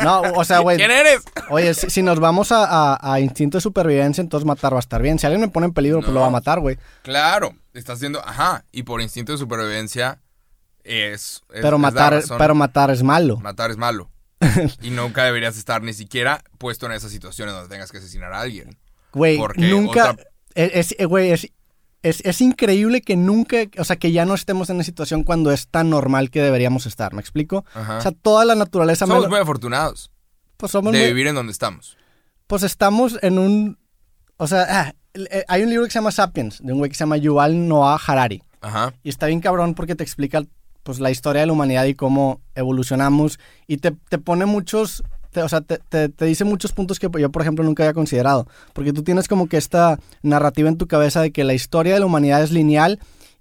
No, 0.03 0.21
o 0.21 0.43
sea, 0.45 0.59
güey. 0.59 0.77
¿Quién 0.77 0.91
eres? 0.91 1.21
Oye, 1.49 1.73
si, 1.73 1.89
si 1.89 2.01
nos 2.01 2.19
vamos 2.19 2.51
a, 2.51 2.63
a- 2.93 3.13
a 3.13 3.19
instinto 3.19 3.57
de 3.57 3.61
supervivencia, 3.61 4.21
entonces 4.21 4.45
matar 4.47 4.73
va 4.73 4.77
a 4.77 4.79
estar 4.79 5.01
bien. 5.01 5.19
Si 5.19 5.25
alguien 5.25 5.41
me 5.41 5.49
pone 5.49 5.65
en 5.67 5.73
peligro, 5.73 5.99
pues 5.99 6.07
No. 6.09 6.13
lo 6.15 6.19
va 6.21 6.27
a 6.27 6.31
matar, 6.31 6.61
güey. 6.61 6.77
Claro, 7.03 7.53
estás 7.73 7.97
haciendo, 7.97 8.21
ajá, 8.25 8.63
y 8.71 8.83
por 8.83 9.01
instinto 9.01 9.33
de 9.33 9.37
supervivencia 9.37 10.19
es, 10.83 11.41
es- 11.53 11.61
Pero 11.61 11.75
es 11.77 11.81
matar, 11.81 12.23
pero 12.37 12.55
matar 12.55 12.91
es 12.91 13.03
malo. 13.03 13.37
Matar 13.37 13.71
es 13.71 13.77
malo. 13.77 14.09
y 14.81 14.89
nunca 14.89 15.23
deberías 15.23 15.57
estar 15.57 15.81
ni 15.83 15.93
siquiera 15.93 16.43
puesto 16.57 16.85
en 16.85 16.91
esas 16.91 17.11
situaciones 17.11 17.53
donde 17.53 17.69
tengas 17.69 17.91
que 17.91 17.99
asesinar 17.99 18.33
a 18.33 18.41
alguien. 18.41 18.77
Güey, 19.13 19.37
nunca. 19.57 20.11
otra- 20.11 20.25
Es, 20.55 20.95
eh, 20.97 21.05
güey, 21.05 21.31
es, 21.31 21.47
es, 22.01 22.21
es 22.25 22.41
increíble 22.41 23.01
que 23.01 23.15
nunca. 23.15 23.57
O 23.77 23.83
sea, 23.85 23.95
que 23.95 24.11
ya 24.11 24.25
no 24.25 24.33
estemos 24.33 24.69
en 24.69 24.75
una 24.77 24.83
situación 24.83 25.23
cuando 25.23 25.51
es 25.51 25.67
tan 25.69 25.89
normal 25.89 26.29
que 26.29 26.41
deberíamos 26.41 26.85
estar. 26.85 27.13
¿Me 27.13 27.21
explico? 27.21 27.63
Ajá. 27.73 27.99
O 27.99 28.01
sea, 28.01 28.11
toda 28.11 28.43
la 28.43 28.55
naturaleza. 28.55 29.05
Somos 29.07 29.29
muy 29.29 29.39
afortunados 29.39 30.09
pues 30.57 30.71
somos 30.71 30.93
de 30.93 30.99
muy- 30.99 31.07
vivir 31.07 31.27
en 31.27 31.35
donde 31.35 31.51
estamos. 31.51 31.97
Pues 32.47 32.63
estamos 32.63 33.17
en 33.21 33.37
un. 33.39 33.77
O 34.37 34.47
sea, 34.47 34.65
ah, 34.69 34.93
eh, 35.13 35.43
hay 35.47 35.63
un 35.63 35.69
libro 35.69 35.85
que 35.85 35.91
se 35.91 35.99
llama 35.99 36.11
Sapiens, 36.11 36.59
de 36.63 36.71
un 36.73 36.79
güey 36.79 36.89
que 36.89 36.95
se 36.95 37.01
llama 37.01 37.17
Yuval 37.17 37.67
Noah 37.67 37.99
Harari. 38.05 38.43
Ajá. 38.61 38.93
Y 39.03 39.09
está 39.09 39.25
bien 39.27 39.41
cabrón 39.41 39.73
porque 39.75 39.95
te 39.95 40.03
explica 40.03 40.41
pues, 40.83 40.99
la 40.99 41.11
historia 41.11 41.41
de 41.41 41.47
la 41.47 41.53
humanidad 41.53 41.85
y 41.85 41.95
cómo 41.95 42.41
evolucionamos. 42.55 43.39
Y 43.67 43.77
te, 43.77 43.91
te 44.09 44.17
pone 44.17 44.45
muchos. 44.45 45.03
te- 45.31 45.41
o 45.41 45.49
sea, 45.49 45.61
te, 45.61 45.79
te- 45.79 46.09
te 46.09 46.25
dice 46.25 46.43
muchos 46.43 46.73
puntos 46.73 46.99
que 46.99 47.09
yo, 47.19 47.31
por 47.31 47.41
ejemplo, 47.41 47.63
nunca 47.65 47.83
había 47.83 47.93
considerado. 47.93 48.47
Porque 48.73 48.93
tú 48.93 49.03
tienes 49.03 49.27
como 49.27 49.47
que 49.47 49.57
esta 49.57 49.99
narrativa 50.21 50.69
en 50.69 50.77
tu 50.77 50.87
cabeza 50.87 51.21
de 51.21 51.31
que 51.31 51.43
la 51.43 51.53
historia 51.55 51.93
de 51.95 51.99
la 51.99 52.05
humanidad 52.05 52.43
es 52.43 52.51
lineal 52.51 52.99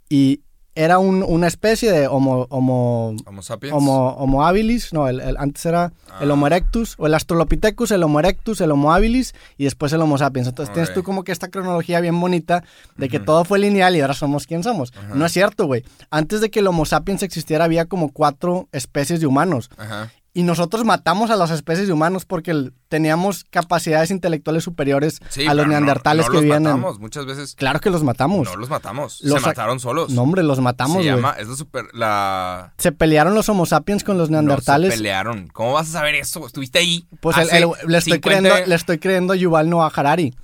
y, 0.09 0.41
era 0.75 0.99
un- 0.99 1.23
una 1.23 1.47
especie 1.49 1.93
de 1.93 2.07
Homo, 2.09 2.47
homo, 2.49 3.15
Homo 3.27 3.43
sapiens. 3.43 3.75
homo, 3.77 4.09
homo 4.19 4.47
habilis, 4.47 4.93
no, 4.93 5.07
el, 5.09 5.21
el- 5.21 5.37
antes 5.37 5.67
era 5.67 5.93
el 6.21 6.31
Ah. 6.31 6.33
Homo 6.35 6.47
erectus, 6.47 6.95
o 6.99 7.07
el 7.07 7.15
Australopithecus, 7.15 7.91
el 7.91 8.03
Homo 8.03 8.21
erectus, 8.21 8.61
el 8.63 8.71
Homo 8.71 8.93
habilis 8.93 9.35
y 9.59 9.65
después 9.65 9.93
el 9.93 10.01
Homo 10.01 10.17
sapiens. 10.19 10.49
Entonces 10.49 10.73
tienes 10.73 10.95
tú 10.95 11.03
como 11.03 11.25
que 11.25 11.33
esta 11.33 11.49
cronología 11.49 12.01
bien 12.01 12.19
bonita 12.21 12.65
de 12.97 13.09
que 13.09 13.21
todo 13.21 13.45
fue 13.45 13.59
lineal 13.59 13.95
y 13.97 14.01
ahora 14.01 14.15
somos 14.15 14.47
quien 14.47 14.63
somos. 14.63 14.93
No 15.15 15.27
es 15.27 15.33
cierto, 15.33 15.67
güey. 15.67 15.85
Antes 16.11 16.41
de 16.41 16.51
que 16.51 16.61
el 16.61 16.67
Homo 16.67 16.87
sapiens 16.87 17.23
existiera 17.23 17.65
había 17.67 17.85
como 17.87 18.11
cuatro 18.11 18.69
especies 18.73 19.21
de 19.21 19.27
humanos. 19.27 19.69
Ajá. 19.77 20.11
Y 20.35 20.45
nosotros 20.45 20.87
matamos 20.87 21.31
a 21.31 21.37
las 21.37 21.51
especies 21.51 21.89
de 21.89 21.93
humanos 21.93 22.25
porque 22.25 22.71
teníamos 22.89 23.45
capacidades 23.51 24.11
intelectuales 24.11 24.65
superiores 24.65 25.21
Sí, 25.29 25.47
a 25.47 25.53
los 25.53 25.67
no- 25.67 25.73
neandertales 25.73 26.25
no 26.25 26.31
que 26.31 26.37
los 26.37 26.43
vivían 26.43 26.63
en... 26.63 26.73
matamos. 26.73 26.99
Muchas 27.01 27.27
veces 27.27 27.55
Claro 27.55 27.81
que 27.81 27.91
los 27.91 28.03
matamos. 28.03 28.49
no 28.49 28.57
los 28.57 28.71
matamos. 28.71 29.21
Los 29.23 29.41
Se 29.43 29.47
mataron 29.49 29.79
solos. 29.79 30.11
No, 30.11 30.23
hombre, 30.23 30.43
los 30.43 30.59
matamos, 30.61 31.03
Se 31.03 31.11
güey. 31.11 31.15
llama, 31.23 31.37
es 31.39 31.49
la 31.49 31.55
super, 31.57 31.85
la... 31.93 32.73
Se 32.79 32.93
pelearon 32.93 33.35
los 33.35 33.47
Homo 33.51 33.67
sapiens 33.67 34.05
con 34.05 34.17
los 34.17 34.31
No 34.31 34.39
neandertales. 34.41 34.93
se 34.93 34.97
pelearon. 34.99 35.49
¿Cómo 35.49 35.75
vas 35.75 35.91
a 35.91 35.93
saber 35.93 36.15
eso? 36.15 36.47
¿Estuviste 36.47 36.79
ahí? 36.79 37.07
pues 37.21 37.37
el- 37.37 37.51
el- 37.51 37.71
le, 37.87 37.99
estoy 37.99 38.15
50 38.15 38.21
creyendo, 38.41 38.67
le 38.69 38.75
estoy 38.75 38.99
creyendo 38.99 39.33
a 39.35 39.37
Yuval 39.37 39.69
Noah 39.69 39.93
Harari. 39.95 40.35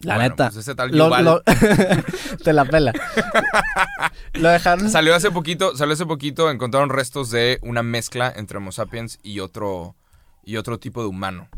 La 0.00 0.14
Bueno, 0.14 0.30
neta. 0.30 0.46
pues 0.50 0.58
ese 0.58 0.74
tal 0.74 0.90
Lo- 0.90 1.06
Yuval. 1.06 1.24
lo- 1.24 1.42
te 2.44 2.52
la 2.52 2.64
pela. 2.64 2.92
lo 4.34 4.48
dejaron. 4.48 4.90
Salió 4.90 5.14
hace 5.14 5.30
poquito, 5.30 5.76
salió 5.76 5.94
hace 5.94 6.06
poquito, 6.06 6.50
encontraron 6.50 6.90
restos 6.90 7.30
de 7.30 7.58
una 7.62 7.82
mezcla 7.82 8.32
entre 8.34 8.58
Homo 8.58 8.72
sapiens 8.72 9.18
y 9.22 9.40
otro, 9.40 9.96
y 10.44 10.56
otro 10.56 10.78
tipo 10.78 11.00
de 11.02 11.08
humano. 11.08 11.48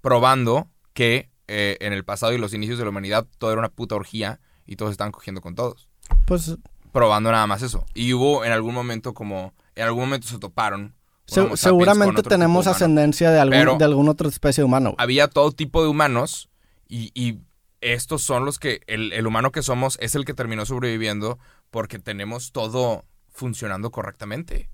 Probando 0.00 0.68
que 0.92 1.30
eh, 1.48 1.76
en 1.80 1.92
el 1.92 2.04
pasado 2.04 2.32
y 2.32 2.38
los 2.38 2.54
inicios 2.54 2.78
de 2.78 2.84
la 2.84 2.90
humanidad 2.90 3.26
todo 3.38 3.50
era 3.50 3.58
una 3.58 3.68
puta 3.68 3.94
orgía 3.96 4.40
y 4.66 4.76
todos 4.76 4.92
estaban 4.92 5.12
cogiendo 5.12 5.40
con 5.40 5.54
todos. 5.54 5.88
Pues 6.26 6.56
Probando 6.92 7.30
nada 7.30 7.46
más 7.46 7.62
eso. 7.62 7.84
Y 7.94 8.12
hubo 8.14 8.44
en 8.44 8.52
algún 8.52 8.74
momento 8.74 9.12
como, 9.12 9.52
en 9.74 9.84
algún 9.84 10.04
momento 10.04 10.26
se 10.28 10.38
toparon. 10.38 10.94
se- 11.26 11.56
seguramente 11.56 12.22
tenemos 12.22 12.66
ascendencia 12.66 13.30
de, 13.30 13.40
algún, 13.40 13.76
de 13.78 13.84
alguna 13.84 14.12
otra 14.12 14.28
especie 14.28 14.62
de 14.62 14.66
humano. 14.66 14.94
había 14.98 15.28
todo 15.28 15.52
tipo 15.52 15.82
de 15.82 15.88
humanos 15.88 16.48
y, 16.88 17.10
y 17.14 17.40
estos 17.80 18.22
son 18.22 18.44
los 18.44 18.58
que 18.58 18.80
el, 18.86 19.12
el 19.12 19.26
humano 19.26 19.52
que 19.52 19.62
somos 19.62 19.98
es 20.00 20.14
el 20.14 20.24
que 20.24 20.34
terminó 20.34 20.66
sobreviviendo 20.66 21.38
porque 21.70 21.98
tenemos 21.98 22.52
todo 22.52 23.04
funcionando 23.32 23.90
correctamente. 23.90 24.68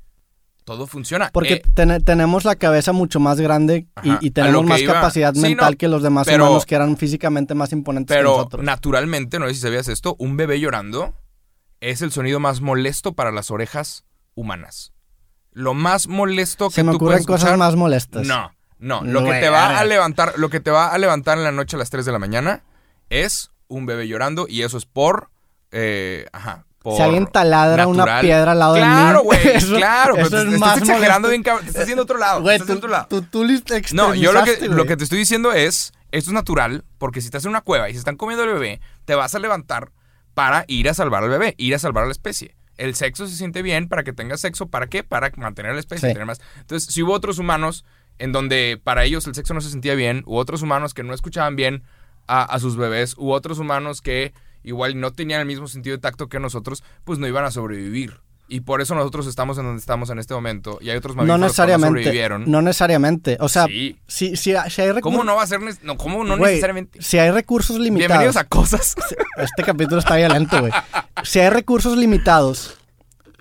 Todo 0.64 0.86
funciona. 0.86 1.28
Porque 1.32 1.54
Eh, 1.54 1.62
ten- 1.74 2.02
tenemos 2.02 2.46
la 2.46 2.56
cabeza 2.56 2.92
mucho 2.92 3.20
más 3.20 3.38
grande 3.38 3.86
y- 4.02 4.10
Ajá, 4.10 4.18
y, 4.22 4.28
a 4.30 4.32
tenemos 4.32 4.62
que 4.62 4.68
más 4.68 4.80
iba- 4.80 4.94
capacidad 4.94 5.34
Sí, 5.34 5.40
mental 5.42 5.72
no, 5.72 5.76
que 5.78 5.88
los 5.88 6.02
demás 6.02 6.26
pero- 6.26 6.44
humanos 6.46 6.64
que 6.64 6.74
eran 6.74 6.96
físicamente 6.96 7.54
más 7.54 7.72
imponentes 7.72 8.14
que 8.14 8.18
pero 8.18 8.36
nosotros. 8.38 8.64
naturalmente, 8.64 9.38
no 9.38 9.46
sé 9.48 9.54
si 9.54 9.60
sabías 9.60 9.88
esto, 9.88 10.16
un 10.18 10.38
bebé 10.38 10.58
llorando 10.60 11.12
es 11.80 12.00
el 12.00 12.12
sonido 12.12 12.40
más 12.40 12.62
molesto 12.62 13.12
para 13.12 13.30
las 13.30 13.50
orejas 13.50 14.06
humanas. 14.34 14.92
Lo 15.52 15.74
más 15.74 16.08
molesto 16.08 16.68
que 16.70 16.76
Se 16.76 16.82
me 16.82 16.92
tú 16.92 16.96
ocurren 16.96 17.16
puedes 17.16 17.26
cosas 17.26 17.40
escuchar- 17.50 17.58
más 17.58 17.76
molestas. 17.76 18.26
No, 18.26 18.50
no. 18.78 19.04
Lo 19.04 19.22
que 19.22 19.32
te 19.40 19.50
va 19.50 19.78
a 19.78 19.84
levantar, 19.84 20.32
lo 20.38 20.48
que 20.48 20.60
te 20.60 20.70
va 20.70 20.88
a 20.88 20.96
levantar 20.98 21.36
en 21.36 21.44
la 21.44 21.52
noche 21.52 21.76
a 21.76 21.78
las 21.78 21.90
3 21.90 22.06
de 22.06 22.12
la 22.12 22.18
mañana 22.18 22.62
es 23.22 23.50
un 23.68 23.86
bebé 23.86 24.06
llorando 24.08 24.46
y 24.48 24.62
eso 24.62 24.76
es 24.78 24.86
por, 24.86 25.30
eh, 25.70 26.26
ajá, 26.32 26.66
por 26.78 26.96
Si 26.96 27.02
alguien 27.02 27.26
taladra 27.26 27.86
una 27.86 28.20
piedra 28.20 28.52
al 28.52 28.58
lado 28.58 28.74
claro, 28.74 29.18
de 29.20 29.24
mí. 29.24 29.24
güey, 29.44 29.56
eso- 29.56 29.76
claro, 29.76 30.16
eso 30.16 30.30
te- 30.30 30.36
es 30.36 30.50
te 30.50 30.58
más 30.58 30.74
estás 30.74 30.88
exagerando 30.88 31.28
bien, 31.28 31.42
cabrón, 31.42 31.64
te 31.64 31.70
estás 31.70 31.96
a 31.96 32.00
otro 32.02 32.18
lado, 32.18 32.42
Güey, 32.42 32.58
tú, 32.58 32.72
otro 32.74 32.88
lado. 32.88 33.06
tú, 33.08 33.22
tú 33.22 33.44
No, 33.92 34.14
yo 34.14 34.32
lo 34.32 34.44
que, 34.44 34.68
lo 34.68 34.74
güey. 34.76 34.86
que 34.88 34.96
te 34.96 35.04
estoy 35.04 35.18
diciendo 35.18 35.52
es, 35.52 35.92
esto 36.12 36.30
es 36.30 36.34
natural, 36.34 36.84
porque 36.98 37.20
si 37.20 37.26
estás 37.28 37.44
en 37.44 37.50
una 37.50 37.62
cueva 37.62 37.88
y 37.88 37.92
se 37.94 37.98
están 37.98 38.16
comiendo 38.16 38.44
al 38.44 38.52
bebé, 38.52 38.80
te 39.06 39.14
vas 39.14 39.34
a 39.34 39.38
levantar 39.38 39.90
para 40.34 40.64
ir 40.68 40.88
a 40.88 40.94
salvar 40.94 41.22
al 41.24 41.30
bebé, 41.30 41.54
ir 41.58 41.74
a 41.74 41.78
salvar 41.78 42.04
a 42.04 42.06
la 42.06 42.12
especie. 42.12 42.54
El 42.76 42.94
sexo 42.96 43.26
se 43.28 43.36
siente 43.36 43.62
bien 43.62 43.88
para 43.88 44.02
que 44.02 44.12
tengas 44.12 44.40
sexo, 44.40 44.66
¿para 44.66 44.88
qué? 44.88 45.04
Para 45.04 45.30
mantener 45.36 45.70
a 45.70 45.74
la 45.74 45.80
especie, 45.80 46.08
Sí. 46.08 46.12
tener 46.12 46.26
más. 46.26 46.40
Entonces, 46.60 46.92
si 46.92 47.02
hubo 47.02 47.12
otros 47.12 47.38
humanos 47.38 47.84
en 48.18 48.32
donde 48.32 48.80
para 48.82 49.04
ellos 49.04 49.26
el 49.26 49.34
sexo 49.34 49.54
no 49.54 49.60
se 49.60 49.70
sentía 49.70 49.94
bien, 49.94 50.22
u 50.26 50.36
otros 50.36 50.60
humanos 50.60 50.92
que 50.92 51.02
no 51.04 51.14
escuchaban 51.14 51.56
bien 51.56 51.84
a, 52.26 52.42
a 52.42 52.58
sus 52.60 52.76
bebés, 52.76 53.14
u 53.18 53.30
otros 53.32 53.58
humanos 53.58 54.00
que 54.00 54.32
igual 54.62 54.98
no 55.00 55.12
tenían 55.12 55.40
el 55.40 55.46
mismo 55.46 55.66
sentido 55.68 55.96
de 55.96 56.00
tacto 56.00 56.28
que 56.28 56.40
nosotros, 56.40 56.82
pues 57.04 57.18
no 57.18 57.26
iban 57.26 57.44
a 57.44 57.50
sobrevivir. 57.50 58.18
Y 58.46 58.60
por 58.60 58.82
eso 58.82 58.94
nosotros 58.94 59.26
estamos 59.26 59.56
en 59.56 59.64
donde 59.64 59.80
estamos 59.80 60.10
en 60.10 60.18
este 60.18 60.34
momento. 60.34 60.76
Y 60.82 60.90
hay 60.90 60.98
otros 60.98 61.16
No 61.16 61.22
mamíferos 61.22 61.36
que 61.36 61.40
no 61.40 61.46
necesariamente. 61.46 61.88
sobrevivieron. 62.02 62.44
No 62.46 62.60
necesariamente. 62.60 63.38
O 63.40 63.48
sea, 63.48 63.64
Sí. 63.66 63.98
si, 64.06 64.36
si, 64.36 64.52
si 64.52 64.82
hay 64.82 64.92
recursos. 64.92 65.00
¿Cómo 65.02 65.24
no 65.24 65.34
va 65.36 65.42
a 65.42 65.46
ser? 65.46 65.62
ne- 65.62 65.72
No, 65.82 65.96
¿Cómo 65.96 66.24
no 66.24 66.36
Güey, 66.36 66.52
necesariamente? 66.52 67.00
Si 67.02 67.18
hay 67.18 67.30
recursos 67.30 67.78
limitados. 67.78 68.08
Bienvenidos 68.10 68.36
a 68.36 68.44
cosas. 68.44 68.96
Este 69.38 69.62
capítulo 69.64 69.98
está 69.98 70.16
violento, 70.16 70.60
güey. 70.60 70.72
Si 71.22 71.40
hay 71.40 71.48
recursos 71.48 71.96
limitados 71.96 72.76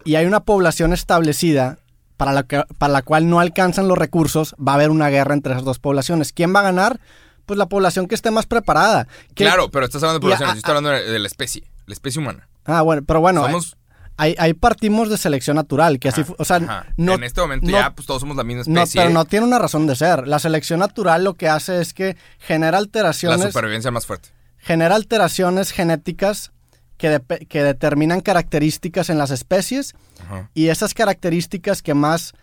y 0.06 0.16
hay 0.16 0.26
una 0.26 0.40
población 0.40 0.94
establecida 0.94 1.78
para 2.16 2.32
la, 2.32 2.44
que- 2.44 2.64
para 2.78 2.94
la 2.94 3.02
cual 3.02 3.30
no 3.30 3.42
alcanzan 3.42 3.90
los 3.90 3.98
recursos, 3.98 4.56
va 4.56 4.72
a 4.72 4.76
haber 4.76 4.90
una 4.90 5.10
guerra 5.10 5.34
entre 5.34 5.52
esas 5.52 5.66
dos 5.66 5.80
poblaciones. 5.80 6.32
¿Quién 6.32 6.56
va 6.56 6.62
a 6.62 6.64
ganar? 6.64 7.02
Pues 7.46 7.58
la 7.58 7.68
población 7.68 8.08
que 8.08 8.16
esté 8.16 8.32
más 8.32 8.46
preparada. 8.46 9.08
¿Qué- 9.36 9.44
Claro, 9.44 9.70
pero 9.70 9.86
estás 9.86 10.02
hablando 10.04 10.26
de. 10.28 10.36
Yo 10.38 10.46
estoy 10.54 10.62
hablando 10.72 10.90
de, 10.92 11.20
la 11.20 11.28
especie. 11.28 11.64
La 11.86 11.94
especie 11.94 12.22
humana. 12.22 12.48
Ah, 12.66 12.82
bueno, 12.82 13.02
pero 13.06 13.20
bueno, 13.20 13.44
Somos. 13.46 13.76
ahí, 14.16 14.36
ahí 14.40 14.54
partimos 14.54 15.10
de 15.10 15.18
selección 15.18 15.58
natural, 15.58 16.00
que 16.00 16.08
así, 16.08 16.22
Ajá, 16.22 16.34
o 16.38 16.46
sea, 16.46 16.56
ajá. 16.58 16.86
no, 16.96 17.16
en 17.16 17.24
este 17.26 17.42
momento 17.42 17.66
no- 17.68 17.74
ya 17.74 17.94
pues 17.94 18.08
todos 18.08 18.22
somos 18.22 18.38
la 18.38 18.44
misma 18.46 18.64
no, 18.68 18.84
especie. 18.84 19.02
pero 19.02 19.14
no 19.14 19.26
tiene 19.26 19.46
una 19.46 19.60
razón 19.60 19.86
de 19.88 19.96
ser. 19.98 20.26
La 20.28 20.40
selección 20.40 20.80
natural 20.80 21.26
lo 21.26 21.34
que 21.34 21.50
hace 21.50 21.82
es 21.82 21.94
que 21.94 22.16
genera 22.40 22.72
la 22.72 22.78
alteraciones, 22.78 23.48
supervivencia 23.48 23.92
más 23.92 24.06
fuerte. 24.06 24.30
genera 24.60 24.96
alteraciones 24.96 25.72
genéticas 25.72 26.52
que, 26.98 27.22
que 27.50 27.64
determinan 27.64 28.22
características 28.22 29.10
en 29.10 29.18
las 29.18 29.32
especies 29.32 29.94
Ajá. 30.26 30.50
y 30.54 30.68
esas 30.70 30.94
características 30.94 31.82
que 31.82 31.94
más 31.94 32.34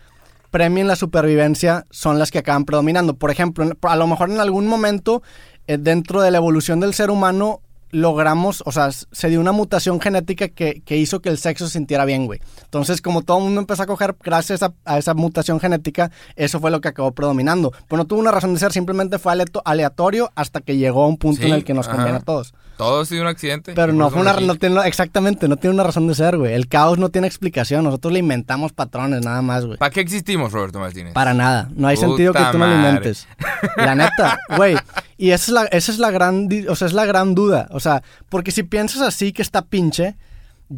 premien 0.51 0.87
la 0.87 0.95
supervivencia 0.95 1.85
son 1.89 2.19
las 2.19 2.29
que 2.29 2.39
acaban 2.39 2.65
predominando. 2.65 3.15
Por 3.15 3.31
ejemplo, 3.31 3.65
a 3.81 3.95
lo 3.95 4.05
mejor 4.07 4.29
en 4.29 4.39
algún 4.39 4.67
momento 4.67 5.23
eh, 5.67 5.77
dentro 5.79 6.21
de 6.21 6.29
la 6.31 6.37
evolución 6.37 6.79
del 6.79 6.93
ser 6.93 7.09
humano 7.09 7.61
logramos, 7.93 8.63
o 8.65 8.71
sea, 8.71 8.89
se 8.91 9.29
dio 9.29 9.41
una 9.41 9.51
mutación 9.51 9.99
genética 9.99 10.47
que, 10.47 10.81
que 10.85 10.95
hizo 10.95 11.21
que 11.21 11.27
el 11.27 11.37
sexo 11.37 11.67
se 11.67 11.73
sintiera 11.73 12.05
bien, 12.05 12.25
güey. 12.25 12.39
Entonces, 12.63 13.01
como 13.01 13.21
todo 13.21 13.39
el 13.39 13.43
mundo 13.43 13.59
empezó 13.59 13.83
a 13.83 13.85
coger 13.85 14.15
gracias 14.23 14.63
a, 14.63 14.73
a 14.85 14.97
esa 14.97 15.13
mutación 15.13 15.59
genética, 15.59 16.09
eso 16.37 16.59
fue 16.61 16.71
lo 16.71 16.79
que 16.79 16.87
acabó 16.87 17.11
predominando. 17.11 17.71
Pues 17.89 17.97
no 17.97 18.05
tuvo 18.05 18.21
una 18.21 18.31
razón 18.31 18.53
de 18.53 18.59
ser, 18.61 18.71
simplemente 18.71 19.19
fue 19.19 19.33
aleato- 19.33 19.61
aleatorio 19.65 20.31
hasta 20.35 20.61
que 20.61 20.77
llegó 20.77 21.03
a 21.03 21.07
un 21.07 21.17
punto 21.17 21.41
Sí, 21.41 21.47
en 21.49 21.53
el 21.53 21.63
que 21.65 21.73
nos 21.73 21.89
conviene 21.89 22.17
a 22.19 22.21
todos. 22.21 22.53
Todo 22.81 23.01
ha 23.01 23.05
sido 23.05 23.21
un 23.21 23.27
accidente. 23.27 23.73
Pero 23.75 23.93
no 23.93 24.09
fue 24.09 24.21
una, 24.21 24.33
no 24.39 24.55
tiene, 24.55 24.81
exactamente, 24.87 25.47
no 25.47 25.55
tiene 25.55 25.75
una 25.75 25.83
razón 25.83 26.07
de 26.07 26.15
ser, 26.15 26.35
güey. 26.35 26.53
El 26.55 26.67
caos 26.67 26.97
no 26.97 27.09
tiene 27.09 27.27
explicación, 27.27 27.83
nosotros 27.83 28.11
le 28.11 28.17
inventamos 28.17 28.73
patrones 28.73 29.23
nada 29.23 29.43
más, 29.43 29.65
güey. 29.67 29.77
¿Para 29.77 29.91
qué 29.91 30.01
existimos, 30.01 30.51
Roberto 30.51 30.79
Martínez? 30.79 31.13
Para 31.13 31.35
nada. 31.35 31.69
No 31.75 31.87
hay 31.87 31.95
Puta 31.95 32.07
sentido 32.07 32.33
que 32.33 32.43
tú 32.51 32.57
no 32.57 32.65
lo 32.65 32.73
inventes. 32.73 33.27
La 33.77 33.93
neta, 33.93 34.39
güey. 34.57 34.75
Y 35.15 35.29
esa 35.29 35.43
es 35.43 35.49
la, 35.49 35.65
esa 35.65 35.91
es 35.91 35.99
la 35.99 36.09
gran, 36.09 36.49
o 36.67 36.75
sea, 36.75 36.87
es 36.87 36.93
la 36.93 37.05
gran 37.05 37.35
duda. 37.35 37.67
O 37.69 37.79
sea, 37.79 38.01
porque 38.29 38.49
si 38.49 38.63
piensas 38.63 39.03
así 39.03 39.31
que 39.31 39.43
está 39.43 39.61
pinche, 39.61 40.17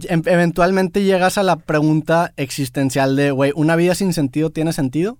em- 0.09 0.23
eventualmente 0.25 1.03
llegas 1.03 1.37
a 1.37 1.43
la 1.43 1.55
pregunta 1.55 2.33
existencial 2.35 3.15
de, 3.15 3.31
güey, 3.31 3.53
¿una 3.55 3.77
vida 3.77 3.95
sin 3.95 4.11
sentido 4.11 4.49
tiene 4.49 4.73
sentido? 4.73 5.17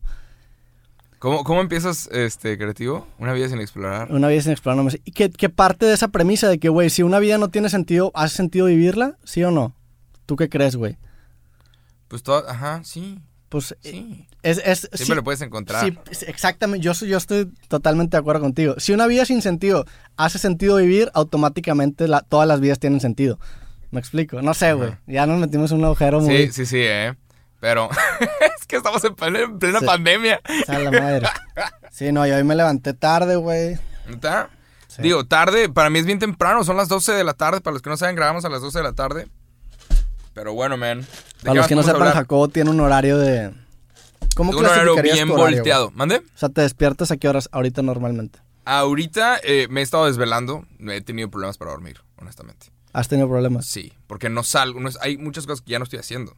¿Cómo, 1.24 1.46
¿Cómo 1.46 1.62
empiezas, 1.62 2.10
este, 2.12 2.58
creativo? 2.58 3.08
Una 3.18 3.32
vida 3.32 3.48
sin 3.48 3.62
explorar. 3.62 4.12
Una 4.12 4.28
vida 4.28 4.42
sin 4.42 4.52
explorar 4.52 4.76
no 4.76 4.84
me 4.84 4.92
sé. 4.92 5.00
¿Y 5.06 5.12
qué, 5.14 5.30
qué 5.30 5.48
parte 5.48 5.86
de 5.86 5.94
esa 5.94 6.10
premisa 6.10 6.50
de 6.50 6.60
que, 6.60 6.68
güey, 6.68 6.90
si 6.90 7.02
una 7.02 7.20
vida 7.20 7.38
no 7.38 7.48
tiene 7.48 7.70
sentido, 7.70 8.12
¿hace 8.14 8.36
sentido 8.36 8.66
vivirla? 8.66 9.16
¿Sí 9.24 9.42
o 9.42 9.50
no? 9.50 9.74
¿Tú 10.26 10.36
qué 10.36 10.50
crees, 10.50 10.76
güey? 10.76 10.98
Pues 12.10 12.24
todo, 12.24 12.46
ajá, 12.50 12.82
sí, 12.84 13.20
Pues 13.48 13.74
sí. 13.80 14.28
es... 14.42 14.58
es 14.66 14.80
Siempre 14.80 15.06
sí- 15.06 15.16
lo 15.16 15.24
puedes 15.24 15.40
encontrar. 15.40 15.86
Sí, 15.86 15.98
exactamente. 16.28 16.84
Yo, 16.84 16.94
soy- 16.94 17.08
yo 17.08 17.18
estoy 17.18 17.50
totalmente 17.70 18.18
de 18.18 18.20
acuerdo 18.20 18.42
contigo. 18.42 18.76
Si 18.78 18.92
una 18.92 19.08
vida 19.08 19.24
sin 19.24 19.42
sentido 19.42 19.86
hace 20.18 20.40
sentido 20.40 20.76
vivir, 20.76 21.10
automáticamente 21.14 22.10
la- 22.10 22.20
todas 22.24 22.50
las 22.50 22.60
vidas 22.60 22.80
tienen 22.80 23.00
sentido. 23.00 23.40
¿Me 23.92 24.00
explico? 24.02 24.42
No 24.42 24.54
sé, 24.54 24.74
güey. 24.74 24.92
Ya 25.08 25.26
nos 25.26 25.40
metimos 25.40 25.72
en 25.72 25.78
un 25.78 25.86
agujero 25.86 26.20
muy... 26.20 26.48
Sí, 26.48 26.52
sí, 26.52 26.66
sí, 26.66 26.78
eh. 26.82 27.14
Pero 27.64 27.88
es 28.60 28.68
que 28.68 28.76
estamos 28.76 29.02
en 29.06 29.16
plena, 29.16 29.80
Sí. 29.80 29.86
pandemia. 29.86 30.42
A 30.68 30.80
la 30.80 30.92
madre. 30.92 31.28
Sí, 31.92 32.12
no, 32.12 32.28
yo 32.28 32.36
hoy 32.36 32.44
me 32.44 32.56
levanté 32.56 32.94
tarde, 32.94 33.38
güey. 33.38 33.76
Sí. 34.88 35.02
Digo, 35.02 35.26
tarde, 35.26 35.70
para 35.70 35.90
mí 35.90 36.00
es 36.00 36.06
bien 36.06 36.20
temprano, 36.20 36.64
son 36.66 36.76
las 36.76 36.90
12 36.90 37.14
de 37.14 37.24
la 37.24 37.36
tarde. 37.36 37.62
Para 37.62 37.74
los 37.74 37.82
que 37.82 37.90
no 37.90 37.96
saben, 37.96 38.16
grabamos 38.18 38.44
a 38.44 38.50
las 38.50 38.62
12 38.62 38.80
de 38.80 38.84
la 38.84 38.92
tarde. 38.94 39.28
Pero 40.34 40.54
bueno, 40.54 40.76
man. 40.76 41.02
¿de 41.02 41.08
Para 41.44 41.54
los 41.54 41.68
que 41.68 41.76
no 41.76 41.84
sepan? 41.84 42.12
Jacobo 42.12 42.50
tiene 42.50 42.70
un 42.72 42.80
horario 42.82 43.18
de... 43.18 43.54
¿Cómo 44.36 44.52
De 44.52 44.58
un 44.58 44.66
horario 44.66 44.96
bien 44.96 45.28
tu 45.28 45.34
horario, 45.36 45.36
güey? 45.36 45.56
volteado. 45.56 45.92
¿Mande? 45.92 46.18
O 46.18 46.38
sea, 46.38 46.50
¿te 46.50 46.62
despiertas 46.62 47.12
a 47.12 47.18
qué 47.18 47.30
horas 47.30 47.48
ahorita 47.54 47.82
normalmente? 47.84 48.40
Ahorita 48.66 49.40
eh, 49.44 49.68
me 49.70 49.80
he 49.80 49.84
estado 49.84 50.08
desvelando. 50.08 50.66
He 50.80 51.00
tenido 51.02 51.30
problemas 51.30 51.58
para 51.60 51.72
dormir, 51.72 52.02
honestamente. 52.18 52.74
¿Has 52.92 53.08
tenido 53.08 53.30
problemas? 53.30 53.68
Sí, 53.68 53.94
porque 54.08 54.30
no 54.30 54.44
salgo. 54.44 54.80
no 54.82 54.90
es- 54.90 54.98
hay 55.02 55.18
muchas 55.18 55.46
cosas 55.46 55.62
que 55.62 55.72
ya 55.72 55.78
no 55.80 55.84
estoy 55.84 56.00
haciendo. 56.00 56.36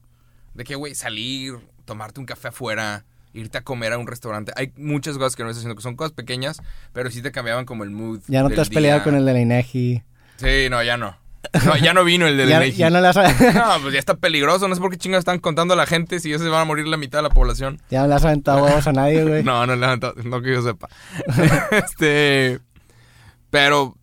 De 0.56 0.64
que, 0.64 0.74
güey, 0.76 0.96
salir, 0.96 1.54
tomarte 1.86 2.20
un 2.20 2.26
café 2.26 2.48
afuera, 2.48 3.06
irte 3.34 3.58
a 3.58 3.62
comer 3.62 3.94
a 3.94 3.98
un 3.98 4.08
restaurante. 4.08 4.52
Hay 4.56 4.72
muchas 4.78 5.18
cosas 5.18 5.36
que 5.36 5.44
no 5.44 5.50
estoy 5.50 5.60
haciendo, 5.62 5.76
que 5.76 5.84
son 5.84 5.96
cosas 5.96 6.14
pequeñas, 6.14 6.62
pero 6.94 7.12
sí 7.12 7.22
te 7.22 7.32
cambiaban 7.32 7.66
como 7.66 7.84
el 7.84 7.92
mood. 7.92 8.22
Ya 8.28 8.42
no 8.42 8.48
te 8.48 8.54
del 8.56 8.62
has 8.62 8.70
peleado 8.70 9.04
con 9.04 9.16
el 9.16 9.26
de 9.26 9.34
la 9.34 9.40
INEGI. 9.42 10.04
Sí, 10.38 10.68
no, 10.70 10.82
ya 10.82 10.98
no. 10.98 11.18
No, 11.66 11.78
ya 11.78 11.94
no 11.94 12.04
vino 12.04 12.26
el 12.26 12.38
del 12.38 12.50
Ya, 12.50 12.58
INEGI. 12.64 12.78
ya 12.78 12.90
no 12.90 13.02
le 13.02 13.08
has, 13.10 13.16
No, 13.56 13.82
pues 13.82 13.94
ya 13.94 14.00
está 14.00 14.16
peligroso. 14.16 14.68
No 14.68 14.74
sé 14.76 14.82
por 14.82 14.90
qué 14.90 14.98
chingados 14.98 15.22
están 15.22 15.40
contando 15.40 15.74
a 15.74 15.78
la 15.78 15.86
gente 15.86 16.20
si 16.20 16.30
ya 16.32 16.40
se 16.40 16.48
van 16.48 16.62
a 16.62 16.66
morir 16.66 16.88
la 16.88 16.98
mitad 16.98 17.20
de 17.20 17.24
la 17.24 17.30
población. 17.30 17.80
ya 17.92 18.02
no 18.02 18.08
le 18.08 18.16
has 18.16 18.26
aventado 18.26 18.64
huevos 18.64 18.88
a 18.88 18.94
nadie, 18.94 19.24
güey. 19.24 19.44
No, 19.44 19.68
no, 19.68 19.76
no, 19.76 19.96
no 19.98 20.42
que 20.42 20.54
yo 20.54 20.62
sepa. 20.64 20.88
este. 21.72 22.60
Pero, 23.50 23.96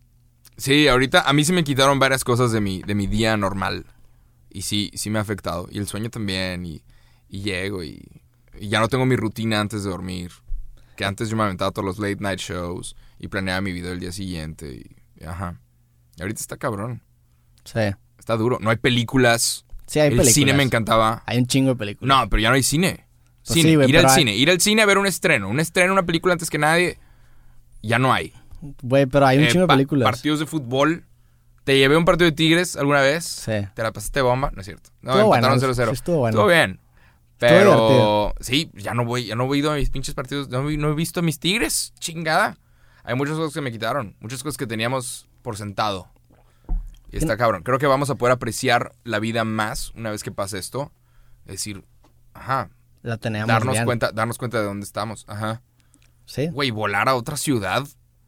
sí, 0.57 0.87
ahorita 0.87 1.21
a 1.21 1.33
mí 1.33 1.43
se 1.43 1.53
me 1.53 1.63
quitaron 1.63 1.99
varias 1.99 2.23
cosas 2.23 2.51
de 2.51 2.61
mi, 2.61 2.81
de 2.83 2.95
mi 2.95 3.07
día 3.07 3.35
normal. 3.37 3.85
Y 4.53 4.61
sí, 4.61 4.91
sí 4.93 5.09
me 5.09 5.17
ha 5.19 5.23
afectado. 5.23 5.67
Y 5.71 5.79
el 5.79 5.87
sueño 5.87 6.09
también. 6.09 6.65
Y, 6.65 6.83
y 7.27 7.41
llego 7.41 7.83
y, 7.83 8.01
y 8.59 8.69
ya 8.69 8.79
no 8.79 8.87
tengo 8.87 9.05
mi 9.05 9.15
rutina 9.15 9.59
antes 9.59 9.83
de 9.83 9.89
dormir. 9.89 10.31
Que 10.95 11.05
antes 11.05 11.27
yo 11.29 11.35
me 11.35 11.43
aventaba 11.43 11.71
todos 11.71 11.85
los 11.85 11.97
late 11.99 12.17
night 12.21 12.39
shows 12.39 12.95
y 13.19 13.27
planeaba 13.27 13.61
mi 13.61 13.71
video 13.73 13.91
el 13.93 13.99
día 13.99 14.11
siguiente. 14.11 14.71
Y, 14.71 14.95
y 15.21 15.25
ajá. 15.25 15.59
Y 16.17 16.21
ahorita 16.21 16.39
está 16.39 16.57
cabrón. 16.57 17.01
Sí. 17.65 17.79
Está 18.19 18.37
duro. 18.37 18.59
No 18.61 18.69
hay 18.69 18.77
películas. 18.77 19.65
Sí, 19.87 19.99
hay 19.99 20.09
el 20.09 20.11
películas. 20.11 20.33
cine 20.35 20.53
me 20.53 20.63
encantaba. 20.63 21.23
Hay 21.25 21.39
un 21.39 21.47
chingo 21.47 21.69
de 21.71 21.75
películas. 21.75 22.07
No, 22.15 22.29
pero 22.29 22.41
ya 22.41 22.49
no 22.49 22.55
hay 22.55 22.63
cine. 22.63 23.07
Pues 23.45 23.55
Cine, 23.59 23.83
sí, 23.85 23.89
ir 23.91 23.97
al 23.97 24.05
hay- 24.05 24.15
cine, 24.15 24.35
ir 24.35 24.49
al 24.51 24.61
cine 24.61 24.83
a 24.83 24.85
ver 24.85 24.97
un 24.97 25.05
estreno, 25.07 25.49
un 25.49 25.59
estreno, 25.59 25.91
una 25.91 26.05
película 26.05 26.31
antes 26.33 26.49
que 26.49 26.57
nadie, 26.57 26.97
ya 27.81 27.99
no 27.99 28.13
hay. 28.13 28.31
Güey, 28.81 29.05
pero 29.07 29.25
hay 29.25 29.39
un 29.39 29.43
Eh, 29.43 29.47
chingo 29.49 29.63
de 29.63 29.67
pa- 29.67 29.73
películas. 29.73 30.05
Partidos 30.05 30.39
de 30.39 30.45
fútbol. 30.45 31.03
¿Te 31.63 31.77
llevé 31.77 31.95
un 31.97 32.05
partido 32.05 32.29
de 32.29 32.35
Tigres 32.35 32.75
alguna 32.75 33.01
vez? 33.01 33.23
Sí. 33.25 33.51
¿Te 33.73 33.83
la 33.83 33.91
pasaste 33.93 34.21
bomba? 34.21 34.51
No 34.53 34.61
es 34.61 34.65
cierto. 34.65 34.89
No, 35.01 35.11
Estuvo 35.13 35.35
empataron 35.35 35.59
bueno, 35.59 35.73
0-0. 35.73 35.85
sí, 35.87 35.93
estuvo 35.93 36.17
bueno. 36.17 36.35
Estuvo 36.37 36.47
bien. 36.47 36.79
Pero 37.39 38.33
sí, 38.39 38.71
ya 38.73 38.93
no 38.93 39.05
voy, 39.05 39.25
ya 39.25 39.35
no 39.35 39.53
he 39.53 39.57
ido 39.57 39.71
a 39.71 39.75
mis 39.75 39.89
pinches 39.89 40.13
partidos, 40.15 40.49
no, 40.49 40.69
he- 40.69 40.77
no 40.77 40.89
he 40.91 40.95
visto 40.95 41.19
a 41.19 41.23
mis 41.23 41.39
Tigres, 41.39 41.93
chingada. 41.99 42.57
Hay 43.03 43.15
muchas 43.15 43.35
cosas 43.35 43.53
que 43.53 43.59
me 43.61 43.71
quitaron, 43.71 44.15
muchas 44.21 44.43
cosas 44.43 44.57
que 44.57 44.65
teníamos 44.67 45.27
por 45.41 45.57
sentado. 45.57 46.07
Y 47.11 47.17
está 47.17 47.37
cabrón. 47.37 47.63
Creo 47.63 47.77
que 47.79 47.85
vamos 47.85 48.09
a 48.09 48.15
poder 48.15 48.31
apreciar 48.33 48.93
la 49.03 49.19
vida 49.19 49.43
más 49.43 49.91
una 49.91 50.09
vez 50.09 50.23
que 50.23 50.31
pase 50.31 50.57
esto. 50.57 50.91
Es 51.45 51.53
decir, 51.53 51.83
ajá, 52.33 52.69
La 53.01 53.17
teníamos 53.17 53.49
darnos 53.49 53.73
bien. 53.73 53.85
cuenta, 53.85 54.11
darnos 54.13 54.37
cuenta 54.37 54.59
de 54.59 54.65
dónde 54.65 54.85
estamos. 54.85 55.25
Ajá. 55.27 55.61
Sí. 56.25 56.47
Güey, 56.47 56.71
volar 56.71 57.09
a 57.09 57.15
otra 57.15 57.35
ciudad. 57.37 57.83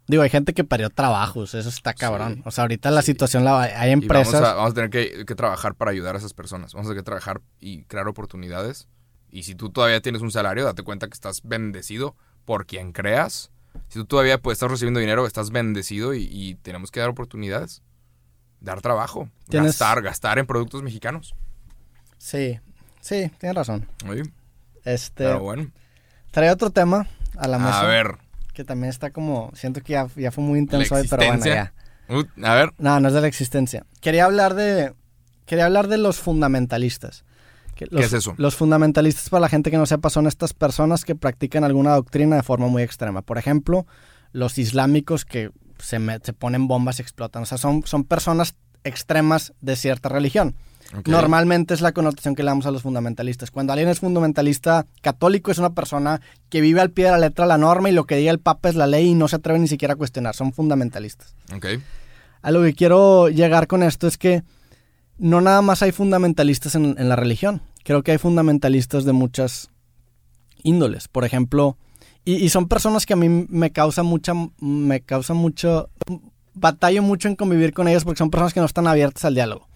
Digo, 0.08 0.22
hay 0.24 0.30
gente 0.30 0.54
que 0.54 0.64
parió 0.64 0.90
trabajos, 0.90 1.56
eso 1.56 1.68
está 1.70 1.94
cabrón. 1.94 2.36
Sí. 2.36 2.42
O 2.46 2.52
sea, 2.52 2.64
ahorita 2.64 2.92
la 2.92 3.02
Sí. 3.02 3.08
situación, 3.08 3.44
la, 3.44 3.62
hay 3.62 3.92
empresas. 3.92 4.34
vamos 4.34 4.50
a, 4.50 4.54
vamos 4.54 4.72
a 4.72 4.74
tener 4.76 4.90
que, 4.92 5.26
que 5.26 5.36
trabajar 5.36 5.74
para 5.76 5.92
ayudar 5.92 6.16
a 6.16 6.20
esas 6.20 6.34
personas. 6.34 6.74
Vamos 6.74 6.88
a 6.88 6.90
tener 6.92 7.02
que 7.04 7.06
trabajar 7.06 7.42
y 7.60 7.84
crear 7.86 8.08
oportunidades. 8.08 8.88
Y 9.32 9.44
si 9.44 9.56
tú 9.56 9.70
todavía 9.72 10.02
tienes 10.02 10.22
un 10.22 10.32
salario, 10.32 10.64
date 10.64 10.84
cuenta 10.84 11.08
que 11.08 11.14
estás 11.14 11.42
bendecido 11.44 12.16
por 12.46 12.66
quien 12.68 12.92
creas. 12.92 13.52
Si 13.90 14.00
tú 14.00 14.06
todavía 14.06 14.38
pues, 14.38 14.56
estás 14.58 14.70
recibiendo 14.72 15.00
dinero, 15.00 15.26
estás 15.26 15.50
bendecido 15.50 16.14
y, 16.14 16.30
y 16.32 16.56
tenemos 16.56 16.92
que 16.92 17.00
dar 17.00 17.10
oportunidades. 17.10 17.82
Dar 18.62 18.82
trabajo. 18.82 19.30
Tienes- 19.50 19.72
Gastar, 19.80 20.02
gastar 20.04 20.40
en 20.40 20.46
productos 20.46 20.84
mexicanos. 20.84 21.36
Sí, 22.18 22.60
sí, 23.02 23.32
tienes 23.40 23.56
razón. 23.56 23.88
Sí, 24.02 24.22
Este, 24.86 25.24
Pero 25.26 25.40
bueno. 25.40 25.72
trae 26.32 26.50
otro 26.52 26.70
tema 26.70 27.08
a 27.38 27.48
la 27.48 27.58
mesa. 27.60 27.82
A 27.82 27.86
ver. 27.88 28.18
Que 28.56 28.64
también 28.64 28.90
está 28.90 29.12
como, 29.12 29.52
siento 29.54 29.82
que 29.82 29.94
ya, 29.94 30.08
ya 30.16 30.32
fue 30.32 30.44
muy 30.44 30.58
intenso 30.58 30.96
hoy, 30.96 31.08
pero 31.08 31.24
bueno, 31.28 31.46
ya. 31.46 31.74
Uh, 32.10 32.24
a 32.44 32.54
ver. 32.56 32.74
No, 32.80 33.00
no 33.00 33.10
es 33.10 33.14
de 33.14 33.22
la 33.22 33.28
existencia. 33.28 33.86
Quería 34.02 34.26
hablar 34.26 34.56
de, 34.56 34.94
quería 35.46 35.66
hablar 35.66 35.88
de 35.88 35.98
los 36.00 36.20
fundamentalistas. 36.20 37.24
Que 37.76 37.86
los- 37.92 38.06
es 38.06 38.14
eso? 38.14 38.34
Los 38.38 38.56
fundamentalistas, 38.56 39.30
para 39.30 39.42
la 39.42 39.50
gente 39.50 39.70
que 39.72 39.78
no 39.78 39.86
sepa, 39.86 40.10
son 40.10 40.26
estas 40.28 40.54
personas 40.54 41.04
que 41.04 41.16
practican 41.16 41.64
alguna 41.66 41.94
doctrina 41.96 42.38
de 42.38 42.44
forma 42.44 42.68
muy 42.68 42.82
extrema. 42.82 43.22
Por 43.22 43.38
ejemplo, 43.38 43.86
los 44.32 44.58
islámicos 44.58 45.26
que 45.26 45.52
se, 45.80 46.00
me- 46.00 46.20
se 46.24 46.32
ponen 46.32 46.68
bombas 46.70 47.00
y 47.00 47.02
explotan. 47.02 47.44
O 47.44 47.46
sea, 47.46 47.58
son, 47.58 47.84
son 47.86 48.06
personas 48.06 48.56
extremas 48.86 49.54
de 49.62 49.76
cierta 49.76 50.08
religión. 50.10 50.56
Normalmente 51.06 51.74
es 51.74 51.82
la 51.82 51.92
connotación 51.92 52.36
que 52.36 52.44
le 52.44 52.48
damos 52.48 52.66
a 52.66 52.72
los 52.72 52.84
fundamentalistas. 52.84 53.52
Cuando 53.52 53.74
alguien 53.74 53.90
es 53.90 54.00
fundamentalista 54.00 54.86
católico 55.02 55.52
es 55.52 55.58
una 55.58 55.72
persona 55.72 56.22
que 56.50 56.62
vive 56.62 56.80
al 56.80 56.92
pie 56.92 57.06
de 57.06 57.12
la 57.12 57.18
letra 57.18 57.46
la 57.46 57.58
norma 57.58 57.90
y 57.90 57.94
lo 57.94 58.06
que 58.06 58.16
diga 58.16 58.32
el 58.32 58.40
Papa 58.40 58.70
es 58.70 58.76
la 58.76 58.88
ley 58.88 59.10
y 59.10 59.14
no 59.16 59.28
se 59.28 59.38
atreve 59.38 59.60
ni 59.60 59.68
siquiera 59.68 59.96
a 59.96 59.98
cuestionar. 59.98 60.36
Son 60.36 60.54
fundamentalistas. 60.54 61.36
Ok. 61.54 61.66
A 62.42 62.52
lo 62.52 62.62
que 62.62 62.74
quiero 62.74 63.30
llegar 63.30 63.68
con 63.68 63.84
esto 63.84 64.08
es 64.08 64.18
que 64.18 64.44
no 65.18 65.42
nada 65.42 65.62
más 65.62 65.82
hay 65.82 65.92
fundamentalistas 65.92 66.76
en, 66.76 66.96
en 66.98 67.10
la 67.10 67.16
religión. 67.16 67.62
Creo 67.84 68.04
que 68.04 68.12
hay 68.12 68.18
fundamentalistas 68.18 69.06
de 69.06 69.14
muchas 69.14 69.70
índoles. 70.64 71.08
Por 71.08 71.26
ejemplo, 71.26 71.78
y, 72.24 72.36
y 72.36 72.50
son 72.50 72.68
personas 72.68 73.06
que 73.06 73.14
a 73.14 73.18
mí 73.18 73.30
me 73.30 73.72
causa 73.72 74.04
mucha, 74.04 74.34
me 74.60 75.02
causa 75.02 75.34
mucho, 75.34 75.90
batallo 76.54 77.02
mucho 77.02 77.28
en 77.28 77.36
convivir 77.36 77.74
con 77.74 77.88
ellos 77.88 78.04
porque 78.04 78.20
son 78.20 78.30
personas 78.30 78.54
que 78.54 78.60
no 78.60 78.66
están 78.66 78.88
abiertas 78.88 79.26
al 79.26 79.36
diálogo. 79.36 79.68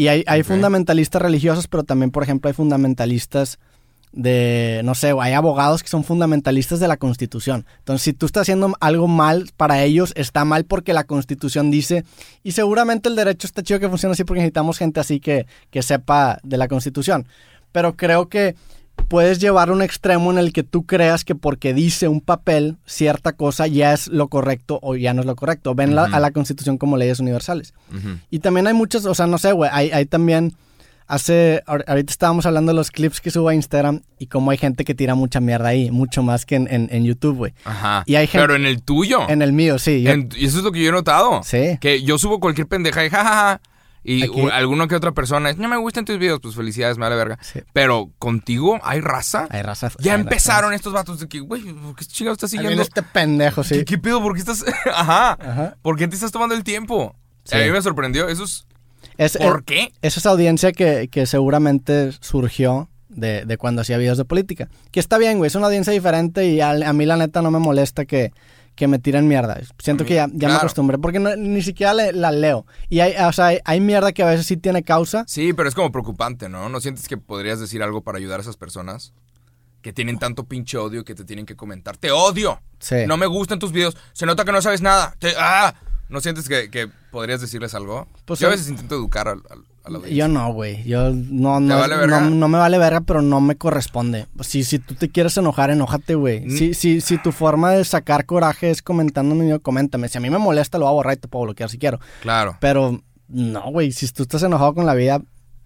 Y 0.00 0.08
hay, 0.08 0.42
fundamentalistas 0.44 1.20
religiosos, 1.20 1.68
pero 1.68 1.84
también, 1.84 2.10
por 2.10 2.22
ejemplo, 2.22 2.48
hay 2.48 2.54
fundamentalistas 2.54 3.58
de, 4.12 4.80
no 4.82 4.94
sé, 4.94 5.12
hay 5.20 5.34
abogados 5.34 5.82
que 5.82 5.90
son 5.90 6.04
fundamentalistas 6.04 6.80
de 6.80 6.88
la 6.88 6.96
Constitución. 6.96 7.66
Entonces, 7.80 8.04
si 8.04 8.12
tú 8.14 8.24
estás 8.24 8.40
haciendo 8.40 8.74
algo 8.80 9.08
mal 9.08 9.50
para 9.58 9.82
ellos, 9.82 10.14
está 10.16 10.46
mal 10.46 10.64
porque 10.64 10.94
la 10.94 11.04
Constitución 11.04 11.70
dice, 11.70 12.06
y 12.42 12.52
seguramente 12.52 13.10
el 13.10 13.14
derecho 13.14 13.46
está 13.46 13.62
chido 13.62 13.78
que 13.78 13.90
funcione 13.90 14.14
así 14.14 14.24
porque 14.24 14.40
necesitamos 14.40 14.78
gente 14.78 15.00
así 15.00 15.20
que, 15.20 15.46
que 15.70 15.82
sepa 15.82 16.38
de 16.44 16.56
la 16.56 16.66
Constitución. 16.66 17.26
Pero 17.70 17.94
creo 17.94 18.30
que 18.30 18.56
puedes 19.08 19.38
llevar 19.40 19.68
a 19.68 19.72
un 19.72 19.82
extremo 19.82 20.30
en 20.30 20.38
el 20.38 20.52
que 20.52 20.62
tú 20.62 20.84
creas 20.86 21.24
que 21.24 21.34
porque 21.34 21.74
dice 21.74 22.08
un 22.08 22.20
papel 22.20 22.76
cierta 22.86 23.32
cosa 23.32 23.66
ya 23.66 23.92
es 23.92 24.08
lo 24.08 24.28
correcto 24.28 24.78
o 24.82 24.96
ya 24.96 25.14
no 25.14 25.20
es 25.20 25.26
lo 25.26 25.36
correcto. 25.36 25.74
Ven 25.74 25.94
la- 25.94 26.04
a 26.04 26.20
la 26.20 26.30
Constitución 26.30 26.78
como 26.78 26.96
leyes 26.96 27.20
universales. 27.20 27.74
Y 28.30 28.38
también 28.38 28.66
hay 28.66 28.74
muchas, 28.74 29.04
o 29.06 29.14
sea, 29.14 29.26
no 29.26 29.38
sé, 29.38 29.52
güey, 29.52 29.70
hay, 29.72 29.90
hay 29.90 30.06
también, 30.06 30.54
hace, 31.08 31.62
ahor- 31.66 31.82
ahorita 31.88 32.12
estábamos 32.12 32.46
hablando 32.46 32.70
de 32.70 32.76
los 32.76 32.90
clips 32.92 33.20
que 33.20 33.30
subo 33.32 33.48
a 33.48 33.54
Instagram 33.54 34.02
y 34.18 34.26
cómo 34.26 34.52
hay 34.52 34.58
gente 34.58 34.84
que 34.84 34.94
tira 34.94 35.16
mucha 35.16 35.40
mierda 35.40 35.68
ahí, 35.70 35.90
mucho 35.90 36.22
más 36.22 36.46
que 36.46 36.54
en, 36.54 36.68
en- 36.70 36.88
en 36.92 37.04
YouTube, 37.04 37.36
güey. 37.36 37.52
Ajá. 37.64 38.04
Y 38.06 38.14
hay 38.14 38.28
gente- 38.28 38.44
Pero 38.46 38.54
en 38.54 38.64
el 38.66 38.80
tuyo. 38.82 39.28
En 39.28 39.42
el 39.42 39.52
mío, 39.52 39.78
sí. 39.80 40.02
yo- 40.02 40.10
En- 40.12 40.28
y 40.36 40.44
eso 40.46 40.58
es 40.58 40.64
lo 40.64 40.70
que 40.70 40.80
yo 40.82 40.90
he 40.90 40.92
notado. 40.92 41.42
Sí. 41.42 41.78
Que 41.80 42.02
yo 42.02 42.16
subo 42.18 42.38
cualquier 42.38 42.68
pendeja 42.68 43.04
y 43.04 43.10
jajaja. 43.10 43.60
Y 44.02 44.22
Aquí- 44.24 44.48
alguno 44.52 44.88
que 44.88 44.94
otra 44.94 45.12
persona 45.12 45.50
es, 45.50 45.58
no 45.58 45.68
me 45.68 45.76
gustan 45.76 46.04
tus 46.06 46.18
videos, 46.18 46.40
pues 46.40 46.54
felicidades, 46.54 46.96
me 46.96 47.02
vale 47.04 47.16
verga. 47.16 47.38
Sí. 47.42 47.60
Pero 47.74 48.10
contigo 48.18 48.80
hay 48.82 49.00
raza. 49.00 49.46
Hay 49.50 49.62
raza. 49.62 49.90
ya 49.98 50.14
hay 50.14 50.20
empezaron 50.20 50.72
estos 50.72 50.92
vatos 50.92 51.20
de 51.20 51.28
que, 51.28 51.40
güey, 51.40 51.62
¿por 51.74 51.94
qué 51.96 52.04
chingados 52.06 52.36
estás 52.38 52.50
siguiendo? 52.50 52.80
este 52.82 53.02
pendejo, 53.02 53.62
sí. 53.62 53.74
¿Qué, 53.76 53.84
qué 53.84 53.98
pedo? 53.98 54.22
¿Por 54.22 54.32
qué 54.34 54.40
estás.? 54.40 54.64
Ajá. 54.94 55.32
Ajá. 55.32 55.76
¿Por 55.82 55.96
qué 55.98 56.08
te 56.08 56.14
estás 56.14 56.32
tomando 56.32 56.54
el 56.54 56.64
tiempo? 56.64 57.14
Sí. 57.44 57.56
A 57.56 57.60
mí 57.64 57.70
me 57.70 57.82
sorprendió. 57.82 58.28
Eso 58.28 58.44
es. 58.44 58.66
Es, 59.18 59.36
¿Por 59.36 59.58
es- 59.58 59.64
qué? 59.66 59.92
es 60.00 60.16
esa 60.16 60.30
audiencia 60.30 60.72
que, 60.72 61.08
que 61.10 61.26
seguramente 61.26 62.12
surgió 62.20 62.88
de, 63.10 63.44
de 63.44 63.56
cuando 63.58 63.82
hacía 63.82 63.98
videos 63.98 64.16
de 64.16 64.24
política. 64.24 64.68
Que 64.92 65.00
está 65.00 65.18
bien, 65.18 65.36
güey, 65.38 65.48
es 65.48 65.54
una 65.56 65.66
audiencia 65.66 65.92
diferente 65.92 66.46
y 66.46 66.60
a, 66.62 66.70
a 66.70 66.92
mí 66.94 67.04
la 67.06 67.16
neta 67.16 67.42
no 67.42 67.50
me 67.50 67.58
molesta 67.58 68.04
que, 68.06 68.32
que 68.80 68.88
me 68.88 68.98
tiren 68.98 69.28
mierda. 69.28 69.60
Siento 69.78 70.06
que 70.06 70.14
ya, 70.14 70.26
ya 70.32 70.48
me 70.48 70.54
acostumbré 70.54 70.96
porque 70.96 71.18
no- 71.20 71.36
ni 71.36 71.60
siquiera 71.60 71.92
le- 71.92 72.14
la 72.14 72.32
leo. 72.32 72.64
Y 72.88 73.00
hay, 73.00 73.14
o 73.24 73.30
sea, 73.32 73.48
hay, 73.48 73.58
hay 73.66 73.78
mierda 73.78 74.12
que 74.12 74.22
a 74.22 74.26
veces 74.26 74.46
sí 74.46 74.56
tiene 74.56 74.82
causa. 74.82 75.24
Sí, 75.28 75.52
pero 75.52 75.68
es 75.68 75.74
como 75.74 75.92
preocupante, 75.92 76.48
¿no? 76.48 76.70
¿No 76.70 76.80
sientes 76.80 77.06
que 77.06 77.18
podrías 77.18 77.60
decir 77.60 77.82
algo 77.82 78.00
para 78.00 78.16
ayudar 78.16 78.40
a 78.40 78.42
esas 78.42 78.56
personas? 78.56 79.12
Que 79.82 79.92
tienen 79.92 80.18
tanto 80.18 80.44
pinche 80.44 80.78
odio 80.78 81.04
que 81.04 81.14
te 81.14 81.24
tienen 81.24 81.44
que 81.44 81.56
comentar. 81.56 81.98
¡Te 81.98 82.10
odio! 82.10 82.60
Sí. 82.78 82.96
No 83.06 83.18
me 83.18 83.26
gustan 83.26 83.58
tus 83.58 83.70
videos. 83.70 83.96
Se 84.14 84.24
nota 84.24 84.46
que 84.46 84.52
no 84.52 84.62
sabes 84.62 84.80
nada. 84.80 85.14
Te- 85.18 85.34
¡Ah! 85.38 85.74
¿No 86.08 86.22
sientes 86.22 86.48
que, 86.48 86.70
que 86.70 86.88
podrías 87.10 87.42
decirles 87.42 87.74
algo? 87.74 88.08
Pues, 88.24 88.40
Yo 88.40 88.48
a 88.48 88.50
veces 88.50 88.68
intento 88.70 88.94
educar 88.94 89.28
al, 89.28 89.42
al- 89.50 89.64
a 89.84 89.90
la 89.90 89.98
audiencia. 89.98 90.16
Yo 90.24 90.28
no, 90.28 90.52
güey. 90.52 90.82
Yo 90.84 91.10
no, 91.10 91.60
no, 91.60 91.78
vale 91.78 92.06
no, 92.06 92.30
no 92.30 92.48
me 92.48 92.58
vale 92.58 92.78
verga, 92.78 93.00
pero 93.00 93.22
no 93.22 93.40
me 93.40 93.56
corresponde. 93.56 94.26
Si, 94.40 94.64
si 94.64 94.78
tú 94.78 94.94
te 94.94 95.08
quieres 95.10 95.36
enojar, 95.36 95.70
enójate, 95.70 96.14
güey. 96.14 96.46
Mm. 96.46 96.50
Si, 96.50 96.74
si, 96.74 97.00
si 97.00 97.18
tu 97.18 97.32
forma 97.32 97.72
de 97.72 97.84
sacar 97.84 98.26
coraje 98.26 98.70
es 98.70 98.82
video, 99.44 99.60
coméntame. 99.60 100.08
Si 100.08 100.18
a 100.18 100.20
mí 100.20 100.30
me 100.30 100.38
molesta, 100.38 100.78
lo 100.78 100.84
voy 100.86 100.92
a 100.92 100.94
borrar 100.94 101.14
y 101.14 101.20
te 101.20 101.28
puedo 101.28 101.44
bloquear 101.44 101.70
si 101.70 101.78
quiero. 101.78 101.98
Claro. 102.22 102.56
Pero 102.60 103.00
no, 103.28 103.70
güey. 103.70 103.92
Si 103.92 104.06
tú 104.08 104.22
estás 104.24 104.42
enojado 104.42 104.74
con 104.74 104.86
la 104.86 104.94
vida, 104.94 105.22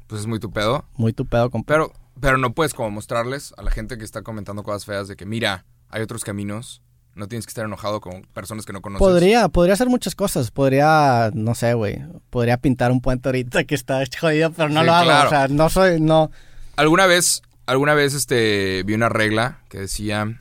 Pues 0.06 0.20
es 0.22 0.26
muy 0.26 0.38
tu 0.38 0.50
pedo. 0.52 0.84
muy 0.96 1.12
tu 1.12 1.26
pedo, 1.26 1.50
compa. 1.50 1.72
Pero, 1.72 1.92
pero 2.20 2.38
no 2.38 2.52
puedes 2.54 2.74
como 2.74 2.90
mostrarles 2.90 3.52
a 3.56 3.62
la 3.62 3.70
gente 3.70 3.98
que 3.98 4.04
está 4.04 4.22
comentando 4.22 4.62
cosas 4.62 4.84
feas 4.84 5.08
de 5.08 5.16
que, 5.16 5.26
mira, 5.26 5.64
hay 5.88 6.02
otros 6.02 6.24
caminos. 6.24 6.82
No 7.14 7.28
tienes 7.28 7.46
que 7.46 7.50
estar 7.50 7.64
enojado 7.64 8.00
con 8.00 8.22
personas 8.32 8.66
que 8.66 8.72
no 8.72 8.82
conoces. 8.82 8.98
Podría, 9.06 9.48
podría 9.48 9.74
hacer 9.74 9.88
muchas 9.88 10.14
cosas. 10.16 10.50
Podría, 10.50 11.30
no 11.32 11.54
sé, 11.54 11.74
güey. 11.74 12.02
Podría 12.30 12.56
pintar 12.56 12.90
un 12.90 13.00
puente 13.00 13.28
ahorita 13.28 13.62
que 13.64 13.74
está 13.76 14.02
jodido, 14.20 14.50
pero 14.52 14.68
no 14.68 14.80
Sí, 14.80 14.86
lo 14.86 14.92
hago. 14.94 15.04
claro. 15.06 15.26
O 15.26 15.30
sea, 15.30 15.48
no 15.48 15.68
soy, 15.70 16.00
no. 16.00 16.30
¿Alguna 16.76 17.06
vez, 17.06 17.42
alguna 17.66 17.94
vez 17.94 18.14
este, 18.14 18.82
vi 18.84 18.94
una 18.94 19.08
regla 19.08 19.60
que 19.68 19.78
decía... 19.78 20.40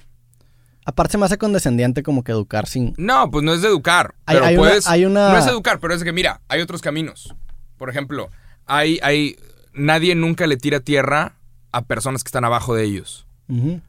Aparte 0.85 1.13
se 1.13 1.17
me 1.19 1.25
hace 1.25 1.37
condescendiente 1.37 2.01
como 2.03 2.23
que 2.23 2.31
educar 2.33 2.67
sin... 2.67 2.93
No, 2.97 3.29
pues 3.31 3.43
no 3.45 3.53
es 3.53 3.61
de 3.61 3.67
educar. 3.69 4.15
Hay- 4.25 4.35
pero 4.35 4.45
hay 4.47 4.55
una- 4.55 4.67
puedes. 4.67 4.87
hay 4.87 5.05
una- 5.05 5.31
No 5.31 5.37
es 5.37 5.45
educar, 5.47 5.79
pero 5.79 5.93
es 5.93 5.99
de 6.01 6.05
que, 6.05 6.11
mira, 6.11 6.41
hay 6.49 6.59
otros 6.61 6.81
caminos. 6.81 7.33
Por 7.77 7.89
ejemplo, 7.89 8.29
hay, 8.65 8.99
hay. 9.03 9.37
Nadie 9.73 10.15
nunca 10.15 10.45
le 10.47 10.57
tira 10.57 10.79
tierra 10.81 11.35
a 11.71 11.83
personas 11.83 12.23
que 12.23 12.27
están 12.29 12.43
abajo 12.45 12.75
de 12.75 12.83
ellos. 12.83 13.25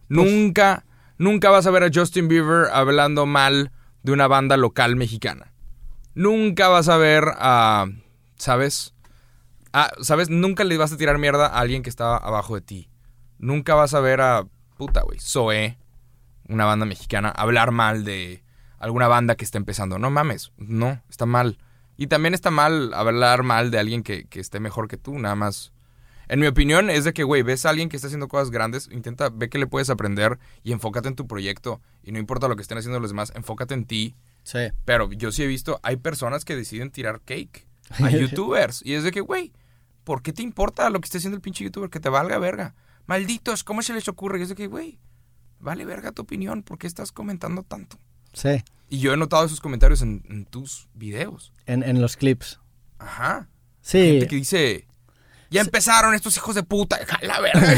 Nunca, 0.09 0.85
nunca 1.19 1.51
vas 1.51 1.67
a 1.67 1.71
ver 1.71 1.85
a 1.85 1.91
Justin 1.93 2.29
Bieber 2.29 2.69
hablando 2.73 3.27
mal 3.27 3.73
de 4.03 4.13
una 4.13 4.27
banda 4.27 4.57
local 4.57 4.97
mexicana. 4.97 5.53
Nunca 6.15 6.69
vas 6.69 6.89
a 6.89 6.97
ver 6.97 7.25
a. 7.37 7.87
¿sabes? 8.37 8.95
Ah, 9.73 9.91
¿sabes? 10.01 10.31
Nunca 10.31 10.65
le 10.65 10.77
vas 10.77 10.93
a 10.93 10.97
tirar 10.97 11.19
mierda 11.19 11.47
a 11.47 11.59
alguien 11.59 11.83
que 11.83 11.91
está 11.91 12.17
abajo 12.17 12.55
de 12.55 12.61
ti. 12.61 12.89
Nunca 13.39 13.75
vas 13.75 13.95
a 13.95 14.01
ver 14.01 14.21
a, 14.21 14.47
puta, 14.77 15.03
güey, 15.03 15.19
Zoé, 15.19 15.79
una 16.49 16.65
banda 16.65 16.87
mexicana, 16.87 17.31
hablar 17.31 17.73
mal 17.73 18.05
de 18.05 18.45
alguna 18.79 19.09
banda 19.09 19.35
que 19.35 19.45
está 19.45 19.59
empezando. 19.59 19.99
No 19.99 20.11
mames, 20.11 20.53
no, 20.57 21.03
está 21.09 21.27
mal. 21.27 21.59
Y 21.97 22.07
también 22.07 22.35
está 22.35 22.51
mal 22.51 22.93
hablar 22.95 23.43
mal 23.43 23.71
de 23.71 23.79
alguien 23.79 24.03
que, 24.03 24.27
que 24.27 24.41
esté 24.41 24.61
mejor 24.61 24.89
que 24.89 24.97
tú, 24.97 25.19
nada 25.19 25.35
más. 25.35 25.73
En 26.29 26.41
mi 26.41 26.47
opinión 26.47 26.91
es 26.91 27.05
de 27.05 27.13
que, 27.13 27.23
güey, 27.25 27.43
ves 27.43 27.67
a 27.67 27.71
alguien 27.71 27.89
que 27.89 27.97
está 27.97 28.07
haciendo 28.09 28.29
cosas 28.29 28.51
grandes, 28.51 28.89
intenta, 28.91 29.29
ve 29.31 29.49
que 29.49 29.59
le 29.59 29.67
puedes 29.67 29.91
aprender 29.91 30.39
y 30.63 30.73
enfócate 30.73 31.09
en 31.09 31.17
tu 31.17 31.27
proyecto. 31.27 31.81
Y 32.03 32.13
no 32.13 32.19
importa 32.19 32.49
lo 32.49 32.57
que 32.57 32.63
estén 32.63 32.79
haciendo 32.79 33.01
los 33.01 33.11
demás, 33.11 33.33
enfócate 33.35 33.75
en 33.75 33.85
ti. 33.85 34.15
Sí. 34.43 34.59
Pero 34.85 35.13
yo 35.13 35.33
sí 35.33 35.43
he 35.43 35.47
visto, 35.47 35.81
hay 35.83 35.97
personas 35.97 36.45
que 36.45 36.57
deciden 36.57 36.91
tirar 36.91 37.21
cake 37.21 37.67
a 37.91 38.11
youtubers. 38.11 38.81
y 38.85 38.95
es 38.95 39.05
de 39.05 39.11
que, 39.13 39.21
güey, 39.21 39.53
¿por 40.05 40.23
qué 40.23 40.33
te 40.33 40.43
importa 40.43 40.91
lo 40.91 41.01
que 41.01 41.07
esté 41.07 41.19
haciendo 41.19 41.37
el 41.37 41.43
pinche 41.43 41.65
youtuber? 41.65 41.91
Que 41.91 42.01
te 42.01 42.09
valga 42.09 42.39
verga. 42.39 42.75
Malditos, 43.07 43.65
¿cómo 43.65 43.83
se 43.83 43.93
les 43.93 44.09
ocurre? 44.09 44.39
Y 44.39 44.43
es 44.43 44.49
de 44.49 44.55
que, 44.55 44.67
güey, 44.67 44.99
vale 45.61 45.85
verga 45.85 46.13
tu 46.13 46.23
opinión, 46.23 46.63
¿por 46.63 46.79
qué 46.79 46.87
estás 46.87 47.13
comentando 47.13 47.63
tanto? 47.63 47.99
Sí. 48.33 48.63
Y 48.89 48.99
yo 48.99 49.13
he 49.13 49.17
notado 49.17 49.45
esos 49.45 49.61
comentarios 49.61 50.03
en, 50.03 50.23
en 50.29 50.45
tus 50.47 50.89
videos. 50.95 51.53
En, 51.67 51.83
en 51.83 52.01
los 52.01 52.17
clips. 52.17 52.61
Ajá. 52.99 53.49
Sí. 53.81 53.99
Gente 53.99 54.27
que 54.29 54.37
dice, 54.37 54.87
ya 55.55 55.61
empezaron 55.61 56.15
estos 56.15 56.37
hijos 56.37 56.55
de 56.55 56.63
puta, 56.65 56.99
la 57.23 57.41
verga. 57.41 57.75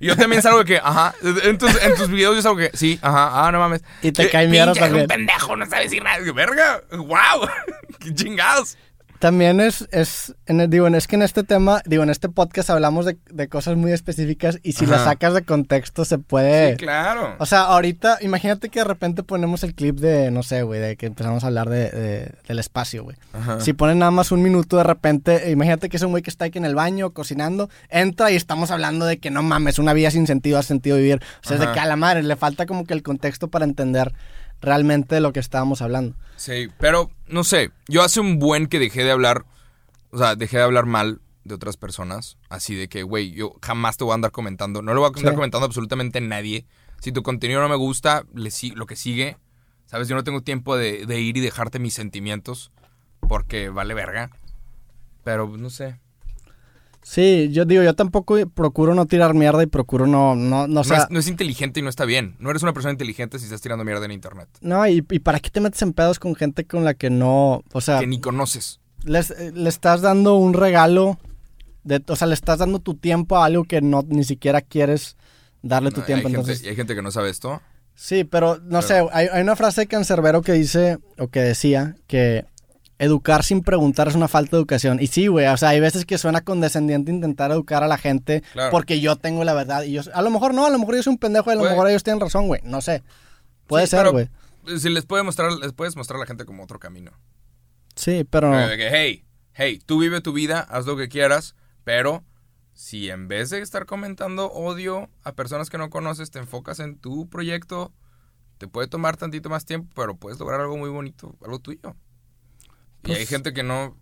yo 0.00 0.16
también 0.16 0.40
salgo 0.42 0.60
de 0.60 0.64
que, 0.64 0.76
ajá, 0.78 1.14
en 1.22 1.58
tus, 1.58 1.70
en 1.82 1.94
tus 1.94 2.08
videos 2.08 2.34
yo 2.36 2.42
salgo 2.42 2.56
que, 2.58 2.70
sí, 2.74 2.98
ajá, 3.02 3.46
ah, 3.46 3.52
no 3.52 3.58
mames. 3.60 3.82
Y 4.02 4.12
te 4.12 4.24
Eh, 4.24 4.30
cae 4.30 4.48
mierda 4.48 4.72
también. 4.74 5.02
un 5.02 5.08
pendejo, 5.08 5.54
no 5.56 5.66
sabe 5.66 5.84
decir 5.84 6.02
nada. 6.02 6.18
Verga, 6.32 6.82
wow, 6.92 7.48
qué 8.00 8.14
chingados. 8.14 8.76
También 9.18 9.60
es, 9.60 9.88
es 9.92 10.34
en 10.46 10.68
digo, 10.70 10.86
es 10.88 11.06
que 11.06 11.16
en 11.16 11.22
este 11.22 11.42
tema, 11.42 11.82
digo, 11.86 12.02
en 12.02 12.10
este 12.10 12.28
podcast 12.28 12.70
hablamos 12.70 13.06
de, 13.06 13.16
de 13.30 13.48
cosas 13.48 13.76
muy 13.76 13.92
específicas 13.92 14.58
y 14.62 14.72
si 14.72 14.86
las 14.86 15.00
Ajá. 15.00 15.10
sacas 15.10 15.34
de 15.34 15.42
contexto 15.42 16.04
se 16.04 16.18
puede... 16.18 16.72
Sí, 16.72 16.76
claro. 16.76 17.34
O 17.38 17.46
sea, 17.46 17.62
ahorita, 17.62 18.18
imagínate 18.20 18.68
que 18.68 18.80
de 18.80 18.84
repente 18.84 19.22
ponemos 19.22 19.62
el 19.64 19.74
clip 19.74 19.98
de, 19.98 20.30
no 20.30 20.42
sé, 20.42 20.62
güey, 20.62 20.80
de 20.80 20.96
que 20.96 21.06
empezamos 21.06 21.44
a 21.44 21.46
hablar 21.48 21.68
de, 21.70 21.90
de- 21.90 22.32
del 22.46 22.58
espacio, 22.58 23.04
güey. 23.04 23.16
Ajá. 23.32 23.60
Si 23.60 23.72
ponen 23.72 23.98
nada 23.98 24.10
más 24.10 24.32
un 24.32 24.42
minuto 24.42 24.76
de 24.76 24.84
repente, 24.84 25.48
eh, 25.48 25.50
imagínate 25.50 25.88
que 25.88 25.96
es 25.96 26.02
un 26.02 26.10
güey 26.10 26.22
que 26.22 26.30
está 26.30 26.46
aquí 26.46 26.58
en 26.58 26.64
el 26.64 26.74
baño 26.74 27.10
cocinando, 27.10 27.70
entra 27.88 28.30
y 28.30 28.36
estamos 28.36 28.70
hablando 28.70 29.06
de 29.06 29.18
que 29.18 29.30
no 29.30 29.42
mames, 29.42 29.78
una 29.78 29.92
vida 29.92 30.10
sin 30.10 30.26
sentido 30.26 30.58
ha 30.58 30.62
sentido 30.62 30.96
vivir. 30.96 31.20
O 31.44 31.48
sea, 31.48 31.56
es 31.56 31.60
de 31.60 31.72
que 31.72 31.80
a 31.80 31.86
la 31.86 31.96
madre 31.96 32.22
le 32.22 32.36
falta 32.36 32.66
como 32.66 32.84
que 32.84 32.94
el 32.94 33.02
contexto 33.02 33.48
para 33.48 33.64
entender 33.64 34.12
realmente 34.60 35.20
lo 35.20 35.32
que 35.32 35.40
estábamos 35.40 35.82
hablando. 35.82 36.16
Sí, 36.36 36.68
pero 36.78 37.10
no 37.28 37.44
sé, 37.44 37.70
yo 37.88 38.02
hace 38.02 38.20
un 38.20 38.38
buen 38.38 38.66
que 38.66 38.78
dejé 38.78 39.04
de 39.04 39.10
hablar, 39.10 39.44
o 40.10 40.18
sea, 40.18 40.36
dejé 40.36 40.58
de 40.58 40.62
hablar 40.64 40.86
mal 40.86 41.20
de 41.44 41.54
otras 41.54 41.76
personas, 41.76 42.36
así 42.48 42.74
de 42.74 42.88
que, 42.88 43.02
güey, 43.02 43.30
yo 43.32 43.54
jamás 43.62 43.96
te 43.96 44.04
voy 44.04 44.12
a 44.12 44.14
andar 44.16 44.32
comentando, 44.32 44.82
no 44.82 44.92
le 44.92 44.98
voy 45.00 45.06
a 45.06 45.16
andar 45.16 45.32
Sí. 45.32 45.36
comentando 45.36 45.64
absolutamente 45.66 46.18
a 46.18 46.22
nadie. 46.22 46.66
Si 47.00 47.12
tu 47.12 47.22
contenido 47.22 47.60
no 47.60 47.68
me 47.68 47.76
gusta, 47.76 48.24
le 48.34 48.50
lo 48.74 48.86
que 48.86 48.96
sigue, 48.96 49.36
sabes, 49.86 50.08
yo 50.08 50.16
no 50.16 50.24
tengo 50.24 50.42
tiempo 50.42 50.76
de, 50.76 51.06
de 51.06 51.20
ir 51.20 51.36
y 51.36 51.40
dejarte 51.40 51.78
mis 51.78 51.94
sentimientos 51.94 52.72
porque 53.20 53.68
vale 53.68 53.94
verga. 53.94 54.30
Pero 55.24 55.46
no 55.56 55.70
sé. 55.70 55.98
Sí, 57.08 57.50
yo 57.52 57.64
digo, 57.64 57.84
yo 57.84 57.94
tampoco 57.94 58.36
procuro 58.48 58.92
no 58.96 59.06
tirar 59.06 59.32
mierda 59.32 59.62
y 59.62 59.66
procuro 59.66 60.08
no, 60.08 60.34
no, 60.34 60.66
no, 60.66 60.80
o 60.80 60.82
No, 60.82 60.82
sea, 60.84 60.98
es, 61.04 61.06
no 61.10 61.20
es 61.20 61.28
inteligente 61.28 61.78
y 61.78 61.82
no 61.84 61.88
está 61.88 62.04
bien. 62.04 62.34
No 62.40 62.50
eres 62.50 62.64
una 62.64 62.72
persona 62.72 62.90
inteligente 62.90 63.38
si 63.38 63.44
estás 63.44 63.60
tirando 63.60 63.84
mierda 63.84 64.04
en 64.06 64.10
internet. 64.10 64.48
no, 64.60 64.84
y, 64.88 65.04
y 65.08 65.18
para 65.20 65.38
qué 65.38 65.50
te 65.50 65.60
metes 65.60 65.80
en 65.82 65.92
pedos 65.92 66.18
con 66.18 66.34
gente 66.34 66.64
con 66.64 66.84
la 66.84 66.94
que 66.94 67.08
no, 67.08 67.62
o 67.72 67.80
sea, 67.80 68.00
Que 68.00 68.08
ni 68.08 68.20
conoces. 68.20 68.80
les- 69.04 69.30
eh, 69.30 69.52
le 69.54 69.68
estás 69.68 70.00
dando 70.00 70.34
un 70.34 70.52
regalo, 70.52 71.16
de, 71.84 72.02
o 72.08 72.16
sea, 72.16 72.26
le 72.26 72.34
estás 72.34 72.58
dando 72.58 72.80
tu 72.80 72.94
tiempo 72.96 73.36
a 73.36 73.44
algo 73.44 73.62
que 73.62 73.80
no 73.80 74.02
ni 74.08 74.24
siquiera 74.24 74.60
quieres 74.60 75.16
darle 75.62 75.92
tu 75.92 76.00
No, 76.00 76.06
tiempo, 76.06 76.26
hay, 76.26 76.34
entonces... 76.34 76.56
gente, 76.58 76.70
hay 76.70 76.76
gente 76.76 76.94
que 76.96 77.02
no 77.02 77.12
sabe 77.12 77.30
esto. 77.30 77.62
Sí, 77.94 78.24
pero 78.24 78.58
no 78.64 78.82
sé, 78.82 79.06
hay, 79.12 79.28
hay 79.32 79.42
una 79.42 79.54
frase 79.54 79.82
de 79.82 79.86
Cancerbero 79.86 80.42
que 80.42 80.52
dice, 80.54 80.98
o 81.18 81.28
que 81.28 81.38
decía, 81.40 81.94
que 82.08 82.44
educar 82.98 83.44
sin 83.44 83.62
preguntar 83.62 84.08
es 84.08 84.14
una 84.14 84.28
falta 84.28 84.52
de 84.56 84.60
educación. 84.60 84.98
Y 85.00 85.06
sí, 85.08 85.26
güey, 85.26 85.46
o 85.46 85.56
sea, 85.56 85.70
hay 85.70 85.80
veces 85.80 86.06
que 86.06 86.16
suena 86.18 86.40
condescendiente 86.40 87.10
intentar 87.12 87.50
educar 87.50 87.82
a 87.82 87.88
la 87.88 87.98
gente 87.98 88.42
Claro. 88.52 88.70
porque 88.70 89.00
yo 89.00 89.16
tengo 89.16 89.44
la 89.44 89.52
verdad. 89.54 89.82
Y 89.82 89.92
yo, 89.92 90.02
a 90.14 90.22
lo 90.22 90.30
mejor 90.30 90.54
no, 90.54 90.66
a 90.66 90.70
lo 90.70 90.78
mejor 90.78 90.96
yo 90.96 91.02
soy 91.02 91.12
un 91.12 91.18
pendejo 91.18 91.50
y 91.50 91.54
a 91.54 91.56
lo 91.56 91.64
mejor 91.64 91.88
ellos 91.88 92.02
tienen 92.02 92.20
razón, 92.20 92.46
güey. 92.46 92.60
No 92.64 92.80
sé. 92.80 93.02
Puede 93.66 93.86
Sí, 93.86 93.90
ser, 93.96 94.10
güey. 94.10 94.28
Si 94.78 94.88
les 94.88 95.04
puede 95.06 95.22
mostrar, 95.22 95.52
les 95.52 95.72
puedes 95.72 95.94
mostrar 95.96 96.16
a 96.16 96.20
la 96.20 96.26
gente 96.26 96.44
como 96.44 96.62
otro 96.64 96.78
camino. 96.78 97.12
Sí, 97.94 98.24
pero 98.28 98.50
no. 98.50 98.68
Que, 98.76 98.88
hey, 98.90 99.24
hey, 99.52 99.80
tú 99.84 99.98
vive 100.00 100.20
tu 100.20 100.32
vida, 100.32 100.60
haz 100.60 100.86
lo 100.86 100.96
que 100.96 101.08
quieras, 101.08 101.54
pero 101.84 102.24
si 102.74 103.10
en 103.10 103.28
vez 103.28 103.50
de 103.50 103.60
estar 103.60 103.86
comentando 103.86 104.50
odio 104.52 105.08
a 105.22 105.32
personas 105.32 105.70
que 105.70 105.78
no 105.78 105.88
conoces, 105.88 106.30
te 106.30 106.38
enfocas 106.38 106.78
en 106.80 106.98
tu 106.98 107.28
proyecto, 107.28 107.92
te 108.58 108.68
puede 108.68 108.86
tomar 108.88 109.16
tantito 109.16 109.48
más 109.48 109.64
tiempo, 109.64 109.90
pero 109.94 110.16
puedes 110.16 110.38
lograr 110.38 110.60
algo 110.60 110.76
muy 110.76 110.90
bonito, 110.90 111.34
algo 111.44 111.58
tuyo. 111.58 111.94
Y 113.04 113.06
Pues- 113.08 113.18
hay 113.18 113.26
gente 113.26 113.52
que 113.52 113.62
no 113.62 113.96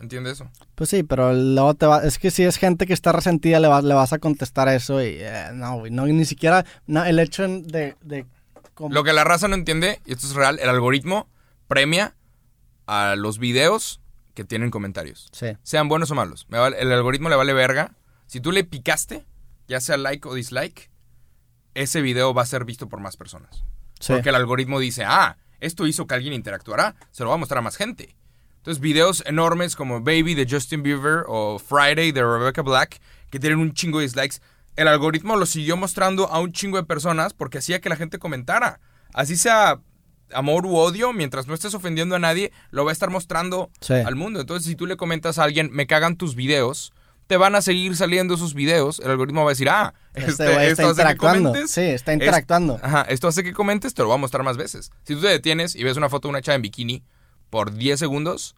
entiende 0.00 0.30
eso. 0.32 0.50
Pues 0.74 0.90
sí, 0.90 1.02
pero 1.04 1.32
luego 1.32 1.74
te 1.74 1.86
va... 1.86 2.02
Es 2.04 2.18
que 2.18 2.30
si 2.30 2.42
es 2.42 2.56
gente 2.56 2.86
que 2.86 2.92
está 2.92 3.12
resentida, 3.12 3.60
le 3.60 3.68
vas, 3.68 3.84
le 3.84 3.94
vas 3.94 4.12
a 4.12 4.18
contestar 4.18 4.68
eso 4.68 5.00
y... 5.02 5.16
eh, 5.20 5.50
no, 5.54 5.78
güey, 5.78 5.92
no, 5.92 6.06
ni 6.06 6.24
siquiera... 6.24 6.64
no, 6.86 7.04
el 7.04 7.18
hecho 7.20 7.42
de... 7.46 7.96
de 8.02 8.26
Lo 8.90 9.04
que 9.04 9.12
la 9.12 9.22
raza 9.24 9.46
no 9.48 9.54
entiende, 9.54 10.00
y 10.04 10.12
esto 10.12 10.26
es 10.26 10.34
real, 10.34 10.58
el 10.60 10.68
algoritmo 10.68 11.28
premia 11.68 12.14
a 12.86 13.14
los 13.16 13.38
videos 13.38 14.00
que 14.34 14.44
tienen 14.44 14.70
comentarios. 14.70 15.28
Sí, 15.32 15.56
sean 15.62 15.88
buenos 15.88 16.10
o 16.10 16.14
malos. 16.16 16.46
Me 16.48 16.58
vale- 16.58 16.80
el 16.80 16.90
algoritmo 16.90 17.28
le 17.28 17.36
vale 17.36 17.52
verga. 17.52 17.94
Si 18.26 18.40
tú 18.40 18.50
le 18.50 18.64
picaste, 18.64 19.24
ya 19.68 19.80
sea 19.80 19.96
like 19.98 20.26
o 20.26 20.34
dislike, 20.34 20.90
ese 21.74 22.00
video 22.00 22.34
va 22.34 22.42
a 22.42 22.46
ser 22.46 22.64
visto 22.64 22.88
por 22.88 22.98
más 23.00 23.16
personas. 23.16 23.62
sí. 24.00 24.12
Porque 24.14 24.30
el 24.30 24.34
algoritmo 24.34 24.80
dice, 24.80 25.04
ah, 25.06 25.36
esto 25.60 25.86
hizo 25.86 26.06
que 26.08 26.14
alguien 26.14 26.32
interactuara, 26.34 26.96
se 27.12 27.22
lo 27.22 27.28
va 27.28 27.36
a 27.36 27.38
mostrar 27.38 27.58
a 27.58 27.62
más 27.62 27.76
gente. 27.76 28.16
Entonces, 28.62 28.80
videos 28.80 29.24
enormes 29.26 29.74
como 29.74 30.00
Baby 30.02 30.34
de 30.36 30.46
Justin 30.48 30.84
Bieber 30.84 31.24
o 31.26 31.58
Friday 31.58 32.12
de 32.12 32.22
Rebecca 32.22 32.62
Black, 32.62 33.00
que 33.28 33.40
tienen 33.40 33.58
un 33.58 33.72
chingo 33.74 33.98
de 33.98 34.04
dislikes, 34.04 34.36
el 34.76 34.86
algoritmo 34.86 35.34
lo 35.36 35.46
siguió 35.46 35.76
mostrando 35.76 36.28
a 36.28 36.38
un 36.38 36.52
chingo 36.52 36.76
de 36.76 36.84
personas 36.84 37.34
porque 37.34 37.58
hacía 37.58 37.80
que 37.80 37.88
la 37.88 37.96
gente 37.96 38.20
comentara. 38.20 38.78
Así 39.12 39.36
sea 39.36 39.80
amor 40.32 40.64
u 40.64 40.76
odio, 40.76 41.12
mientras 41.12 41.48
no 41.48 41.54
estés 41.54 41.74
ofendiendo 41.74 42.14
a 42.14 42.20
nadie, 42.20 42.52
lo 42.70 42.84
va 42.84 42.90
a 42.90 42.94
estar 42.94 43.10
mostrando 43.10 43.68
Sí. 43.80 43.94
al 43.94 44.14
mundo. 44.14 44.40
Entonces, 44.40 44.64
si 44.66 44.76
tú 44.76 44.86
le 44.86 44.96
comentas 44.96 45.38
a 45.38 45.42
alguien, 45.44 45.68
me 45.72 45.88
cagan 45.88 46.16
tus 46.16 46.36
videos, 46.36 46.92
te 47.26 47.36
van 47.36 47.56
a 47.56 47.62
seguir 47.62 47.96
saliendo 47.96 48.34
esos 48.34 48.54
videos. 48.54 49.00
El 49.00 49.10
algoritmo 49.10 49.42
va 49.42 49.50
a 49.50 49.54
decir, 49.54 49.68
ah, 49.70 49.92
Este 50.14 50.30
este, 50.30 50.44
güey 50.44 50.56
está 50.68 50.68
esto 50.68 50.82
hace 50.82 50.86
que 50.86 50.90
interactuando. 51.02 51.48
comentes. 51.50 51.70
Sí, 51.72 51.80
está 51.80 52.12
Es- 52.12 52.16
interactuando. 52.20 52.78
Ajá, 52.80 53.02
esto 53.08 53.26
hace 53.26 53.42
que 53.42 53.52
comentes, 53.52 53.92
te 53.92 54.02
lo 54.02 54.08
voy 54.08 54.14
a 54.14 54.18
mostrar 54.18 54.44
más 54.44 54.56
veces. 54.56 54.92
Si 55.02 55.14
tú 55.16 55.20
te 55.20 55.28
detienes 55.28 55.74
y 55.74 55.82
ves 55.82 55.96
una 55.96 56.08
foto 56.08 56.28
de 56.28 56.30
una 56.30 56.42
chava 56.42 56.54
en 56.56 56.62
bikini 56.62 57.02
por 57.52 57.74
10 57.74 57.98
segundos, 58.00 58.56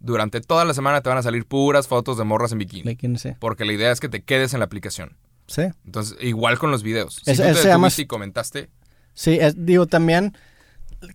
durante 0.00 0.40
toda 0.40 0.64
la 0.64 0.74
semana 0.74 1.00
te 1.00 1.08
van 1.08 1.16
a 1.18 1.22
salir 1.22 1.46
puras 1.46 1.86
fotos 1.86 2.18
de 2.18 2.24
morras 2.24 2.50
en 2.50 2.58
bikini. 2.58 2.82
Porque 3.38 3.64
la 3.64 3.72
idea 3.72 3.92
es 3.92 4.00
que 4.00 4.08
te 4.08 4.20
quedes 4.22 4.52
en 4.52 4.58
la 4.58 4.64
aplicación. 4.64 5.16
Sí. 5.46 5.62
Entonces, 5.86 6.16
igual 6.20 6.58
con 6.58 6.72
los 6.72 6.82
videos. 6.82 7.20
Si 7.24 7.30
tú 7.36 7.42
te 7.42 7.54
llama- 7.54 7.86
detuviste 7.86 8.02
y 8.02 8.06
comentaste, 8.06 8.68
Sí, 9.14 9.38
es- 9.40 9.54
digo, 9.64 9.86
también 9.86 10.36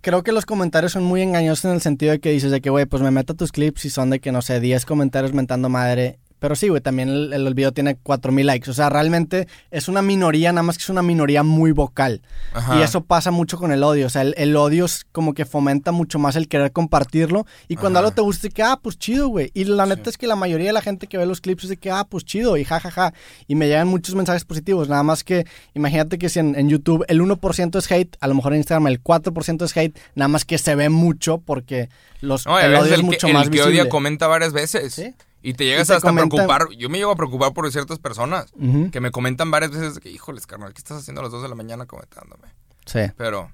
creo 0.02 0.24
que 0.24 0.32
los 0.32 0.46
comentarios 0.46 0.94
son 0.94 1.04
muy 1.04 1.22
engañosos 1.22 1.66
en 1.66 1.72
el 1.72 1.82
sentido 1.82 2.14
de 2.14 2.20
que 2.22 2.30
dices 2.30 2.50
de 2.52 2.62
que, 2.62 2.70
güey, 2.70 2.86
pues 2.86 3.04
me 3.04 3.12
meto 3.12 3.34
a 3.34 3.36
tus 3.36 3.52
clips 3.52 3.84
y 3.84 3.90
son 3.90 4.10
de 4.10 4.22
que, 4.22 4.32
no 4.32 4.42
sé, 4.42 4.62
10 4.62 4.86
comentarios 4.86 5.34
mentando 5.34 5.68
madre. 5.68 6.20
Pero 6.40 6.56
sí, 6.56 6.70
güey, 6.70 6.82
también 6.82 7.10
el, 7.10 7.34
el 7.34 7.54
video 7.54 7.72
tiene 7.72 7.96
4000 7.96 8.46
likes. 8.46 8.70
O 8.70 8.74
sea, 8.74 8.90
realmente 8.90 9.48
es 9.72 9.88
una 9.88 10.02
minoría, 10.02 10.52
nada 10.52 10.64
más 10.64 10.78
que 10.78 10.84
es 10.84 10.90
una 10.90 11.02
minoría 11.02 11.44
muy 11.44 11.72
vocal. 11.72 12.22
Ajá. 12.54 12.78
Y 12.78 12.84
eso 12.84 13.02
pasa 13.06 13.32
mucho 13.32 13.58
con 13.58 13.72
el 13.72 13.84
odio. 13.84 14.06
O 14.06 14.10
sea, 14.10 14.22
el, 14.22 14.34
el 14.38 14.56
odio 14.56 14.86
es 14.86 15.06
como 15.12 15.34
que 15.34 15.46
fomenta 15.46 15.92
mucho 15.92 16.20
más 16.20 16.36
el 16.36 16.48
querer 16.48 16.72
compartirlo. 16.72 17.46
Y 17.68 17.76
cuando 17.76 18.00
Ajá. 18.00 18.08
algo 18.08 18.16
te 18.16 18.22
gusta, 18.22 18.48
es 18.48 18.54
que, 18.54 18.64
ah, 18.64 18.80
pues 18.82 18.98
chido, 19.00 19.28
güey. 19.30 19.50
Y 19.54 19.64
la 19.66 19.86
neta 19.86 20.10
es 20.10 20.18
que 20.18 20.28
la 20.28 20.36
mayoría 20.36 20.68
de 20.68 20.74
la 20.74 20.82
gente 20.82 21.08
que 21.08 21.18
ve 21.18 21.26
los 21.26 21.42
clips 21.42 21.64
es 21.64 21.70
de 21.70 21.78
que, 21.78 21.90
ah, 21.92 22.06
pues 22.10 22.24
chido, 22.24 22.56
y 22.58 22.64
jajaja. 22.64 23.14
Y 23.48 23.56
me 23.56 23.68
llegan 23.68 23.88
muchos 23.88 24.14
mensajes 24.16 24.46
positivos. 24.46 24.90
Nada 24.90 25.04
más 25.04 25.24
que, 25.24 25.46
imagínate 25.74 26.18
que 26.18 26.30
si 26.30 26.40
en, 26.40 26.56
en 26.56 26.70
YouTube 26.70 27.04
el 27.08 27.20
1% 27.22 27.78
es 27.78 27.92
hate, 27.92 28.16
a 28.20 28.28
lo 28.28 28.36
mejor 28.36 28.54
en 28.54 28.60
Instagram 28.60 28.88
el 28.88 29.04
4% 29.04 29.64
es 29.66 29.76
hate. 29.78 29.98
Nada 30.16 30.28
más 30.28 30.46
que 30.46 30.58
se 30.58 30.76
ve 30.76 30.90
mucho 30.90 31.40
porque 31.40 31.90
los, 32.22 32.46
No, 32.46 32.60
el 32.60 32.74
odio 32.76 32.86
es 32.94 33.00
el, 33.00 33.04
mucho 33.04 33.28
que, 33.28 33.34
más 33.34 33.46
el 33.46 33.50
que 33.52 33.58
visible. 33.58 33.82
odia 33.82 33.90
comenta 33.90 34.28
varias 34.28 34.54
veces. 34.54 34.94
Sí. 34.94 35.14
Y 35.42 35.54
te 35.54 35.66
llegas 35.66 35.88
Y 35.88 35.88
te 35.90 35.94
hasta 35.96 36.08
a 36.10 36.12
comentan- 36.12 36.30
preocupar. 36.30 36.70
Yo 36.78 36.90
me 36.90 36.98
llego 36.98 37.12
a 37.12 37.16
preocupar 37.16 37.54
por 37.54 37.72
ciertas 37.72 38.00
personas 38.00 38.52
que 38.92 39.00
me 39.00 39.12
comentan 39.12 39.52
varias 39.52 39.72
veces 39.72 40.00
que, 40.00 40.10
híjoles, 40.10 40.48
carnal, 40.48 40.74
¿qué 40.74 40.80
estás 40.80 40.98
haciendo 40.98 41.22
a 41.22 41.24
las 41.24 41.32
2 41.32 41.44
de 41.44 41.50
la 41.50 41.56
mañana 41.56 41.86
comentándome? 41.86 42.48
Sí. 42.86 43.00
Pero, 43.18 43.52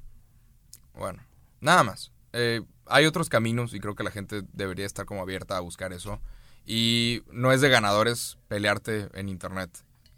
bueno, 0.98 1.22
nada 1.60 1.84
más. 1.84 2.12
Eh, 2.34 2.62
hay 2.88 3.06
otros 3.06 3.30
caminos 3.30 3.74
y 3.74 3.80
creo 3.80 3.96
que 3.96 4.04
la 4.04 4.12
gente 4.12 4.42
debería 4.54 4.86
estar 4.86 5.06
como 5.06 5.22
abierta 5.22 5.58
a 5.58 5.60
buscar 5.60 5.94
eso. 5.94 6.20
Y 6.66 7.24
no 7.32 7.52
es 7.52 7.62
de 7.62 7.70
ganadores 7.70 8.38
pelearte 8.48 9.10
en 9.14 9.30
internet. 9.30 9.70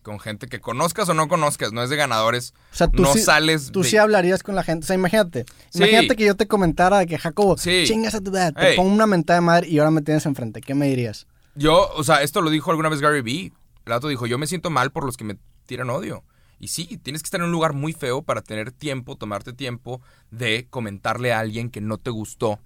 con 0.03 0.19
gente 0.19 0.45
que 0.45 0.61
conozcas 0.61 1.09
o 1.09 1.15
no 1.15 1.27
conozcas, 1.27 1.71
no 1.73 1.81
es 1.81 1.89
de 1.89 1.95
ganadores. 1.95 2.53
O 2.71 2.75
sea, 2.75 2.87
tú 2.89 3.01
no 3.01 3.11
sí, 3.13 3.21
sales. 3.21 3.71
Tú 3.71 3.81
de- 3.81 3.89
sí 3.89 3.97
hablarías 3.97 4.43
con 4.43 4.53
la 4.53 4.61
gente. 4.61 4.83
O 4.83 4.87
sea, 4.87 4.95
imagínate. 4.95 5.45
Sí. 5.71 5.79
Imagínate 5.79 6.15
que 6.15 6.25
yo 6.25 6.35
te 6.35 6.47
comentara 6.47 6.99
de 6.99 7.07
que 7.07 7.17
Jacobo, 7.17 7.57
Sí. 7.57 7.85
chingas 7.87 8.13
a 8.13 8.21
tu 8.21 8.29
dad, 8.29 8.53
te 8.53 8.75
pongo 8.75 8.93
una 8.93 9.07
mentada 9.07 9.39
de 9.39 9.45
madre 9.47 9.67
y 9.67 9.79
ahora 9.79 9.89
me 9.89 10.03
tienes 10.03 10.27
enfrente. 10.27 10.61
¿Qué 10.61 10.75
me 10.75 10.85
dirías? 10.87 11.25
Yo, 11.55 11.89
o 11.93 12.03
sea, 12.03 12.21
esto 12.21 12.41
lo 12.41 12.49
dijo 12.49 12.71
alguna 12.71 12.89
vez 12.89 13.01
Gary 13.01 13.21
Vee. 13.21 13.53
El 13.85 13.91
vato 13.93 14.07
dijo, 14.07 14.25
yo 14.27 14.37
me 14.37 14.47
siento 14.47 14.69
mal 14.69 14.91
por 14.91 15.05
los 15.05 15.15
que 15.17 15.23
me 15.23 15.37
tiran 15.65 15.89
odio. 15.89 16.23
Y 16.59 16.69
sí, 16.69 16.97
tienes 16.97 17.21
que 17.21 17.27
estar 17.27 17.39
en 17.39 17.45
un 17.47 17.51
lugar 17.51 17.73
muy 17.73 17.93
feo 17.93 18.23
para 18.23 18.41
tener 18.41 18.71
tiempo, 18.71 19.17
tomarte 19.17 19.53
tiempo 19.53 20.01
de 20.31 20.67
comentarle 20.69 21.33
a 21.33 21.39
alguien 21.39 21.69
que 21.69 21.81
no 21.81 21.97
te 21.97 22.09
gustó 22.09 22.59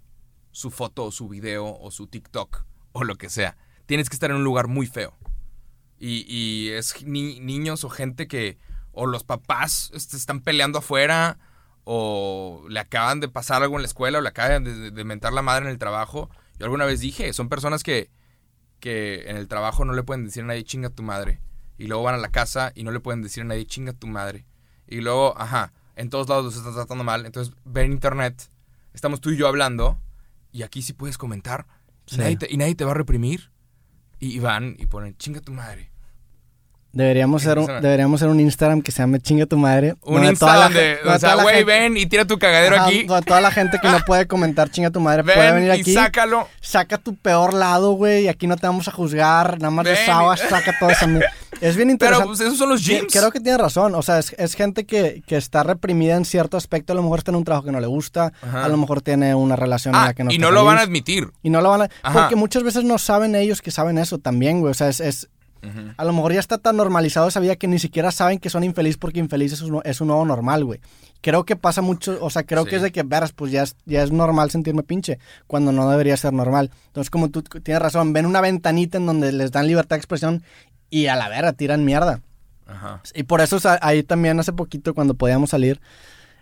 su 0.51 0.71
foto 0.71 1.05
o 1.05 1.11
su 1.11 1.27
video 1.27 1.77
o 1.79 1.91
su 1.91 2.07
TikTok 2.07 2.65
o 2.91 3.03
lo 3.03 3.15
que 3.15 3.29
sea. 3.29 3.57
Tienes 3.85 4.09
que 4.09 4.15
estar 4.15 4.29
en 4.31 4.37
un 4.37 4.43
lugar 4.43 4.67
muy 4.67 4.87
feo. 4.87 5.13
Y, 5.99 6.25
y 6.33 6.69
es 6.69 7.03
ni- 7.05 7.39
niños 7.39 7.83
o 7.83 7.89
gente 7.89 8.27
que, 8.27 8.57
o 8.91 9.05
los 9.05 9.23
papás 9.23 9.91
este, 9.93 10.17
están 10.17 10.41
peleando 10.41 10.79
afuera, 10.79 11.37
o 11.83 12.63
le 12.69 12.79
acaban 12.79 13.19
de 13.19 13.27
pasar 13.27 13.63
algo 13.63 13.75
en 13.75 13.81
la 13.81 13.87
escuela, 13.87 14.19
o 14.19 14.21
le 14.21 14.29
acaban 14.29 14.63
de- 14.63 14.91
de 14.91 15.03
mentar 15.03 15.33
la 15.33 15.41
madre 15.41 15.65
en 15.65 15.71
el 15.71 15.79
trabajo. 15.79 16.29
Yo 16.59 16.65
alguna 16.65 16.85
vez 16.85 16.99
dije, 16.99 17.33
son 17.33 17.49
personas 17.49 17.83
que, 17.83 18.09
que 18.79 19.29
en 19.29 19.37
el 19.37 19.47
trabajo 19.47 19.85
no 19.85 19.93
le 19.93 20.03
pueden 20.03 20.25
decir 20.25 20.43
a 20.43 20.47
nadie 20.47 20.63
chinga 20.63 20.89
tu 20.89 21.03
madre. 21.03 21.39
Y 21.77 21.87
luego 21.87 22.03
van 22.03 22.15
a 22.15 22.19
la 22.19 22.29
casa 22.29 22.71
y 22.75 22.83
no 22.83 22.91
le 22.91 22.99
pueden 22.99 23.21
decir 23.21 23.43
a 23.43 23.45
nadie 23.45 23.65
chinga 23.65 23.93
tu 23.93 24.07
madre. 24.07 24.45
Y 24.87 25.01
luego, 25.01 25.39
ajá, 25.39 25.73
en 25.95 26.09
todos 26.09 26.27
lados 26.27 26.45
los 26.45 26.55
están 26.55 26.73
tratando 26.73 27.03
mal. 27.03 27.25
Entonces 27.25 27.53
ven 27.65 27.91
internet, 27.91 28.49
estamos 28.93 29.21
tú 29.21 29.29
y 29.29 29.37
yo 29.37 29.47
hablando, 29.47 29.99
y 30.51 30.63
aquí 30.63 30.81
sí 30.81 30.93
puedes 30.93 31.17
comentar. 31.17 31.67
Y, 32.07 32.17
nadie, 32.17 32.37
te, 32.37 32.47
y 32.51 32.57
nadie 32.57 32.75
te 32.75 32.85
va 32.85 32.91
a 32.91 32.95
reprimir. 32.95 33.51
Y, 34.19 34.35
y 34.35 34.39
van 34.39 34.75
y 34.77 34.87
ponen 34.87 35.15
chinga 35.17 35.41
tu 35.41 35.53
madre. 35.53 35.91
Deberíamos 36.91 37.43
hacer, 37.43 37.59
un, 37.59 37.69
a- 37.69 37.81
deberíamos 37.81 38.19
hacer 38.19 38.29
un 38.31 38.39
Instagram 38.39 38.81
que 38.81 38.91
se 38.91 39.03
llame 39.03 39.19
Chinga 39.19 39.45
tu 39.45 39.57
madre. 39.57 39.93
Un 40.01 40.25
Instagram 40.25 40.73
de, 40.73 40.97
o 41.05 41.19
sea, 41.19 41.35
güey, 41.35 41.63
ven 41.63 41.95
y 41.97 42.07
tira 42.07 42.25
tu 42.25 42.39
cagadero 42.39 42.77
Ajá, 42.77 42.87
aquí. 42.87 43.03
donde 43.03 43.25
toda 43.25 43.41
la 43.41 43.51
gente 43.51 43.77
que 43.79 43.87
no 43.87 43.99
puede 44.07 44.25
comentar 44.25 44.71
Chinga 44.71 44.89
tu 44.89 44.99
madre 44.99 45.23
puede 45.23 45.51
venir 45.53 45.69
Ven 45.69 45.77
y 45.77 45.81
aquí. 45.81 45.93
sácalo. 45.93 46.47
Saca 46.61 46.97
tu 46.97 47.15
peor 47.15 47.53
lado, 47.53 47.91
güey. 47.91 48.27
Aquí 48.27 48.47
no 48.47 48.55
te 48.57 48.65
vamos 48.65 48.87
a 48.87 48.91
juzgar. 48.91 49.59
Nada 49.59 49.69
más 49.69 49.85
Ven. 49.85 49.93
desahogas, 49.95 50.39
saca 50.39 50.75
todo 50.79 50.89
eso. 50.89 51.05
Es 51.61 51.75
bien 51.75 51.89
Pero 51.99 52.17
interesante. 52.17 52.25
pues, 52.27 52.39
esos 52.39 52.57
son 52.57 52.69
los 52.69 52.83
gyms. 52.83 53.13
Creo 53.13 53.31
que 53.31 53.39
tiene 53.39 53.59
razón. 53.59 53.93
O 53.93 54.01
sea, 54.01 54.17
es, 54.17 54.33
es 54.39 54.55
gente 54.55 54.85
que, 54.85 55.21
que 55.27 55.37
está 55.37 55.61
reprimida 55.61 56.15
en 56.15 56.25
cierto 56.25 56.57
aspecto. 56.57 56.93
A 56.93 56.95
lo 56.95 57.03
mejor 57.03 57.19
está 57.19 57.29
en 57.29 57.35
un 57.35 57.43
trabajo 57.43 57.65
que 57.65 57.71
no 57.71 57.79
le 57.79 57.87
gusta. 57.87 58.33
Ajá. 58.41 58.65
A 58.65 58.67
lo 58.67 58.77
mejor 58.77 59.01
tiene 59.01 59.35
una 59.35 59.55
relación 59.55 59.93
en 59.93 60.01
Ah, 60.01 60.05
la 60.07 60.13
que 60.15 60.23
no 60.23 60.31
y 60.31 60.39
no 60.39 60.49
lo 60.49 60.65
van 60.65 60.79
a 60.79 60.81
admitir. 60.81 61.29
Y 61.43 61.51
no 61.51 61.61
lo 61.61 61.69
van 61.69 61.83
a... 61.83 61.89
Ajá. 62.01 62.19
Porque 62.21 62.35
muchas 62.35 62.63
veces 62.63 62.83
no 62.83 62.97
saben 62.97 63.35
ellos 63.35 63.61
que 63.61 63.69
saben 63.69 63.99
eso 63.99 64.17
también, 64.17 64.59
güey. 64.61 64.71
O 64.71 64.73
sea, 64.73 64.89
es, 64.89 64.99
es- 64.99 65.29
A 65.97 66.05
lo 66.05 66.13
mejor 66.13 66.33
ya 66.33 66.39
está 66.39 66.57
tan 66.57 66.77
normalizado 66.77 67.27
esa 67.27 67.39
vida 67.39 67.55
que 67.55 67.67
ni 67.67 67.79
siquiera 67.79 68.11
saben 68.11 68.39
que 68.39 68.49
son 68.49 68.63
infeliz 68.63 68.97
porque 68.97 69.19
infeliz 69.19 69.53
es 69.53 69.61
un, 69.61 69.81
es 69.83 69.99
un 70.01 70.07
nuevo 70.07 70.25
normal, 70.25 70.63
güey. 70.63 70.79
Creo 71.21 71.43
que 71.45 71.55
pasa 71.57 71.81
mucho, 71.81 72.17
o 72.21 72.29
sea, 72.29 72.43
creo 72.43 72.63
Sí. 72.63 72.69
que 72.69 72.75
es 72.77 72.81
de 72.81 72.91
que, 72.91 73.03
veras, 73.03 73.33
pues 73.33 73.51
ya 73.51 73.63
es, 73.63 73.75
ya 73.85 74.01
es 74.03 74.11
normal 74.11 74.51
sentirme 74.51 74.83
pinche, 74.83 75.19
cuando 75.47 75.71
no 75.71 75.89
debería 75.89 76.15
ser 76.17 76.31
normal. 76.33 76.71
Entonces, 76.87 77.09
como 77.09 77.29
tú 77.29 77.41
tienes 77.41 77.81
razón, 77.81 78.13
ven 78.13 78.25
una 78.25 78.39
ventanita 78.41 78.97
en 78.97 79.05
donde 79.05 79.31
les 79.33 79.51
dan 79.51 79.67
libertad 79.67 79.95
de 79.95 79.99
expresión 79.99 80.43
y 80.89 81.07
a 81.07 81.15
la 81.17 81.27
vera 81.27 81.51
tiran 81.53 81.83
mierda. 81.83 82.21
Ajá. 82.65 83.01
Y 83.13 83.23
por 83.23 83.41
eso 83.41 83.57
o 83.57 83.59
sea, 83.59 83.79
ahí 83.81 84.03
también 84.03 84.39
hace 84.39 84.53
poquito 84.53 84.93
cuando 84.93 85.13
podíamos 85.15 85.49
salir, 85.49 85.81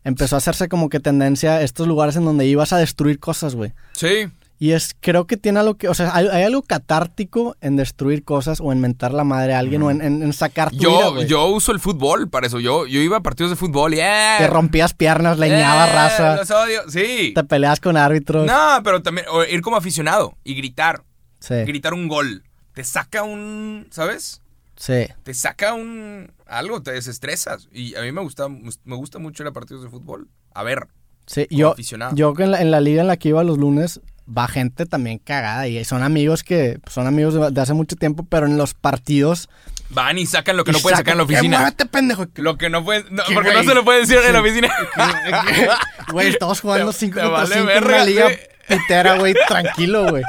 empezó 0.03 0.35
a 0.35 0.37
hacerse 0.37 0.69
como 0.69 0.89
que 0.89 0.99
tendencia 0.99 1.61
estos 1.61 1.87
lugares 1.87 2.15
en 2.15 2.25
donde 2.25 2.45
ibas 2.45 2.71
a 2.73 2.77
destruir 2.77 3.19
cosas, 3.19 3.55
güey. 3.55 3.73
Sí. 3.93 4.27
Y 4.59 4.71
es, 4.71 4.95
creo 4.99 5.27
que 5.27 5.37
tiene 5.37 5.59
algo 5.59 5.75
que, 5.75 5.87
o 5.87 5.93
sea, 5.93 6.15
hay, 6.15 6.25
hay 6.27 6.41
algo 6.43 6.63
catártico 6.63 7.55
en 7.61 7.75
destruir 7.75 8.23
cosas 8.23 8.59
o 8.59 8.71
en 8.71 8.79
mentar 8.81 9.13
la 9.13 9.23
madre 9.23 9.53
a 9.53 9.59
alguien 9.59 9.83
o 9.83 9.91
en, 9.91 10.01
en- 10.01 10.23
en 10.23 10.33
sacar 10.33 10.71
tu 10.71 10.77
Yo, 10.77 11.21
yo 11.23 11.45
uso 11.47 11.71
el 11.71 11.79
fútbol 11.79 12.27
para 12.29 12.47
eso. 12.47 12.59
Yo, 12.59 12.87
yo 12.87 12.99
iba 12.99 13.17
a 13.17 13.21
partidos 13.21 13.51
de 13.51 13.55
fútbol 13.55 13.93
y 13.93 13.99
¡eh! 13.99 14.35
Te 14.39 14.47
rompías 14.47 14.95
piernas, 14.95 15.37
leñabas 15.37 15.89
¡Eh! 15.89 15.93
raza, 15.93 16.35
Los 16.37 16.49
odio. 16.49 16.81
Sí. 16.89 17.33
te 17.35 17.43
peleas 17.43 17.79
con 17.79 17.97
árbitros. 17.97 18.47
No, 18.47 18.81
pero 18.83 19.03
también 19.03 19.27
o 19.31 19.43
ir 19.43 19.61
como 19.61 19.77
aficionado 19.77 20.35
y 20.43 20.55
gritar. 20.55 21.03
Sí, 21.39 21.53
Gritar 21.53 21.93
un 21.93 22.07
gol. 22.07 22.43
Te 22.73 22.83
saca 22.83 23.21
un. 23.23 23.85
¿Sabes? 23.91 24.41
sí. 24.75 25.05
Te 25.21 25.33
saca 25.35 25.75
un. 25.75 26.31
Algo, 26.47 26.81
te 26.81 26.91
desestresas. 26.93 27.67
Y 27.71 27.93
a 27.95 28.01
mí 28.01 28.11
me 28.11 28.21
gusta, 28.21 28.47
me 28.49 28.95
gusta 28.95 29.19
mucho 29.19 29.43
ir 29.43 29.47
a 29.49 29.51
partidos 29.53 29.83
de 29.83 29.89
fútbol. 29.89 30.29
A 30.55 30.63
ver. 30.63 30.87
Sí, 31.27 31.45
yo, 31.51 31.73
aficionado. 31.73 32.15
yo 32.15 32.33
que 32.33 32.43
en 32.43 32.51
la, 32.51 32.61
en 32.61 32.71
la 32.71 32.79
liga 32.81 33.01
en 33.01 33.07
la 33.07 33.17
que 33.17 33.29
iba 33.29 33.43
los 33.43 33.57
lunes 33.59 33.99
va 34.35 34.47
gente 34.47 34.85
también 34.85 35.19
cagada 35.19 35.67
y 35.67 35.83
son 35.85 36.03
amigos 36.03 36.43
que 36.43 36.79
son 36.89 37.07
amigos 37.07 37.33
de, 37.33 37.51
de 37.51 37.61
hace 37.61 37.73
mucho 37.73 37.95
tiempo, 37.95 38.25
pero 38.29 38.45
en 38.45 38.57
los 38.57 38.73
partidos 38.73 39.49
Van 39.89 40.17
y 40.17 40.25
sacan 40.25 40.57
lo 40.57 40.65
que 40.65 40.73
no 40.73 40.79
pueden 40.79 40.97
sacar 40.97 41.13
en 41.13 41.17
la 41.19 41.23
"Eh, 41.23 41.25
oficina. 41.25 41.57
muévete, 41.59 41.85
pendejo. 41.85 42.25
Lo 42.35 42.57
que 42.57 42.69
no 42.69 42.83
pueden. 42.83 43.05
no, 43.09 43.23
¿Qué, 43.23 43.33
porque 43.33 43.53
no 43.53 43.63
se 43.63 43.73
lo 43.73 43.85
puede 43.85 44.01
decir 44.01 44.17
en 44.17 44.33
la 44.33 44.41
oficina. 44.41 44.69
Güey, 46.11 46.27
estamos 46.27 46.59
jugando 46.59 46.91
Te- 46.91 46.97
5 46.99 47.15
te 47.15 47.21
contra 47.21 47.37
vale 47.41 47.55
5 47.55 47.59
en 47.61 47.65
verga, 47.67 47.95
una 47.95 48.03
liga 48.05 48.29
sí. 48.29 48.35
pitera, 48.67 49.17
güey, 49.17 49.33
tranquilo, 49.47 50.09
güey. 50.09 50.23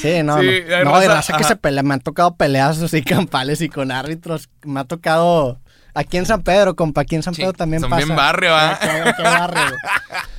Sí, 0.00 0.22
no, 0.24 0.40
Sí, 0.40 0.62
no. 0.84 0.94
hay 0.96 1.06
raza- 1.08 1.36
que 1.36 1.44
se 1.44 1.54
pelea. 1.56 1.82
Me 1.84 1.94
han 1.94 2.00
tocado 2.00 2.34
peleas 2.36 2.78
así 2.82 3.02
campales 3.02 3.60
y 3.60 3.68
con 3.68 3.92
árbitros. 3.92 4.48
Me 4.64 4.80
ha 4.80 4.84
tocado 4.84 5.60
aquí 5.94 6.16
en 6.16 6.26
San 6.26 6.42
Pedro, 6.42 6.74
compa. 6.74 7.02
Aquí 7.02 7.14
en 7.14 7.22
San 7.22 7.34
Pedro 7.34 7.52
también 7.52 7.80
son 7.82 7.90
pasa. 7.90 8.04
bien 8.04 8.16
barrio, 8.16 8.56
¿ah? 8.56 8.78
Barrio, 9.22 9.62
güey. 9.68 10.22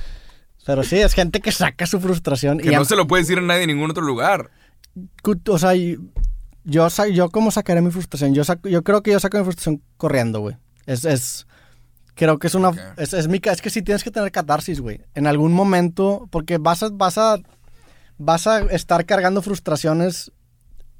Pero 0.66 0.82
sí, 0.82 0.96
es 0.98 1.14
gente 1.14 1.40
que 1.40 1.52
saca 1.52 1.86
su 1.86 2.00
frustración. 2.00 2.58
Que 2.58 2.68
y 2.70 2.74
no 2.74 2.84
se 2.84 2.96
lo 2.96 3.06
puede 3.06 3.22
decir 3.22 3.38
a 3.38 3.42
nadie 3.42 3.62
en 3.62 3.68
ningún 3.68 3.90
otro 3.90 4.02
lugar. 4.02 4.50
O 5.48 5.58
sea, 5.58 5.74
yo, 5.74 6.88
yo 7.12 7.30
cómo 7.30 7.50
sacaré 7.50 7.80
mi 7.80 7.90
frustración. 7.90 8.34
Yo, 8.34 8.44
saco, 8.44 8.68
yo 8.68 8.82
creo 8.82 9.02
que 9.02 9.10
yo 9.12 9.20
saco 9.20 9.38
mi 9.38 9.44
frustración 9.44 9.82
corriendo, 9.96 10.40
güey. 10.40 10.56
Es, 10.86 11.04
es, 11.04 11.46
creo 12.14 12.38
que 12.38 12.48
es 12.48 12.54
una, 12.54 12.68
Ok. 12.68 12.78
es, 12.98 13.14
es 13.14 13.28
mi, 13.28 13.40
es 13.42 13.62
que 13.62 13.70
sí 13.70 13.82
tienes 13.82 14.04
que 14.04 14.10
tener 14.10 14.30
catarsis, 14.30 14.80
güey. 14.80 15.00
En 15.14 15.26
algún 15.26 15.52
momento, 15.52 16.28
porque 16.30 16.58
vas 16.58 16.82
a, 16.82 16.90
vas 16.90 17.16
a, 17.18 17.38
vas 18.18 18.46
a 18.46 18.60
estar 18.60 19.06
cargando 19.06 19.40
frustraciones 19.42 20.30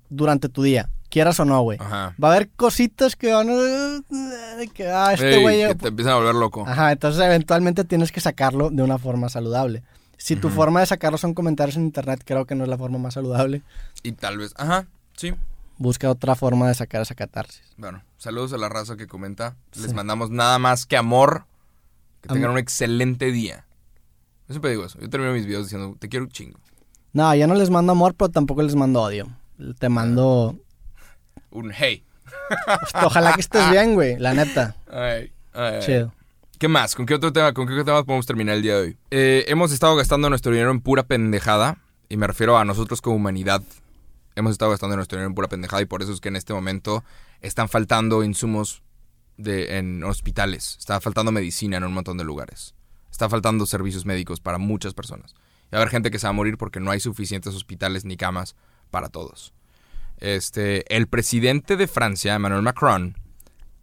durante 0.08 0.48
tu 0.48 0.62
día, 0.62 0.90
quieras 1.11 1.38
o 1.40 1.44
no, 1.44 1.61
güey. 1.62 1.78
Ajá. 1.80 2.14
Va 2.22 2.28
a 2.28 2.34
haber 2.36 2.48
cositas 2.50 3.16
que 3.16 3.32
van 3.32 3.50
a, 3.50 4.66
que, 4.72 4.88
ah, 4.88 5.12
este 5.12 5.34
Ey, 5.36 5.42
güey, 5.42 5.66
que 5.66 5.74
te 5.74 5.88
empiezan 5.88 6.14
a 6.14 6.16
volver 6.16 6.34
loco. 6.34 6.64
Ajá, 6.66 6.92
entonces 6.92 7.20
eventualmente 7.22 7.84
tienes 7.84 8.12
que 8.12 8.20
sacarlo 8.20 8.70
de 8.70 8.82
una 8.82 8.98
forma 8.98 9.28
saludable. 9.28 9.82
Si 10.16 10.36
tu 10.36 10.48
forma 10.50 10.80
de 10.80 10.86
sacarlo 10.86 11.16
son 11.18 11.32
comentarios 11.34 11.76
en 11.76 11.82
internet, 11.84 12.22
creo 12.24 12.44
que 12.46 12.54
no 12.54 12.64
es 12.64 12.70
la 12.70 12.76
forma 12.78 12.98
más 12.98 13.14
saludable. 13.14 13.62
Y 14.02 14.12
tal 14.12 14.36
vez. 14.38 14.52
Ajá. 14.56 14.86
Sí. 15.16 15.34
Busca 15.78 16.11
otra 16.11 16.34
forma 16.34 16.68
de 16.68 16.74
sacar 16.74 17.00
esa 17.00 17.14
catarsis. 17.14 17.62
Bueno, 17.78 18.02
saludos 18.18 18.52
a 18.52 18.58
la 18.58 18.68
raza 18.68 18.96
que 18.96 19.06
comenta. 19.06 19.56
Les 19.74 19.86
Sí. 19.90 19.94
mandamos 19.94 20.28
nada 20.30 20.58
más 20.58 20.84
que 20.84 20.98
amor. 20.98 21.46
Que 22.20 22.28
Am- 22.28 22.34
tengan 22.34 22.50
un 22.50 22.58
excelente 22.58 23.32
día. 23.32 23.64
Yo 24.46 24.52
siempre 24.54 24.72
digo 24.72 24.84
eso. 24.84 24.98
Yo 25.00 25.08
termino 25.08 25.32
mis 25.32 25.46
videos 25.46 25.64
diciendo, 25.64 25.96
te 25.98 26.11
quiero 26.11 26.26
un 26.26 26.30
chingo. 26.30 26.58
No, 27.14 27.34
yo 27.34 27.46
no 27.46 27.54
les 27.54 27.70
mando 27.70 27.92
amor, 27.92 28.14
pero 28.14 28.28
tampoco 28.28 28.61
les 28.62 28.74
mando 28.74 29.00
odio. 29.02 29.26
Te 29.78 29.88
mando... 29.88 30.54
Un 31.51 31.72
hey. 31.72 32.05
Ojalá 33.03 33.32
que 33.32 33.40
estés 33.40 33.70
bien, 33.70 33.94
güey, 33.94 34.18
la 34.18 34.34
neta. 34.34 34.76
Ay, 34.90 35.32
ay, 35.53 35.74
ay. 35.74 35.80
Chido. 35.80 36.12
¿Qué 36.61 36.68
más? 36.68 36.94
¿Con 36.94 37.07
qué 37.07 37.14
otro 37.14 37.32
tema, 37.32 37.55
con 37.55 37.66
qué 37.66 37.72
otro 37.72 37.86
tema 37.86 38.05
podemos 38.05 38.26
terminar 38.26 38.57
el 38.57 38.62
día 38.62 38.74
de 38.74 38.80
hoy? 38.82 38.98
Eh, 39.11 39.46
hemos 39.48 39.72
estado 39.72 39.96
gastando 39.96 40.28
nuestro 40.28 40.53
dinero 40.53 40.70
en 40.70 40.82
pura 40.82 41.05
pendejada. 41.05 41.78
Y 42.11 42.18
me 42.18 42.26
refiero 42.26 42.59
a 42.59 42.64
nosotros 42.66 43.01
como 43.01 43.16
humanidad. 43.16 43.62
Hemos 44.34 44.53
estado 44.53 44.70
gastando 44.70 44.96
nuestro 44.96 45.16
dinero 45.16 45.28
en 45.28 45.34
pura 45.34 45.48
pendejada. 45.48 45.80
Y 45.80 45.86
por 45.86 46.03
eso 46.03 46.12
es 46.12 46.20
que 46.20 46.28
en 46.28 46.36
este 46.36 46.53
momento 46.53 47.03
están 47.40 47.70
faltando 47.70 48.22
insumos 48.24 48.82
de, 49.38 49.78
en 49.78 50.05
hospitales. 50.05 50.76
Está 50.78 51.01
faltando 51.01 51.32
medicina 51.32 51.78
en 51.78 51.84
un 51.84 51.94
montón 51.94 52.18
de 52.18 52.24
lugares. 52.24 52.74
Está 53.11 53.30
faltando 53.30 53.64
servicios 53.64 54.05
médicos 54.05 54.40
para 54.40 54.59
muchas 54.59 54.92
personas. 54.92 55.34
Y 55.68 55.72
va 55.72 55.78
a 55.78 55.80
haber 55.82 55.88
gente 55.88 56.11
que 56.11 56.18
se 56.18 56.26
va 56.26 56.30
a 56.30 56.34
morir 56.34 56.59
porque 56.59 56.78
no 56.78 56.90
hay 56.90 57.01
suficientes 57.01 57.55
hospitales 57.55 58.05
ni 58.05 58.18
camas 58.18 58.55
para 58.90 59.09
todos. 59.09 59.55
Este, 60.20 60.94
el 60.94 61.08
presidente 61.08 61.76
de 61.76 61.86
Francia, 61.86 62.34
Emmanuel 62.34 62.62
Macron, 62.62 63.16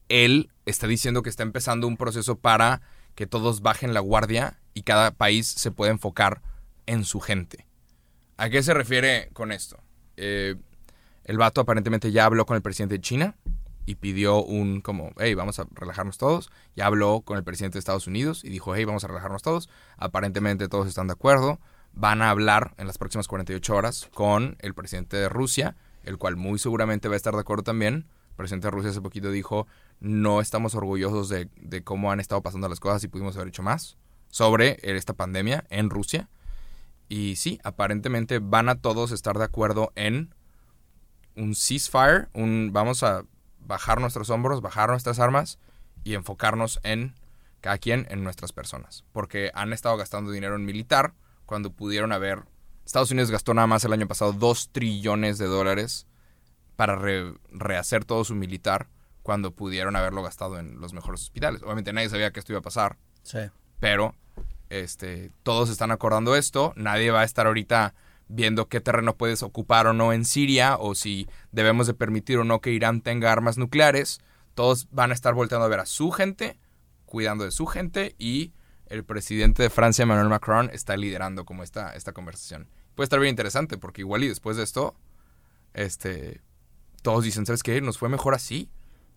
él 0.10 0.50
está 0.66 0.88
diciendo 0.88 1.24
que 1.24 1.30
está 1.30 1.44
empezando 1.44 1.88
un 1.88 1.98
proceso 1.98 2.38
para 2.38 2.82
que 3.16 3.28
todos 3.28 3.62
bajen 3.62 3.94
la 3.94 4.00
guardia 4.00 4.60
y 4.74 4.84
cada 4.84 5.12
país 5.12 5.48
se 5.48 5.72
pueda 5.72 5.92
enfocar 5.92 6.42
en 6.86 7.04
su 7.04 7.20
gente. 7.20 7.66
¿A 8.38 8.50
qué 8.50 8.62
se 8.62 8.74
refiere 8.74 9.30
con 9.34 9.52
esto? 9.52 9.80
Eh, 10.16 10.56
el 11.24 11.38
vato 11.38 11.62
aparentemente 11.62 12.12
ya 12.12 12.26
habló 12.26 12.46
con 12.46 12.56
el 12.56 12.62
presidente 12.62 12.96
de 12.96 13.02
China 13.02 13.36
y 13.88 13.96
pidió 13.96 14.44
un 14.44 14.82
como, 14.82 15.12
hey, 15.18 15.34
vamos 15.34 15.60
a 15.60 15.68
relajarnos 15.74 16.18
todos. 16.18 16.52
Ya 16.76 16.86
habló 16.86 17.22
con 17.22 17.38
el 17.38 17.44
presidente 17.44 17.76
de 17.76 17.80
Estados 17.80 18.06
Unidos 18.06 18.44
y 18.44 18.50
dijo, 18.50 18.76
hey, 18.76 18.86
vamos 18.86 19.04
a 19.04 19.08
relajarnos 19.08 19.42
todos. 19.42 19.70
Aparentemente 19.98 20.68
todos 20.68 20.88
están 20.88 21.08
de 21.08 21.14
acuerdo. 21.14 21.60
Van 21.94 22.22
a 22.22 22.30
hablar 22.30 22.76
en 22.78 22.86
las 22.86 22.98
próximas 22.98 23.28
48 23.28 23.76
horas 23.76 24.10
con 24.14 24.58
el 24.60 24.74
presidente 24.74 25.18
de 25.18 25.30
Rusia, 25.30 25.76
el 26.08 26.18
cual 26.18 26.36
muy 26.36 26.58
seguramente 26.60 27.08
va 27.08 27.14
a 27.14 27.18
estar 27.18 27.34
de 27.34 27.42
acuerdo 27.42 27.64
también. 27.64 28.08
El 28.30 28.36
presidente 28.36 28.68
de 28.68 28.72
Rusia 28.72 28.92
hace 28.92 29.02
poquito 29.02 29.32
dijo, 29.32 29.68
no 30.00 30.42
estamos 30.42 30.76
orgullosos 30.76 31.30
de, 31.30 31.50
de 31.56 31.84
cómo 31.84 32.12
han 32.12 32.20
estado 32.20 32.42
pasando 32.42 32.70
las 32.70 32.80
cosas 32.80 33.04
y 33.04 33.08
pudimos 33.08 33.36
haber 33.36 33.50
hecho 33.50 33.64
más 33.64 33.98
sobre 34.30 34.78
esta 34.82 35.14
pandemia 35.14 35.66
en 35.70 35.90
Rusia. 35.90 36.30
Y 37.10 37.36
sí, 37.38 37.60
aparentemente 37.64 38.40
van 38.40 38.70
a 38.70 38.76
todos 38.76 39.12
estar 39.12 39.38
de 39.38 39.46
acuerdo 39.46 39.92
en 39.96 40.34
un 41.36 41.56
ceasefire, 41.56 42.28
un 42.34 42.72
vamos 42.74 43.04
a 43.04 43.24
bajar 43.60 44.02
nuestros 44.02 44.30
hombros, 44.30 44.62
bajar 44.62 44.90
nuestras 44.90 45.20
armas 45.20 45.60
y 46.04 46.16
enfocarnos 46.16 46.80
en 46.84 47.16
cada 47.62 47.78
quien 47.78 48.08
en 48.10 48.24
nuestras 48.24 48.54
personas. 48.54 49.04
Porque 49.12 49.52
han 49.54 49.74
estado 49.74 49.98
gastando 49.98 50.32
dinero 50.32 50.56
en 50.56 50.66
militar 50.66 51.14
cuando 51.46 51.72
pudieron 51.72 52.12
haber... 52.12 52.44
Estados 52.88 53.12
Unidos 53.12 53.30
gastó 53.32 53.54
nada 53.54 53.68
más 53.68 53.84
el 53.84 53.92
año 53.92 54.08
pasado 54.08 54.32
2 54.32 54.70
trillones 54.72 55.38
de 55.38 55.46
dólares 55.46 56.08
para 56.78 56.96
re- 56.96 57.34
rehacer 57.52 58.06
todo 58.06 58.24
su 58.24 58.34
militar 58.34 58.88
cuando 59.24 59.52
pudieron 59.52 59.98
haberlo 59.98 60.24
gastado 60.24 60.58
en 60.58 60.80
los 60.80 60.94
mejores 60.94 61.22
hospitales. 61.22 61.62
Obviamente 61.64 61.92
nadie 61.92 62.08
sabía 62.08 62.32
que 62.32 62.40
esto 62.40 62.54
iba 62.54 62.60
a 62.60 62.64
pasar, 62.64 62.96
Sí. 63.24 63.40
pero 63.82 64.16
este, 64.70 65.32
todos 65.44 65.70
están 65.70 65.92
acordando 65.92 66.36
esto. 66.38 66.72
Nadie 66.78 67.12
va 67.12 67.22
a 67.22 67.26
estar 67.26 67.46
ahorita 67.46 67.94
viendo 68.30 68.70
qué 68.70 68.80
terreno 68.80 69.18
puedes 69.18 69.44
ocupar 69.44 69.88
o 69.88 69.94
no 69.94 70.14
en 70.14 70.24
Siria 70.24 70.78
o 70.78 70.96
si 70.96 71.28
debemos 71.52 71.88
de 71.88 71.94
permitir 71.94 72.38
o 72.38 72.46
no 72.46 72.62
que 72.62 72.72
Irán 72.72 73.02
tenga 73.02 73.34
armas 73.34 73.58
nucleares. 73.58 74.22
Todos 74.56 74.88
van 74.92 75.12
a 75.12 75.14
estar 75.14 75.34
volteando 75.34 75.66
a 75.66 75.70
ver 75.70 75.82
a 75.82 75.86
su 75.86 76.12
gente, 76.12 76.58
cuidando 77.06 77.44
de 77.44 77.52
su 77.52 77.66
gente 77.66 78.16
y 78.18 78.54
el 78.90 79.04
presidente 79.04 79.64
de 79.64 79.70
Francia, 79.70 80.04
Emmanuel 80.04 80.30
Macron, 80.30 80.70
está 80.74 80.96
liderando 80.98 81.46
como 81.46 81.64
esta, 81.64 81.94
esta 81.96 82.12
conversación. 82.14 82.68
Puede 82.96 83.06
estar 83.06 83.20
bien 83.20 83.30
interesante 83.32 83.78
porque 83.78 84.02
igual 84.02 84.24
y 84.24 84.28
después 84.28 84.58
de 84.58 84.64
esto, 84.64 84.96
este, 85.74 86.42
todos 87.02 87.24
dicen, 87.24 87.46
¿sabes 87.46 87.64
qué? 87.64 87.80
Nos 87.82 87.98
fue 87.98 88.10
mejor 88.10 88.34
así. 88.34 88.70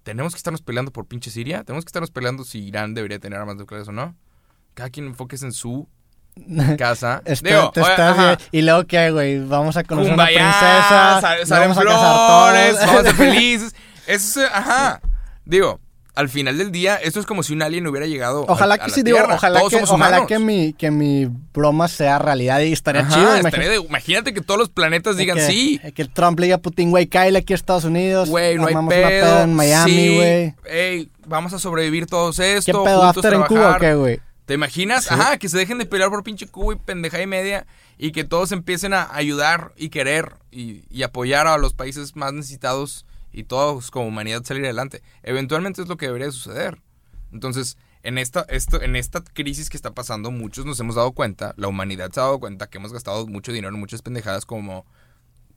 Tenemos 0.02 0.32
que 0.34 0.38
estarnos 0.38 0.62
peleando 0.62 0.92
por 0.92 1.06
pinche 1.06 1.30
Siria. 1.30 1.64
Tenemos 1.64 1.84
que 1.84 1.88
estarnos 1.88 2.10
peleando 2.10 2.44
si 2.44 2.62
Irán 2.64 2.94
debería 2.94 3.18
tener 3.18 3.38
armas 3.38 3.56
nucleares 3.56 3.88
o 3.88 3.92
no. 3.92 4.16
Cada 4.74 4.90
quien 4.90 5.06
enfoques 5.06 5.42
en 5.42 5.52
su 5.52 5.88
casa. 6.78 7.22
Espera, 7.24 7.56
Digo, 7.60 7.70
te 7.72 7.80
oye, 7.82 7.90
estás 7.90 8.18
ajá. 8.18 8.26
bien. 8.36 8.48
Y 8.52 8.62
luego, 8.62 8.86
¿qué, 8.86 9.10
güey? 9.10 9.44
Vamos 9.44 9.76
a 9.76 9.84
conocer 9.84 10.10
Kumbaya, 10.12 10.38
una 10.40 10.50
princesa. 10.52 11.20
sal- 11.20 11.46
salen 11.46 11.68
vamos 11.70 11.78
a 11.78 11.82
casar 11.88 12.00
todos. 12.00 12.86
vamos 12.86 13.00
a 13.00 13.02
ser 13.04 13.14
felices. 13.34 13.74
Eso 14.06 14.42
es, 14.44 14.50
ajá. 14.52 15.00
Digo, 15.44 15.80
al 16.14 16.28
final 16.28 16.58
del 16.58 16.72
día, 16.72 16.96
esto 16.96 17.20
es 17.20 17.26
como 17.26 17.42
si 17.42 17.52
un 17.52 17.62
alien 17.62 17.86
hubiera 17.86 18.06
llegado 18.06 18.44
a- 18.48 18.52
Ojalá 18.52 18.74
a 18.74 18.78
que 18.78 18.88
la 18.88 18.94
sí, 18.94 19.02
digo, 19.02 19.16
Tierra. 19.18 19.34
ojalá, 19.36 19.61
Todos 19.61 19.70
que, 19.72 19.76
somos 19.86 19.90
ojalá 20.06 20.26
que, 20.26 20.38
mi, 20.38 20.72
que 20.72 20.90
mi 20.90 21.28
broma 21.54 21.88
sea 21.88 22.18
realidad 22.18 22.61
y 22.61 22.72
estaría 22.72 23.02
Ajá, 23.02 23.14
chido. 23.14 23.34
estaría 23.36 23.66
imagi- 23.68 23.70
de- 23.82 23.86
imagínate 23.88 24.34
que 24.34 24.40
todos 24.40 24.58
los 24.58 24.68
planetas 24.70 25.16
digan 25.16 25.36
que, 25.38 25.46
sí. 25.46 25.80
Que 25.94 26.04
Trump 26.06 26.38
le 26.40 26.46
diga 26.46 26.56
a 26.56 26.61
Putin, 26.61 26.90
güey, 26.90 27.06
cállale 27.06 27.38
aquí 27.38 27.52
a 27.52 27.56
Estados 27.56 27.84
Unidos. 27.84 28.28
Güey, 28.28 28.56
no 28.56 28.66
hay 28.66 28.74
una 28.74 28.88
pedo. 28.88 29.08
peda 29.08 29.42
en 29.44 29.54
Miami, 29.54 29.90
sí, 29.92 30.16
güey. 30.16 30.54
Ey, 30.66 31.11
vamos 31.26 31.52
a 31.52 31.58
sobrevivir 31.58 32.06
todos 32.06 32.38
esto. 32.38 32.66
¿Qué 32.72 32.84
pedo, 32.84 33.02
juntos 33.02 33.16
after 33.24 33.32
en 33.34 33.42
Cuba 33.42 33.61
o 33.61 33.62
trabajar. 33.62 33.80
qué, 33.80 33.94
güey? 33.94 34.20
¿Te 34.46 34.54
imaginas? 34.54 35.12
Ajá, 35.12 35.38
que 35.38 35.48
se 35.48 35.56
dejen 35.58 35.78
de 35.78 35.86
pelear 35.86 36.11
por 36.11 36.24
pinche 36.24 36.48
Cuba 36.48 36.74
y 36.74 36.76
pendeja 36.76 37.22
y 37.22 37.26
media 37.28 37.66
y 37.98 38.11
que 38.11 38.24
todos 38.24 38.50
empiecen 38.50 38.92
a 38.94 39.08
ayudar 39.14 39.72
y 39.76 39.90
querer 39.90 40.32
y, 40.50 40.82
y 40.90 41.04
apoyar 41.04 41.46
a 41.46 41.56
los 41.56 41.72
países 41.72 42.16
más 42.16 42.32
necesitados 42.32 43.06
y 43.33 43.45
todos 43.45 43.91
como 43.91 44.07
humanidad 44.09 44.45
salir 44.45 44.64
adelante. 44.64 45.03
Eventualmente 45.22 45.83
es 45.83 45.89
lo 45.89 45.97
que 45.97 46.07
debería 46.07 46.31
suceder. 46.31 46.81
Entonces, 47.33 47.76
en 48.03 48.18
esta, 48.18 48.43
esto, 48.49 48.81
en 48.83 48.97
esta 48.97 49.22
crisis 49.22 49.68
que 49.70 49.76
está 49.76 49.93
pasando, 49.93 50.31
muchos 50.31 50.64
nos 50.64 50.81
hemos 50.81 50.95
dado 50.97 51.12
cuenta, 51.12 51.55
la 51.57 51.68
humanidad 51.68 52.11
se 52.12 52.20
ha 52.20 52.24
dado 52.24 52.41
cuenta 52.41 52.68
que 52.68 52.78
hemos 52.78 52.93
gastado 52.93 53.26
mucho 53.26 53.53
dinero 53.53 53.72
en 53.74 53.81
muchas 53.81 54.03
pendejadas 54.03 54.47
como 54.47 54.87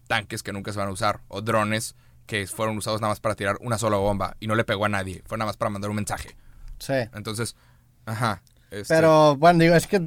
tanques 0.08 0.44
que 0.44 0.52
nunca 0.52 0.72
se 0.74 0.80
van 0.80 0.90
a 0.90 0.92
usar 0.92 1.22
o 1.30 1.42
drones 1.42 1.96
que 2.26 2.46
fueron 2.48 2.78
usados 2.78 3.02
nada 3.02 3.12
más 3.12 3.20
para 3.20 3.36
tirar 3.36 3.58
una 3.62 3.78
sola 3.78 3.98
bomba 3.98 4.36
y 4.40 4.48
no 4.48 4.56
le 4.56 4.64
pegó 4.64 4.86
a 4.86 4.90
nadie, 4.90 5.24
fue 5.26 5.38
nada 5.38 5.48
más 5.48 5.58
para 5.58 5.70
mandar 5.72 5.90
un 5.90 5.96
mensaje. 5.96 6.36
Sí. 6.80 6.94
Entonces, 7.14 7.56
ajá. 8.06 8.42
este- 8.72 8.94
Pero, 8.94 9.36
bueno, 9.38 9.60
digo, 9.60 9.76
es 9.76 9.88
que. 9.88 10.02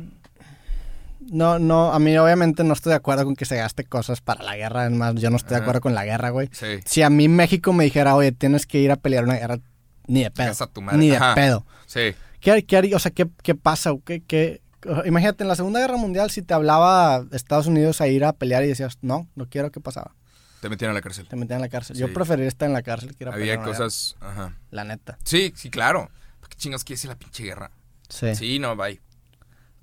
No, 1.30 1.58
no, 1.58 1.92
a 1.92 1.98
mí 1.98 2.16
obviamente 2.16 2.62
no 2.64 2.72
estoy 2.72 2.90
de 2.90 2.96
acuerdo 2.96 3.24
con 3.24 3.34
que 3.36 3.44
se 3.44 3.56
gaste 3.56 3.84
cosas 3.84 4.20
para 4.20 4.42
la 4.44 4.56
guerra. 4.56 4.82
Además, 4.82 5.14
yo 5.16 5.30
no 5.30 5.36
estoy 5.36 5.56
de 5.56 5.62
acuerdo 5.62 5.80
con 5.80 5.94
la 5.94 6.04
guerra, 6.04 6.30
güey. 6.30 6.48
Sí. 6.52 6.80
Si 6.84 7.02
a 7.02 7.10
mí 7.10 7.28
México 7.28 7.72
me 7.72 7.84
dijera, 7.84 8.14
oye, 8.14 8.32
tienes 8.32 8.66
que 8.66 8.78
ir 8.78 8.90
a 8.92 8.96
pelear 8.96 9.24
una 9.24 9.34
guerra, 9.34 9.58
ni 10.06 10.22
de 10.22 10.30
pedo. 10.30 10.52
A 10.58 10.66
tu 10.66 10.82
madre. 10.82 10.98
Ni 10.98 11.10
de 11.10 11.16
Ajá. 11.16 11.34
pedo. 11.34 11.66
Sí. 11.86 12.14
¿Qué, 12.40 12.64
qué 12.64 12.94
o 12.94 12.98
sea, 12.98 13.10
¿qué, 13.10 13.28
qué 13.42 13.54
pasa? 13.54 13.92
¿Qué, 14.04 14.22
qué- 14.22 14.62
Imagínate, 15.04 15.42
en 15.42 15.48
la 15.48 15.56
Segunda 15.56 15.80
Guerra 15.80 15.96
Mundial, 15.96 16.30
si 16.30 16.42
te 16.42 16.54
hablaba 16.54 17.24
Estados 17.32 17.66
Unidos 17.66 18.00
a 18.00 18.06
ir 18.06 18.24
a 18.24 18.32
pelear 18.32 18.62
y 18.62 18.68
decías, 18.68 18.98
no, 19.02 19.26
no 19.34 19.48
quiero, 19.48 19.72
¿qué 19.72 19.80
pasaba? 19.80 20.14
Te 20.60 20.68
metieron 20.68 20.92
a 20.94 20.98
la 20.98 21.02
cárcel. 21.02 21.26
Te 21.26 21.34
metían 21.36 21.58
en 21.58 21.62
la 21.62 21.68
cárcel. 21.68 21.96
Yo 21.96 22.12
preferiría 22.12 22.48
estar 22.48 22.68
en 22.68 22.72
la 22.72 22.82
cárcel 22.82 23.16
que 23.16 23.24
ir 23.24 23.28
a 23.28 23.32
Había 23.32 23.42
pelear 23.54 23.58
una 23.58 23.66
guerra, 23.66 23.78
cosas. 23.84 24.16
Ajá. 24.20 24.56
La 24.70 24.84
neta. 24.84 25.18
Sí, 25.24 25.52
sí, 25.56 25.70
claro. 25.70 26.08
¿Para 26.40 26.48
¿Qué 26.50 26.56
chingados 26.56 26.84
quiere 26.84 26.98
decir 26.98 27.10
la 27.10 27.16
pinche 27.18 27.42
guerra? 27.42 27.70
Sí. 28.08 28.34
Sí, 28.36 28.58
no, 28.60 28.76
bye. 28.76 29.00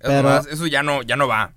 Pero- 0.08 0.38
eso 0.50 0.66
ya 0.66 0.82
no, 0.82 1.02
ya 1.02 1.16
no 1.16 1.26
va. 1.28 1.52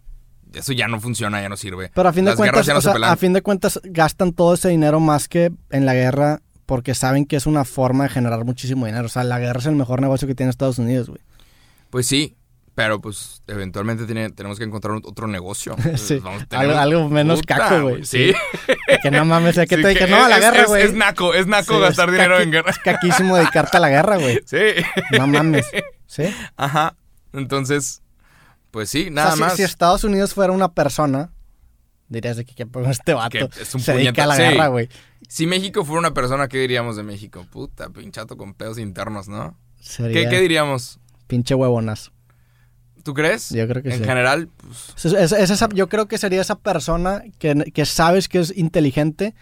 Eso 0.54 0.72
ya 0.74 0.88
no 0.88 1.00
funciona, 1.02 1.42
ya 1.42 1.50
no 1.50 1.58
sirve. 1.58 1.92
Pero 1.94 2.08
a 2.10 2.14
fin 2.14 2.24
de 2.26 2.32
Las 2.32 2.38
cuentas, 2.38 2.68
no 2.68 2.78
o 2.78 2.82
sea, 2.82 2.94
a 3.12 3.16
fin 3.18 3.34
de 3.34 3.42
cuentas 3.42 3.80
gastan 3.84 4.32
todo 4.34 4.54
ese 4.54 4.70
dinero 4.70 5.00
más 5.00 5.28
que 5.28 5.52
en 5.72 5.86
la 5.86 5.94
guerra 5.94 6.42
porque 6.66 6.96
saben 6.96 7.26
que 7.26 7.36
es 7.36 7.46
una 7.46 7.66
forma 7.66 8.06
de 8.06 8.10
generar 8.10 8.44
muchísimo 8.46 8.86
dinero. 8.86 9.06
O 9.06 9.10
sea, 9.10 9.24
la 9.26 9.40
guerra 9.40 9.60
es 9.60 9.66
el 9.66 9.76
mejor 9.76 10.02
negocio 10.02 10.28
que 10.28 10.36
tiene 10.36 10.50
Estados 10.50 10.80
Unidos, 10.80 11.10
güey. 11.10 11.20
Pues 11.90 12.08
sí, 12.08 12.36
pero 12.76 13.02
pues 13.02 13.42
eventualmente 13.48 14.06
tiene- 14.06 14.30
tenemos 14.30 14.58
que 14.58 14.64
encontrar 14.64 14.96
otro 15.04 15.28
negocio. 15.28 15.76
Sí, 15.98 16.20
Vamos 16.20 16.46
algo- 16.52 17.10
menos 17.10 17.42
caco, 17.42 17.82
güey. 17.82 18.06
Sí. 18.06 18.34
Que 19.04 19.12
no 19.12 19.26
mames, 19.26 19.56
ya 19.56 19.66
que 19.66 19.76
Sí, 19.78 19.82
te 19.82 19.88
dije, 19.90 20.08
no, 20.08 20.24
a 20.24 20.30
la 20.30 20.40
guerra, 20.40 20.62
es- 20.62 20.68
güey. 20.68 20.84
Es, 20.84 20.94
naco, 20.94 21.34
es 21.34 21.46
naco 21.46 21.76
Sí, 21.76 21.80
gastar 21.82 22.08
es 22.10 22.14
dinero 22.16 22.38
caqui- 22.38 22.44
en 22.44 22.52
guerra. 22.52 22.72
Es 22.72 22.80
caquísimo 22.80 23.36
dedicarte 23.36 23.78
a 23.78 23.80
la 23.82 23.90
guerra, 23.90 24.18
güey. 24.18 24.40
Sí. 24.46 24.58
No 25.18 25.28
mames. 25.28 25.66
¿Sí? 26.06 26.24
Ajá. 26.56 26.96
Entonces, 27.34 28.02
pues 28.72 28.90
sí, 28.90 29.02
O 29.02 29.04
sea, 29.06 29.12
nada 29.12 29.32
si- 29.34 29.40
más. 29.40 29.56
Si, 29.56 29.64
Estados 29.64 30.04
Unidos 30.04 30.34
fuera 30.34 30.54
una 30.54 30.74
persona, 30.74 31.32
dirías 32.10 32.38
de 32.38 32.46
que, 32.46 32.56
¿qué 32.56 32.66
pedo 32.66 32.90
este 32.90 33.14
vato? 33.14 33.30
Que 33.50 33.62
es 33.62 33.74
un 33.76 33.82
se 33.82 33.94
dedica 33.94 34.24
a 34.24 34.28
la 34.28 34.36
sí. 34.36 34.42
guerra, 34.44 34.68
güey. 34.68 34.90
Si 35.28 35.46
México 35.48 35.84
fuera 35.84 36.00
una 36.00 36.14
persona, 36.14 36.48
¿qué 36.48 36.58
diríamos 36.60 36.96
de 36.96 37.04
México? 37.04 37.46
Puta, 37.52 37.90
pinchato 37.90 38.38
con 38.38 38.54
pedos 38.54 38.78
internos, 38.80 39.28
¿no? 39.28 39.58
Sería 39.80 40.24
¿Qué, 40.24 40.30
qué 40.30 40.42
diríamos? 40.42 41.00
pinche 41.28 41.54
huevonazo. 41.56 42.12
¿Tú 43.04 43.14
crees? 43.14 43.50
Yo 43.52 43.66
creo 43.68 43.82
que 43.84 43.90
en 43.94 44.00
sí. 44.00 44.04
general, 44.04 44.50
pues, 44.58 45.06
Es- 45.06 45.14
es- 45.14 45.32
es 45.32 45.50
esa- 45.50 45.70
yo 45.74 45.88
creo 45.88 46.08
que 46.08 46.18
sería 46.18 46.42
esa 46.42 46.56
persona 46.56 47.24
que, 47.40 47.56
que 47.74 47.86
sabes 47.86 48.28
que 48.28 48.40
es 48.40 48.56
inteligente. 48.58 49.34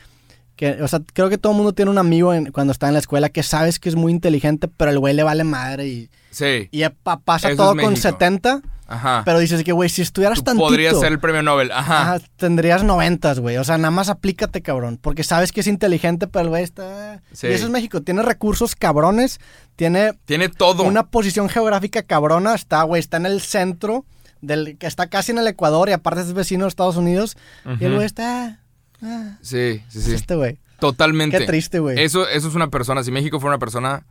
Que, 0.55 0.81
o 0.81 0.87
sea, 0.87 1.01
creo 1.13 1.29
que 1.29 1.37
todo 1.37 1.51
el 1.51 1.57
mundo 1.57 1.73
tiene 1.73 1.91
un 1.91 1.97
amigo 1.97 2.33
en- 2.33 2.51
cuando 2.51 2.71
está 2.71 2.87
en 2.87 2.93
la 2.93 2.99
escuela 2.99 3.29
que 3.29 3.43
sabes 3.43 3.77
que 3.79 3.89
es 3.89 3.95
muy 3.95 4.11
inteligente, 4.11 4.67
pero 4.69 4.89
el 4.91 4.99
güey 4.99 5.13
le 5.13 5.23
vale 5.23 5.43
madre 5.43 5.87
y, 5.87 6.09
sí. 6.31 6.69
y 6.71 6.83
pa- 7.03 7.19
pasa 7.19 7.49
Eso 7.49 7.57
todo 7.57 7.67
con 7.75 7.77
México. 7.91 7.97
70, 7.97 8.61
Ajá. 8.87 9.23
pero 9.25 9.39
dices 9.39 9.63
que, 9.65 9.73
güey, 9.73 9.89
si 9.89 10.01
estuvieras 10.01 10.37
Tú 10.39 10.43
tantito... 10.45 10.65
podrías 10.67 10.97
ser 10.97 11.11
el 11.11 11.19
premio 11.19 11.41
Nobel. 11.43 11.71
Ajá. 11.71 12.13
ajá, 12.13 12.25
tendrías 12.37 12.83
90, 12.83 13.33
güey. 13.35 13.57
O 13.57 13.63
sea, 13.65 13.77
nada 13.77 13.91
más 13.91 14.07
aplícate, 14.07 14.61
cabrón. 14.61 14.97
Porque 15.01 15.23
sabes 15.25 15.51
que 15.51 15.59
es 15.59 15.67
inteligente, 15.67 16.27
pero 16.27 16.43
el 16.43 16.49
güey 16.49 16.63
está... 16.63 17.21
Sí. 17.33 17.47
Y 17.47 17.51
eso 17.51 17.65
es 17.65 17.71
México. 17.71 18.01
Tiene 18.01 18.21
recursos 18.21 18.75
cabrones, 18.75 19.39
tiene 19.75 20.13
Tiene 20.25 20.47
todo. 20.47 20.83
una 20.83 21.07
posición 21.07 21.49
geográfica 21.49 22.03
cabrona. 22.03 22.55
Está, 22.55 22.83
güey, 22.83 23.01
está 23.01 23.17
en 23.17 23.25
el 23.25 23.41
centro, 23.41 24.05
del, 24.41 24.77
que 24.77 24.87
está 24.87 25.07
casi 25.07 25.31
en 25.33 25.39
el 25.39 25.47
Ecuador 25.47 25.89
y 25.89 25.91
aparte 25.91 26.21
es 26.21 26.31
vecino 26.33 26.63
de 26.63 26.69
Estados 26.69 26.95
Unidos. 26.95 27.35
Y 27.79 27.83
el 27.83 27.95
güey 27.95 28.05
está... 28.05 28.59
ah, 29.01 29.37
Sí, 29.41 29.83
sí, 29.89 30.01
sí. 30.01 30.13
Este 30.13 30.35
güey. 30.35 30.59
Totalmente. 30.79 31.37
Qué 31.37 31.45
triste, 31.45 31.79
güey. 31.79 31.99
Eso, 32.01 32.27
eso 32.27 32.47
es 32.47 32.55
una 32.55 32.69
persona. 32.69 33.03
Si 33.03 33.11
México 33.11 33.39
fuera 33.39 33.55
una 33.55 33.59
persona, 33.59 34.05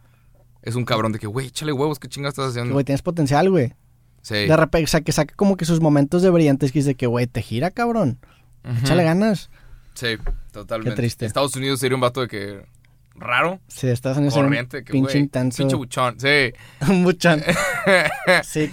es 0.62 0.74
un 0.74 0.85
cabrón 0.85 1.12
de 1.12 1.18
que, 1.18 1.26
güey, 1.26 1.49
échale 1.49 1.72
huevos, 1.72 1.99
¿qué 1.99 2.09
chingas 2.09 2.30
estás 2.30 2.51
haciendo? 2.51 2.72
Güey, 2.72 2.85
tienes 2.85 3.03
potencial, 3.03 3.51
güey. 3.51 3.74
Sí. 4.22 4.47
De 4.47 4.57
repente, 4.57 4.85
o 4.85 4.89
sea, 4.89 5.03
que 5.03 5.12
saca 5.12 5.35
como 5.37 5.57
que 5.57 5.66
sus 5.66 5.80
momentos 5.80 6.22
de 6.22 6.30
brillantes 6.30 6.72
que 6.72 6.78
dice 6.78 6.95
que, 6.95 7.07
güey, 7.07 7.26
te 7.26 7.43
gira, 7.43 7.70
cabrón. 7.70 8.18
Ujú. 8.64 8.78
Échale 8.78 9.05
ganas. 9.05 9.51
Sí, 9.95 10.16
totalmente. 10.53 10.91
Qué 10.91 10.97
triste. 10.97 11.26
Estados 11.26 11.55
Unidos 11.57 11.80
sería 11.80 11.95
un 11.95 12.01
vato 12.01 12.22
de 12.22 12.28
que. 12.28 12.66
raro, 13.14 13.61
Sí, 13.68 13.87
en 13.87 13.93
ese 13.93 14.30
corriente, 14.30 14.85
que 14.85 14.93
pinche 14.93 15.18
intenso. 15.18 15.59
Pinche 15.59 15.76
buchón. 15.76 16.18
Sí. 16.18 16.53
un 16.91 17.05
buchón. 17.05 17.43
Sí, 18.43 18.72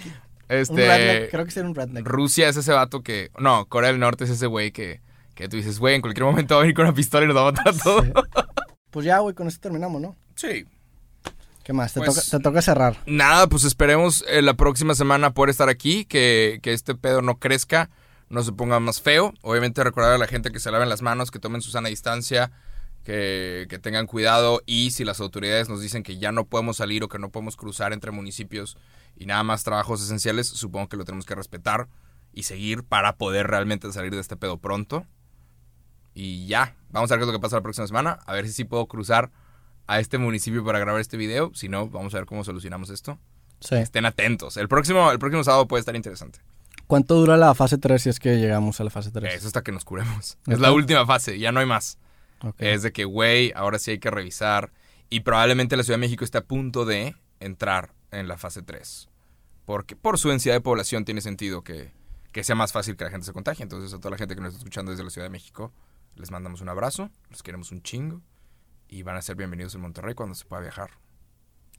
un 0.49 0.57
este. 0.57 0.88
redneck. 0.88 1.32
Creo 1.32 1.45
que 1.45 1.51
sería 1.51 1.70
un 1.70 1.76
redneck. 1.76 2.05
Rusia 2.07 2.49
es 2.49 2.57
ese 2.57 2.72
vato 2.72 3.01
que. 3.03 3.32
No, 3.38 3.66
Corea 3.66 3.91
del 3.91 3.99
Norte 3.99 4.24
es 4.24 4.30
ese 4.30 4.47
güey 4.47 4.72
que. 4.72 5.01
Que 5.41 5.49
tú 5.49 5.57
dices, 5.57 5.79
güey, 5.79 5.95
en 5.95 6.01
cualquier 6.01 6.23
momento 6.23 6.53
va 6.53 6.59
a 6.59 6.61
venir 6.61 6.75
con 6.75 6.85
una 6.85 6.93
pistola 6.93 7.25
y 7.25 7.27
nos 7.27 7.35
va 7.35 7.41
a 7.41 7.51
matar 7.51 7.69
a 7.69 7.73
todos. 7.73 8.05
Pues 8.91 9.05
ya, 9.05 9.19
güey, 9.19 9.33
con 9.33 9.47
esto 9.47 9.61
terminamos, 9.61 9.99
¿no? 10.01 10.15
Sí. 10.35 10.65
¿Qué 11.63 11.71
más? 11.73 11.93
Te, 11.93 12.01
Pues- 12.01 12.13
toca, 12.13 12.37
te 12.37 12.43
toca 12.43 12.61
cerrar. 12.61 12.97
Nada, 13.07 13.47
pues 13.47 13.63
esperemos 13.63 14.23
eh, 14.27 14.41
la 14.43 14.53
próxima 14.53 14.93
semana 14.95 15.33
poder 15.33 15.49
estar 15.49 15.67
aquí, 15.69 16.05
que, 16.05 16.59
que 16.61 16.73
este 16.73 16.93
pedo 16.93 17.21
no 17.23 17.39
crezca, 17.39 17.89
no 18.29 18.43
se 18.43 18.51
ponga 18.51 18.79
más 18.81 19.01
feo. 19.01 19.33
Obviamente 19.41 19.83
recordar 19.83 20.11
a 20.11 20.17
la 20.19 20.27
gente 20.27 20.51
que 20.51 20.59
se 20.59 20.69
laven 20.71 20.89
las 20.89 21.01
manos, 21.01 21.31
que 21.31 21.39
tomen 21.39 21.61
su 21.61 21.71
sana 21.71 21.87
distancia, 21.89 22.51
que, 23.03 23.65
que 23.69 23.79
tengan 23.79 24.05
cuidado 24.05 24.61
y 24.67 24.91
si 24.91 25.05
las 25.05 25.21
autoridades 25.21 25.69
nos 25.69 25.81
dicen 25.81 26.03
que 26.03 26.17
ya 26.17 26.31
no 26.31 26.45
podemos 26.45 26.77
salir 26.77 27.03
o 27.03 27.07
que 27.07 27.17
no 27.17 27.31
podemos 27.31 27.55
cruzar 27.55 27.93
entre 27.93 28.11
municipios 28.11 28.77
y 29.15 29.25
nada 29.25 29.43
más 29.43 29.63
trabajos 29.63 30.03
esenciales, 30.03 30.47
supongo 30.47 30.87
que 30.89 30.97
lo 30.97 31.05
tenemos 31.05 31.25
que 31.25 31.33
respetar 31.33 31.87
y 32.33 32.43
seguir 32.43 32.83
para 32.83 33.15
poder 33.15 33.47
realmente 33.47 33.91
salir 33.91 34.11
de 34.13 34.19
este 34.21 34.35
pedo 34.35 34.57
pronto. 34.59 35.07
Y 36.14 36.47
ya, 36.47 36.76
vamos 36.89 37.12
a 37.12 37.16
ver 37.16 37.20
qué 37.20 37.24
es 37.24 37.28
lo 37.28 37.34
que 37.34 37.41
pasa 37.41 37.57
la 37.57 37.62
próxima 37.62 37.88
semana, 37.88 38.20
a 38.26 38.34
ver 38.34 38.47
si 38.47 38.53
sí 38.53 38.64
puedo 38.66 38.86
cruzar 38.88 39.32
a 39.88 39.99
este 39.99 40.18
municipio 40.18 40.64
para 40.64 40.80
grabar 40.80 41.01
este 41.01 41.18
video, 41.18 41.51
si 41.53 41.70
no, 41.70 41.88
vamos 41.89 42.14
a 42.14 42.18
ver 42.18 42.26
cómo 42.26 42.43
solucionamos 42.43 42.89
esto. 42.89 43.20
Sí. 43.59 43.76
Estén 43.76 44.05
atentos. 44.05 44.57
El 44.57 44.68
próximo, 44.68 45.12
el 45.12 45.20
próximo 45.20 45.43
sábado 45.43 45.68
puede 45.68 45.82
estar 45.82 45.95
interesante. 45.95 46.39
¿Cuánto 46.88 47.16
dura 47.16 47.38
la 47.38 47.55
fase 47.55 47.78
3 47.78 48.01
si 48.01 48.09
es 48.09 48.20
que 48.20 48.38
llegamos 48.38 48.82
a 48.82 48.84
la 48.84 48.89
fase 48.89 49.12
3? 49.12 49.34
Eso 49.34 49.47
hasta 49.47 49.62
que 49.64 49.72
nos 49.72 49.86
curemos. 49.86 50.38
Es 50.47 50.59
la 50.59 50.74
última 50.74 51.05
fase, 51.05 51.39
ya 51.39 51.51
no 51.51 51.59
hay 51.59 51.66
más. 51.66 51.97
Es 52.57 52.82
de 52.82 52.91
que, 52.91 53.05
güey, 53.05 53.53
ahora 53.55 53.80
sí 53.80 53.91
hay 53.91 53.99
que 53.99 54.12
revisar. 54.12 54.72
Y 55.09 55.22
probablemente 55.22 55.78
la 55.78 55.84
Ciudad 55.84 55.97
de 55.97 56.01
México 56.01 56.26
esté 56.26 56.39
a 56.39 56.43
punto 56.43 56.86
de 56.86 57.16
entrar 57.39 57.93
en 58.12 58.28
la 58.28 58.38
fase 58.38 58.62
3. 58.62 59.07
Porque 59.66 59.95
por 59.95 60.18
su 60.18 60.30
densidad 60.30 60.55
de 60.55 60.62
población 60.62 61.05
tiene 61.05 61.22
sentido 61.22 61.64
que, 61.64 61.93
que 62.32 62.43
sea 62.43 62.55
más 62.55 62.74
fácil 62.74 62.97
que 62.97 63.05
la 63.05 63.09
gente 63.09 63.26
se 63.26 63.34
contagie. 63.34 63.64
Entonces, 63.64 63.93
a 63.93 63.97
toda 63.99 64.12
la 64.12 64.18
gente 64.18 64.36
que 64.36 64.41
nos 64.41 64.49
está 64.49 64.59
escuchando 64.59 64.91
desde 64.91 65.03
la 65.03 65.09
Ciudad 65.12 65.26
de 65.26 65.32
México, 65.32 65.72
les 66.16 66.32
mandamos 66.32 66.62
un 66.62 66.70
abrazo, 66.70 67.09
los 67.30 67.43
queremos 67.43 67.72
un 67.72 67.82
chingo. 67.82 68.22
Y 68.88 69.03
van 69.03 69.16
a 69.16 69.22
ser 69.22 69.36
bienvenidos 69.38 69.74
en 69.76 69.82
Monterrey 69.82 70.14
cuando 70.16 70.36
se 70.36 70.43
pueda 70.45 70.62
viajar. 70.62 70.91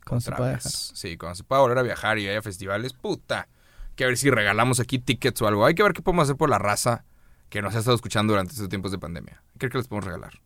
¿Cómo 0.04 0.20
se 0.20 0.30
Otra 0.32 0.44
vez. 0.46 0.64
dejar? 0.64 0.72
Sí, 0.96 1.16
cuando 1.18 1.34
se 1.36 1.44
pueda 1.44 1.60
volver 1.60 1.78
a 1.78 1.82
viajar 1.82 2.18
y 2.18 2.26
haya 2.28 2.40
festivales, 2.42 2.94
puta. 2.94 3.48
Que 3.96 4.06
ver 4.06 4.16
si 4.16 4.30
regalamos 4.30 4.80
aquí 4.80 4.98
tickets 4.98 5.42
o 5.42 5.46
algo. 5.46 5.66
Hay 5.66 5.74
que 5.74 5.82
ver 5.82 5.92
qué 5.92 6.00
podemos 6.00 6.24
hacer 6.24 6.36
por 6.36 6.48
la 6.48 6.58
raza 6.58 7.04
que 7.50 7.60
nos 7.60 7.74
ha 7.74 7.80
estado 7.80 7.94
escuchando 7.94 8.32
durante 8.32 8.54
estos 8.54 8.70
tiempos 8.70 8.90
de 8.92 8.98
pandemia. 8.98 9.42
Creo 9.58 9.70
que 9.70 9.76
les 9.78 9.86
podemos 9.88 10.06
regalar, 10.06 10.40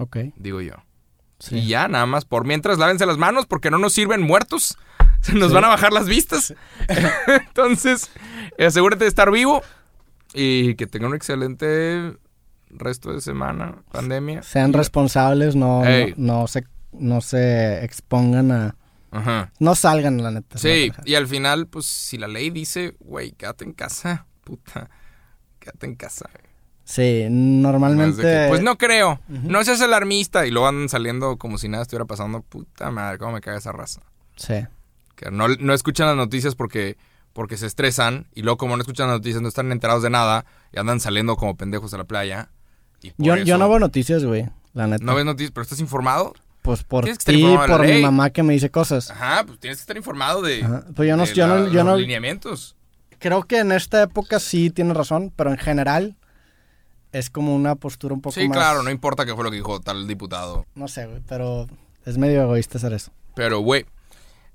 Ok. 0.00 0.16
digo 0.36 0.60
yo. 0.60 0.74
Sí. 1.38 1.58
Y 1.58 1.68
ya, 1.68 1.86
nada 1.86 2.06
más. 2.06 2.24
Por 2.24 2.44
mientras, 2.44 2.78
lávense 2.78 3.06
las 3.06 3.16
manos 3.18 3.46
porque 3.46 3.70
no 3.70 3.78
nos 3.78 3.92
sirven 3.92 4.20
muertos. 4.22 4.76
Se 5.20 5.34
nos 5.34 5.48
Sí. 5.50 5.54
van 5.54 5.64
a 5.64 5.68
bajar 5.68 5.92
las 5.92 6.08
vistas. 6.08 6.54
Entonces, 7.28 8.10
eh, 8.58 8.66
asegúrate 8.66 9.04
de 9.04 9.08
estar 9.08 9.30
vivo 9.30 9.62
y 10.32 10.74
que 10.74 10.86
tenga 10.88 11.06
un 11.06 11.14
excelente 11.14 12.16
resto 12.78 13.12
de 13.12 13.20
semana, 13.20 13.82
pandemia. 13.92 14.42
Sean 14.42 14.70
Y- 14.70 14.74
responsables, 14.74 15.56
no, 15.56 15.82
no, 15.84 15.90
no 16.16 16.46
se, 16.46 16.64
no 16.92 17.20
se 17.20 17.84
expongan 17.84 18.52
a... 18.52 18.76
Ajá. 19.10 19.52
No 19.60 19.74
salgan, 19.76 20.22
la 20.22 20.30
neta. 20.32 20.58
Sí, 20.58 20.90
No, 20.96 21.02
y 21.04 21.14
al 21.14 21.28
final, 21.28 21.68
pues 21.68 21.86
si 21.86 22.18
la 22.18 22.26
ley 22.26 22.50
dice, 22.50 22.96
güey, 22.98 23.30
quédate 23.32 23.64
en 23.64 23.72
casa, 23.72 24.26
puta, 24.42 24.90
quédate 25.60 25.86
en 25.86 25.94
casa. 25.94 26.28
güey. 26.32 26.44
Sí, 26.82 27.26
normalmente... 27.30 28.20
que, 28.20 28.46
pues 28.48 28.60
no 28.62 28.76
creo, 28.76 29.20
no 29.28 29.62
seas 29.64 29.80
alarmista 29.80 30.46
y 30.46 30.50
luego 30.50 30.66
andan 30.68 30.88
saliendo 30.88 31.38
como 31.38 31.58
si 31.58 31.68
nada 31.68 31.82
estuviera 31.82 32.04
pasando, 32.04 32.42
puta 32.42 32.90
madre, 32.90 33.18
cómo 33.18 33.32
me 33.32 33.40
caga 33.40 33.58
esa 33.58 33.72
raza. 33.72 34.02
Sí. 34.36 34.66
Que 35.14 35.30
no, 35.30 35.46
no 35.48 35.72
escuchan 35.74 36.08
las 36.08 36.16
noticias 36.16 36.56
porque, 36.56 36.98
porque 37.32 37.56
se 37.56 37.66
estresan 37.66 38.26
y 38.34 38.42
luego 38.42 38.58
como 38.58 38.76
no 38.76 38.82
escuchan 38.82 39.06
las 39.06 39.18
noticias 39.18 39.40
no 39.40 39.48
están 39.48 39.70
enterados 39.72 40.02
de 40.02 40.10
nada 40.10 40.44
y 40.72 40.78
andan 40.80 40.98
saliendo 41.00 41.36
como 41.36 41.56
pendejos 41.56 41.94
a 41.94 41.98
la 41.98 42.04
playa. 42.04 42.50
Y 43.04 43.10
por 43.10 43.26
Yo, 43.26 43.36
yo 43.36 43.58
no 43.58 43.68
veo 43.68 43.78
noticias, 43.78 44.24
güey, 44.24 44.48
la 44.72 44.86
neta. 44.86 45.04
No 45.04 45.14
ves 45.14 45.24
noticias, 45.24 45.50
pero 45.52 45.62
estás 45.62 45.80
informado. 45.80 46.32
Pues 46.62 46.82
por 46.82 47.04
ti, 47.04 47.44
por 47.66 47.86
mi 47.86 48.00
mamá 48.00 48.30
que 48.30 48.42
me 48.42 48.54
dice 48.54 48.70
cosas. 48.70 49.10
Ajá, 49.10 49.44
pues 49.46 49.60
tienes 49.60 49.78
que 49.78 49.82
estar 49.82 49.96
informado 49.98 50.40
de, 50.40 50.64
Ajá. 50.64 50.84
Pues 50.96 51.06
yo 51.08 51.16
no, 51.16 51.26
de 51.26 51.34
yo 51.34 51.46
no, 51.46 51.58
yo 51.68 51.72
los 51.74 51.84
no, 51.84 51.96
lineamientos. 51.96 52.74
creo 53.18 53.42
que 53.42 53.58
en 53.58 53.70
esta 53.72 54.02
época 54.02 54.40
sí 54.40 54.70
tienes 54.70 54.96
razón, 54.96 55.30
pero 55.36 55.50
en 55.50 55.58
general 55.58 56.16
es 57.12 57.28
como 57.28 57.54
una 57.54 57.74
postura 57.74 58.14
un 58.14 58.22
poco 58.22 58.34
Sí, 58.34 58.48
más... 58.48 58.56
claro, 58.56 58.82
no 58.82 58.90
importa 58.90 59.26
qué 59.26 59.34
fue 59.34 59.44
lo 59.44 59.50
que 59.50 59.56
dijo 59.58 59.80
tal 59.80 60.08
diputado. 60.08 60.64
No 60.74 60.88
sé, 60.88 61.06
güey, 61.06 61.20
pero 61.28 61.66
es 62.06 62.16
medio 62.16 62.42
egoísta 62.42 62.78
hacer 62.78 62.94
eso. 62.94 63.12
Pero, 63.34 63.58
güey, 63.60 63.84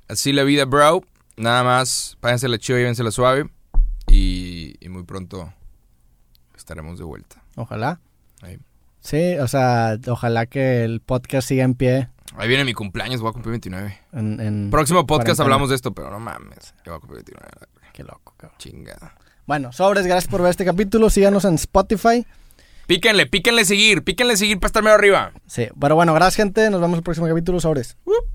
así 0.08 0.34
la 0.34 0.44
vida, 0.44 0.66
bro. 0.66 1.04
Nada 1.38 1.64
más, 1.64 2.18
páguense 2.20 2.48
la 2.50 2.58
chiva 2.58 2.80
y 2.80 2.84
la 2.92 3.12
suave. 3.12 3.50
Y, 4.08 4.76
y 4.80 4.90
muy 4.90 5.04
pronto 5.04 5.54
estaremos 6.58 6.98
de 6.98 7.06
vuelta. 7.06 7.44
Ojalá. 7.56 8.00
Ahí. 8.42 8.58
Sí, 9.02 9.36
o 9.40 9.48
sea, 9.48 9.98
ojalá 10.08 10.46
que 10.46 10.84
el 10.84 11.00
podcast 11.02 11.48
siga 11.48 11.64
en 11.64 11.74
pie. 11.76 12.10
Ahí 12.38 12.48
viene 12.48 12.64
mi 12.66 12.74
cumpleaños, 12.74 13.22
voy 13.22 13.30
a 13.30 13.34
cumplir 13.34 13.52
29. 13.52 13.98
En, 14.14 14.40
en- 14.40 14.70
Próximo 14.70 15.06
podcast 15.08 15.26
Cuarentena. 15.38 15.44
hablamos 15.46 15.70
de 15.70 15.76
esto, 15.76 15.94
pero 15.94 16.10
no 16.12 16.20
mames. 16.20 16.74
Yo 16.86 16.92
voy 16.92 16.98
a 16.98 17.00
cumplir 17.00 17.24
29. 17.26 17.48
Qué 17.94 18.04
loco, 18.04 18.34
cabrón. 18.38 18.58
Chingada. 18.60 19.16
Bueno, 19.46 19.72
sobres, 19.74 20.06
gracias 20.06 20.30
por 20.30 20.42
ver 20.42 20.52
este 20.52 20.64
capítulo. 20.66 21.10
Síganos 21.10 21.44
en 21.46 21.56
Spotify. 21.56 22.26
Píquenle, 22.88 23.26
píquenle 23.26 23.66
seguir, 23.66 24.04
píquenle 24.04 24.38
seguir 24.38 24.60
para 24.60 24.68
estar 24.68 24.84
medio 24.84 24.96
arriba. 24.96 25.32
Sí, 25.48 25.68
pero 25.80 25.96
bueno, 25.96 26.14
gracias, 26.14 26.36
gente. 26.36 26.70
Nos 26.70 26.82
vemos 26.82 26.96
en 26.96 27.00
el 27.00 27.04
próximo 27.04 27.28
capítulo. 27.28 27.60
Sobres. 27.60 27.98
Whoop. 28.06 28.26